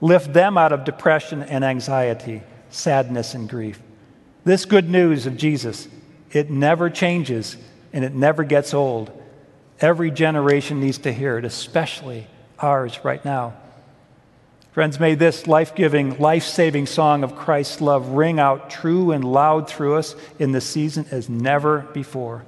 lift 0.00 0.32
them 0.32 0.56
out 0.56 0.72
of 0.72 0.84
depression 0.84 1.42
and 1.42 1.62
anxiety, 1.62 2.40
sadness 2.70 3.34
and 3.34 3.46
grief. 3.46 3.78
This 4.44 4.64
good 4.64 4.88
news 4.88 5.26
of 5.26 5.36
Jesus, 5.36 5.88
it 6.32 6.50
never 6.50 6.88
changes 6.88 7.56
and 7.92 8.04
it 8.04 8.14
never 8.14 8.44
gets 8.44 8.72
old. 8.72 9.10
Every 9.80 10.10
generation 10.10 10.80
needs 10.80 10.98
to 10.98 11.12
hear 11.12 11.38
it, 11.38 11.44
especially 11.44 12.26
ours 12.58 13.04
right 13.04 13.24
now. 13.24 13.54
Friends, 14.72 15.00
may 15.00 15.14
this 15.14 15.46
life 15.46 15.74
giving, 15.74 16.18
life 16.18 16.44
saving 16.44 16.86
song 16.86 17.24
of 17.24 17.34
Christ's 17.34 17.80
love 17.80 18.10
ring 18.10 18.38
out 18.38 18.70
true 18.70 19.10
and 19.10 19.24
loud 19.24 19.68
through 19.68 19.96
us 19.96 20.14
in 20.38 20.52
this 20.52 20.64
season 20.64 21.06
as 21.10 21.28
never 21.28 21.80
before. 21.92 22.44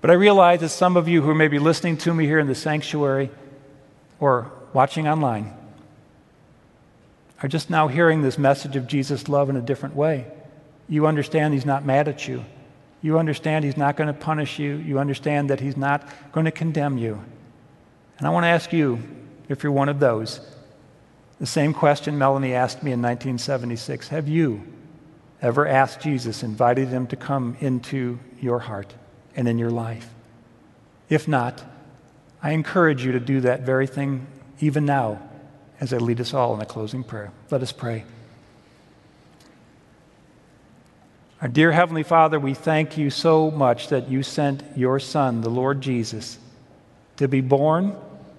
But 0.00 0.10
I 0.10 0.14
realize 0.14 0.60
that 0.60 0.70
some 0.70 0.96
of 0.96 1.08
you 1.08 1.22
who 1.22 1.34
may 1.34 1.48
be 1.48 1.58
listening 1.58 1.96
to 1.98 2.12
me 2.12 2.26
here 2.26 2.38
in 2.38 2.48
the 2.48 2.54
sanctuary 2.54 3.30
or 4.18 4.50
watching 4.72 5.06
online 5.06 5.54
are 7.42 7.48
just 7.48 7.70
now 7.70 7.88
hearing 7.88 8.22
this 8.22 8.36
message 8.36 8.74
of 8.74 8.86
Jesus' 8.86 9.28
love 9.28 9.48
in 9.48 9.56
a 9.56 9.62
different 9.62 9.94
way. 9.94 10.26
You 10.88 11.06
understand 11.06 11.54
He's 11.54 11.66
not 11.66 11.84
mad 11.84 12.08
at 12.08 12.28
you. 12.28 12.44
You 13.02 13.18
understand 13.18 13.64
He's 13.64 13.76
not 13.76 13.96
going 13.96 14.08
to 14.08 14.14
punish 14.14 14.58
you. 14.58 14.76
You 14.76 14.98
understand 14.98 15.50
that 15.50 15.60
He's 15.60 15.76
not 15.76 16.08
going 16.32 16.44
to 16.46 16.52
condemn 16.52 16.98
you. 16.98 17.22
And 18.18 18.26
I 18.26 18.30
want 18.30 18.44
to 18.44 18.48
ask 18.48 18.72
you, 18.72 19.02
if 19.48 19.62
you're 19.62 19.72
one 19.72 19.88
of 19.88 20.00
those, 20.00 20.40
the 21.40 21.46
same 21.46 21.74
question 21.74 22.16
Melanie 22.16 22.54
asked 22.54 22.82
me 22.82 22.92
in 22.92 23.02
1976 23.02 24.08
Have 24.08 24.28
you 24.28 24.62
ever 25.42 25.66
asked 25.66 26.00
Jesus, 26.00 26.42
invited 26.42 26.88
Him 26.88 27.06
to 27.08 27.16
come 27.16 27.56
into 27.60 28.18
your 28.40 28.60
heart? 28.60 28.94
and 29.36 29.48
in 29.48 29.58
your 29.58 29.70
life. 29.70 30.08
If 31.08 31.28
not, 31.28 31.62
I 32.42 32.52
encourage 32.52 33.04
you 33.04 33.12
to 33.12 33.20
do 33.20 33.40
that 33.42 33.62
very 33.62 33.86
thing 33.86 34.26
even 34.60 34.84
now 34.84 35.20
as 35.80 35.92
I 35.92 35.98
lead 35.98 36.20
us 36.20 36.34
all 36.34 36.54
in 36.54 36.60
a 36.60 36.66
closing 36.66 37.04
prayer. 37.04 37.32
Let 37.50 37.62
us 37.62 37.72
pray. 37.72 38.04
Our 41.44 41.50
dear 41.50 41.72
Heavenly 41.72 42.04
Father, 42.04 42.40
we 42.40 42.54
thank 42.54 42.96
you 42.96 43.10
so 43.10 43.50
much 43.50 43.88
that 43.88 44.08
you 44.08 44.22
sent 44.22 44.62
your 44.76 44.98
Son, 44.98 45.42
the 45.42 45.50
Lord 45.50 45.82
Jesus, 45.82 46.38
to 47.18 47.28
be 47.28 47.42
born, 47.42 47.94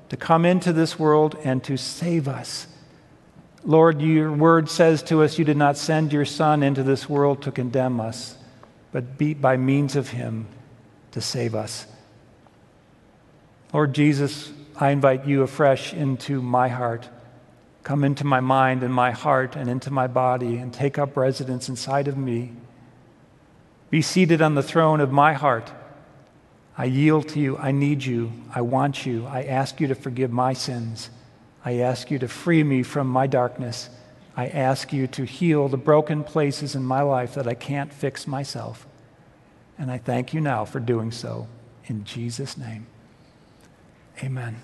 to 0.10 0.18
come 0.18 0.44
into 0.44 0.74
this 0.74 0.98
world, 0.98 1.38
and 1.44 1.64
to 1.66 1.78
save 1.78 2.28
us. 2.28 2.66
Lord, 3.64 4.02
your 4.02 4.32
word 4.32 4.72
says 4.72 5.04
to 5.04 5.22
us, 5.22 5.38
you 5.38 5.46
did 5.46 5.56
not 5.56 5.78
send 5.78 6.14
your 6.14 6.26
Son 6.26 6.64
into 6.64 6.82
this 6.82 7.08
world 7.08 7.44
to 7.44 7.52
condemn 7.52 8.00
us, 8.00 8.38
but 8.92 9.20
be, 9.20 9.36
by 9.36 9.56
means 9.56 9.96
of 9.96 10.10
him 10.10 10.48
to 11.12 11.22
save 11.22 11.54
us. 11.54 11.86
Lord 13.72 13.94
Jesus, 13.94 14.52
I 14.78 14.90
invite 14.90 15.28
you 15.28 15.44
afresh 15.44 15.94
into 15.94 16.42
my 16.42 16.70
heart. 16.70 17.08
Come 17.84 18.04
into 18.04 18.24
my 18.24 18.40
mind 18.40 18.82
and 18.82 18.92
my 18.92 19.12
heart 19.12 19.56
and 19.56 19.70
into 19.70 19.92
my 19.92 20.08
body 20.08 20.58
and 20.58 20.74
take 20.74 20.98
up 20.98 21.16
residence 21.16 21.70
inside 21.70 22.08
of 22.08 22.18
me. 22.18 22.54
Be 23.90 24.02
seated 24.02 24.42
on 24.42 24.56
the 24.56 24.64
throne 24.64 25.00
of 25.00 25.12
my 25.12 25.34
heart. 25.34 25.72
I 26.78 26.86
yield 26.86 27.30
to 27.30 27.40
you. 27.40 27.58
I 27.58 27.72
need 27.72 28.04
you. 28.04 28.32
I 28.54 28.62
want 28.62 29.06
you. 29.06 29.26
I 29.26 29.44
ask 29.44 29.80
you 29.80 29.88
to 29.88 29.96
forgive 29.96 30.32
my 30.32 30.54
sins. 30.54 31.10
I 31.64 31.80
ask 31.80 32.12
you 32.12 32.20
to 32.20 32.28
free 32.28 32.64
me 32.64 32.84
from 32.84 33.08
my 33.08 33.28
darkness. 33.28 33.90
I 34.36 34.48
ask 34.48 34.92
you 34.92 35.08
to 35.08 35.24
heal 35.24 35.70
the 35.70 35.78
broken 35.78 36.24
places 36.24 36.76
in 36.76 36.84
my 36.84 37.02
life 37.02 37.36
that 37.36 37.48
I 37.48 37.54
can't 37.54 37.94
fix 37.94 38.28
myself. 38.28 38.86
And 39.78 39.90
I 39.90 39.98
thank 39.98 40.34
you 40.34 40.42
now 40.42 40.66
for 40.66 40.80
doing 40.80 41.12
so. 41.12 41.48
In 41.86 42.04
Jesus' 42.04 42.58
name, 42.58 42.88
amen. 44.24 44.56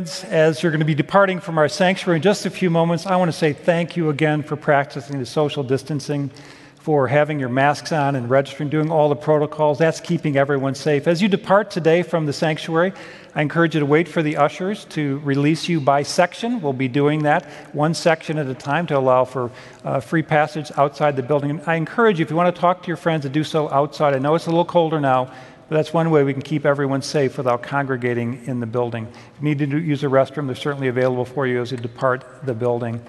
Friends, 0.00 0.24
as 0.24 0.62
you're 0.62 0.72
going 0.72 0.80
to 0.80 0.86
be 0.86 0.94
departing 0.94 1.40
from 1.40 1.58
our 1.58 1.68
sanctuary 1.68 2.16
in 2.16 2.22
just 2.22 2.46
a 2.46 2.50
few 2.50 2.70
moments, 2.70 3.04
I 3.04 3.16
want 3.16 3.30
to 3.30 3.36
say 3.36 3.52
thank 3.52 3.98
you 3.98 4.08
again 4.08 4.42
for 4.42 4.56
practicing 4.56 5.18
the 5.18 5.26
social 5.26 5.62
distancing, 5.62 6.30
for 6.78 7.06
having 7.06 7.38
your 7.38 7.50
masks 7.50 7.92
on 7.92 8.16
and 8.16 8.30
registering, 8.30 8.70
doing 8.70 8.90
all 8.90 9.10
the 9.10 9.14
protocols. 9.14 9.76
That's 9.76 10.00
keeping 10.00 10.38
everyone 10.38 10.74
safe. 10.74 11.06
As 11.06 11.20
you 11.20 11.28
depart 11.28 11.70
today 11.70 12.02
from 12.02 12.24
the 12.24 12.32
sanctuary, 12.32 12.94
I 13.34 13.42
encourage 13.42 13.74
you 13.74 13.80
to 13.80 13.84
wait 13.84 14.08
for 14.08 14.22
the 14.22 14.38
ushers 14.38 14.86
to 14.86 15.18
release 15.18 15.68
you 15.68 15.82
by 15.82 16.02
section. 16.02 16.62
We'll 16.62 16.72
be 16.72 16.88
doing 16.88 17.24
that 17.24 17.44
one 17.74 17.92
section 17.92 18.38
at 18.38 18.46
a 18.46 18.54
time 18.54 18.86
to 18.86 18.96
allow 18.96 19.26
for 19.26 19.50
uh, 19.84 20.00
free 20.00 20.22
passage 20.22 20.72
outside 20.78 21.14
the 21.14 21.22
building. 21.22 21.60
I 21.66 21.74
encourage 21.74 22.20
you, 22.20 22.22
if 22.22 22.30
you 22.30 22.36
want 22.36 22.54
to 22.54 22.58
talk 22.58 22.80
to 22.84 22.88
your 22.88 22.96
friends, 22.96 23.24
to 23.24 23.28
do 23.28 23.44
so 23.44 23.68
outside. 23.68 24.14
I 24.14 24.18
know 24.18 24.34
it's 24.34 24.46
a 24.46 24.50
little 24.50 24.64
colder 24.64 24.98
now. 24.98 25.30
But 25.70 25.76
that's 25.76 25.92
one 25.92 26.10
way 26.10 26.24
we 26.24 26.32
can 26.32 26.42
keep 26.42 26.66
everyone 26.66 27.00
safe 27.00 27.36
without 27.36 27.62
congregating 27.62 28.44
in 28.46 28.58
the 28.58 28.66
building. 28.66 29.06
If 29.06 29.40
you 29.40 29.54
need 29.54 29.58
to 29.60 29.78
use 29.78 30.02
a 30.02 30.08
restroom, 30.08 30.46
they're 30.46 30.56
certainly 30.56 30.88
available 30.88 31.24
for 31.24 31.46
you 31.46 31.62
as 31.62 31.70
you 31.70 31.76
depart 31.76 32.24
the 32.42 32.54
building. 32.54 33.00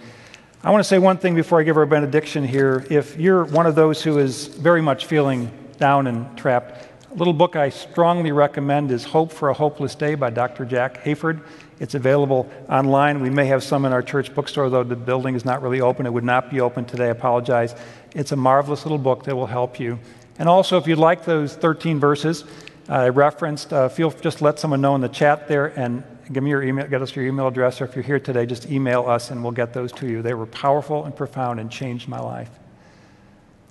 I 0.64 0.70
want 0.70 0.84
to 0.84 0.88
say 0.88 1.00
one 1.00 1.18
thing 1.18 1.34
before 1.34 1.60
I 1.60 1.64
give 1.64 1.76
our 1.76 1.88
benediction 1.88 2.44
here. 2.44 2.86
If 2.88 3.18
you're 3.18 3.46
one 3.46 3.66
of 3.66 3.74
those 3.74 4.04
who 4.04 4.20
is 4.20 4.46
very 4.46 4.80
much 4.80 5.08
feeling 5.08 5.52
down 5.80 6.06
and 6.06 6.38
trapped, 6.38 6.88
a 7.10 7.16
little 7.16 7.34
book 7.34 7.56
I 7.56 7.70
strongly 7.70 8.32
recommend 8.32 8.92
is 8.92 9.06
Hope 9.06 9.32
for 9.32 9.50
a 9.50 9.56
Hopeless 9.56 9.96
Day 9.96 10.14
by 10.14 10.30
Dr. 10.30 10.64
Jack 10.64 11.04
Hayford. 11.04 11.42
It's 11.80 11.96
available 11.96 12.48
online. 12.70 13.22
We 13.22 13.32
may 13.32 13.48
have 13.48 13.64
some 13.64 13.86
in 13.86 13.92
our 13.92 14.04
church 14.04 14.36
bookstore, 14.36 14.70
though 14.70 14.84
the 14.84 14.96
building 14.96 15.34
is 15.34 15.46
not 15.46 15.64
really 15.64 15.82
open. 15.82 16.06
It 16.06 16.14
would 16.14 16.24
not 16.24 16.52
be 16.52 16.62
open 16.62 16.86
today. 16.86 17.08
I 17.08 17.10
apologize. 17.10 17.74
It's 18.14 18.32
a 18.32 18.36
marvelous 18.36 18.86
little 18.86 19.00
book 19.00 19.24
that 19.24 19.36
will 19.36 19.48
help 19.48 19.80
you. 19.80 19.98
And 20.40 20.50
also, 20.50 20.78
if 20.78 20.88
you'd 20.88 20.98
like 20.98 21.26
those 21.26 21.56
13 21.56 22.00
verses 22.00 22.46
uh, 22.92 22.96
I 22.96 23.10
referenced, 23.10 23.72
uh, 23.72 23.88
feel 23.88 24.12
just 24.12 24.42
let 24.42 24.60
someone 24.60 24.82
know 24.82 24.96
in 24.96 25.02
the 25.02 25.08
chat 25.08 25.48
there 25.48 25.68
and 25.80 26.04
give 26.32 26.44
me 26.44 26.50
your 26.50 26.62
email, 26.62 26.88
get 26.88 27.02
us 27.02 27.16
your 27.16 27.26
email 27.26 27.48
address, 27.48 27.80
or 27.80 27.86
if 27.86 27.96
you're 27.96 28.04
here 28.04 28.20
today, 28.20 28.46
just 28.46 28.70
email 28.70 29.08
us 29.08 29.32
and 29.32 29.42
we'll 29.44 29.54
get 29.54 29.74
those 29.74 29.94
to 29.94 30.08
you. 30.08 30.22
They 30.22 30.34
were 30.34 30.46
powerful 30.46 31.06
and 31.06 31.16
profound 31.16 31.60
and 31.62 31.72
changed 31.72 32.10
my 32.10 32.20
life. 32.20 32.50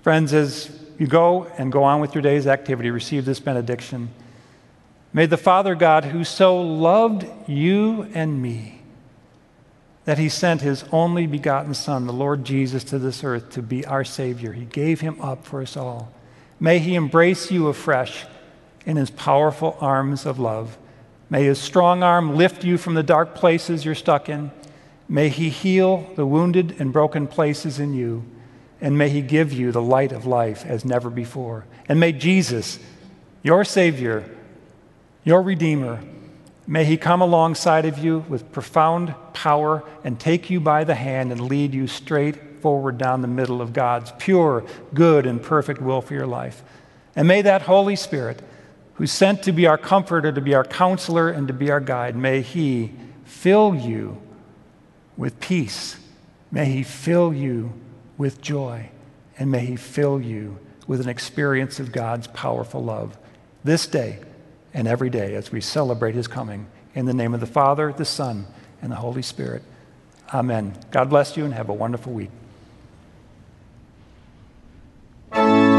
Friends, 0.03 0.33
as 0.33 0.71
you 0.99 1.07
go 1.07 1.45
and 1.59 1.71
go 1.71 1.83
on 1.83 2.01
with 2.01 2.15
your 2.15 2.23
day's 2.23 2.47
activity, 2.47 2.91
receive 2.91 3.27
this 3.27 3.41
benediction. 3.41 4.09
May 5.13 5.27
the 5.27 5.37
Father 5.37 5.75
God, 5.75 6.07
who 6.07 6.25
so 6.25 6.61
loved 6.61 7.27
you 7.47 8.09
and 8.15 8.41
me, 8.41 8.81
that 10.07 10.17
he 10.17 10.29
sent 10.29 10.63
his 10.63 10.85
only 10.93 11.27
begotten 11.27 11.75
Son, 11.75 12.07
the 12.07 12.13
Lord 12.13 12.45
Jesus, 12.45 12.85
to 12.85 12.99
this 12.99 13.23
earth 13.23 13.51
to 13.51 13.61
be 13.61 13.85
our 13.85 14.05
Savior. 14.05 14.53
He 14.53 14.65
gave 14.65 15.01
him 15.01 15.21
up 15.21 15.45
for 15.45 15.61
us 15.61 15.77
all. 15.77 16.11
May 16.61 16.79
He 16.79 16.95
embrace 16.95 17.51
you 17.51 17.69
afresh 17.69 18.27
in 18.85 18.97
His 18.97 19.11
powerful 19.11 19.79
arms 19.81 20.27
of 20.27 20.39
love. 20.39 20.77
May 21.31 21.45
His 21.45 21.59
strong 21.59 22.03
arm 22.03 22.37
lift 22.37 22.65
you 22.65 22.77
from 22.77 22.95
the 22.95 23.03
dark 23.03 23.35
places 23.35 23.85
you're 23.85 23.95
stuck 23.95 24.29
in. 24.29 24.51
May 25.09 25.31
He 25.31 25.49
heal 25.49 26.11
the 26.17 26.27
wounded 26.27 26.77
and 26.79 26.93
broken 26.93 27.27
places 27.27 27.79
in 27.79 27.95
you. 27.95 28.25
And 28.81 28.99
may 28.99 29.09
He 29.09 29.23
give 29.23 29.53
you 29.53 29.73
the 29.73 29.83
light 29.83 30.13
of 30.13 30.27
life 30.27 30.67
as 30.67 30.85
never 30.85 31.09
before. 31.09 31.65
And 31.89 31.99
may 31.99 32.13
Jesus, 32.13 32.79
your 33.43 33.65
Savior, 33.65 34.25
your 35.25 35.41
Redeemer, 35.43 36.01
may 36.67 36.85
He 36.85 36.99
come 36.99 37.23
alongside 37.23 37.87
of 37.87 37.99
you 37.99 38.25
with 38.29 38.53
profound 38.53 39.15
power 39.33 39.83
and 40.05 40.21
take 40.21 40.51
you 40.51 40.61
by 40.61 40.85
the 40.85 40.95
hand 40.95 41.33
and 41.33 41.41
lead 41.41 41.73
you 41.73 41.87
straight 41.87 42.37
forward 42.61 42.99
down 42.99 43.23
the 43.23 43.29
middle 43.29 43.61
of 43.61 43.73
God's 43.73 44.13
pure, 44.19 44.65
good, 44.95 45.27
and 45.27 45.43
perfect 45.43 45.81
will 45.81 46.01
for 46.01 46.15
your 46.15 46.27
life. 46.27 46.63
And 47.17 47.27
may 47.27 47.43
that 47.43 47.63
Holy 47.63 47.97
Spirit, 47.97 48.43
who's 48.95 49.13
sent 49.13 49.43
to 49.45 49.53
be 49.53 49.67
our 49.67 49.79
comforter, 49.79 50.33
to 50.33 50.41
be 50.41 50.55
our 50.55 50.65
counselor, 50.65 51.31
and 51.31 51.49
to 51.49 51.55
be 51.55 51.71
our 51.71 51.81
guide, 51.81 52.17
may 52.17 52.41
He 52.43 52.93
fill 53.25 53.75
you 53.75 54.21
with 55.17 55.41
peace. 55.41 55.97
May 56.51 56.67
He 56.67 56.83
fill 56.83 57.33
you 57.33 57.73
with 58.17 58.41
joy. 58.41 58.91
And 59.39 59.51
may 59.51 59.65
He 59.65 59.77
fill 59.77 60.21
you 60.21 60.59
with 60.87 61.01
an 61.01 61.09
experience 61.09 61.81
of 61.81 61.93
God's 61.93 62.27
powerful 62.27 62.83
love 62.83 63.17
this 63.65 63.87
day 63.87 64.19
and 64.75 64.89
every 64.89 65.11
day 65.11 65.35
as 65.35 65.53
we 65.53 65.61
celebrate 65.61 66.15
His 66.15 66.27
coming. 66.27 66.67
In 66.95 67.07
the 67.07 67.15
name 67.15 67.35
of 67.35 67.41
the 67.41 67.47
Father, 67.47 67.93
the 67.93 68.05
Son, 68.05 68.47
and 68.83 68.91
the 68.91 68.97
Holy 68.97 69.23
Spirit. 69.23 69.63
Amen. 70.33 70.77
God 70.91 71.11
bless 71.11 71.37
you 71.37 71.45
and 71.45 71.55
have 71.55 71.69
a 71.69 71.75
wonderful 71.75 72.13
week. 72.13 72.31
Thank 75.33 75.65
you. 75.65 75.70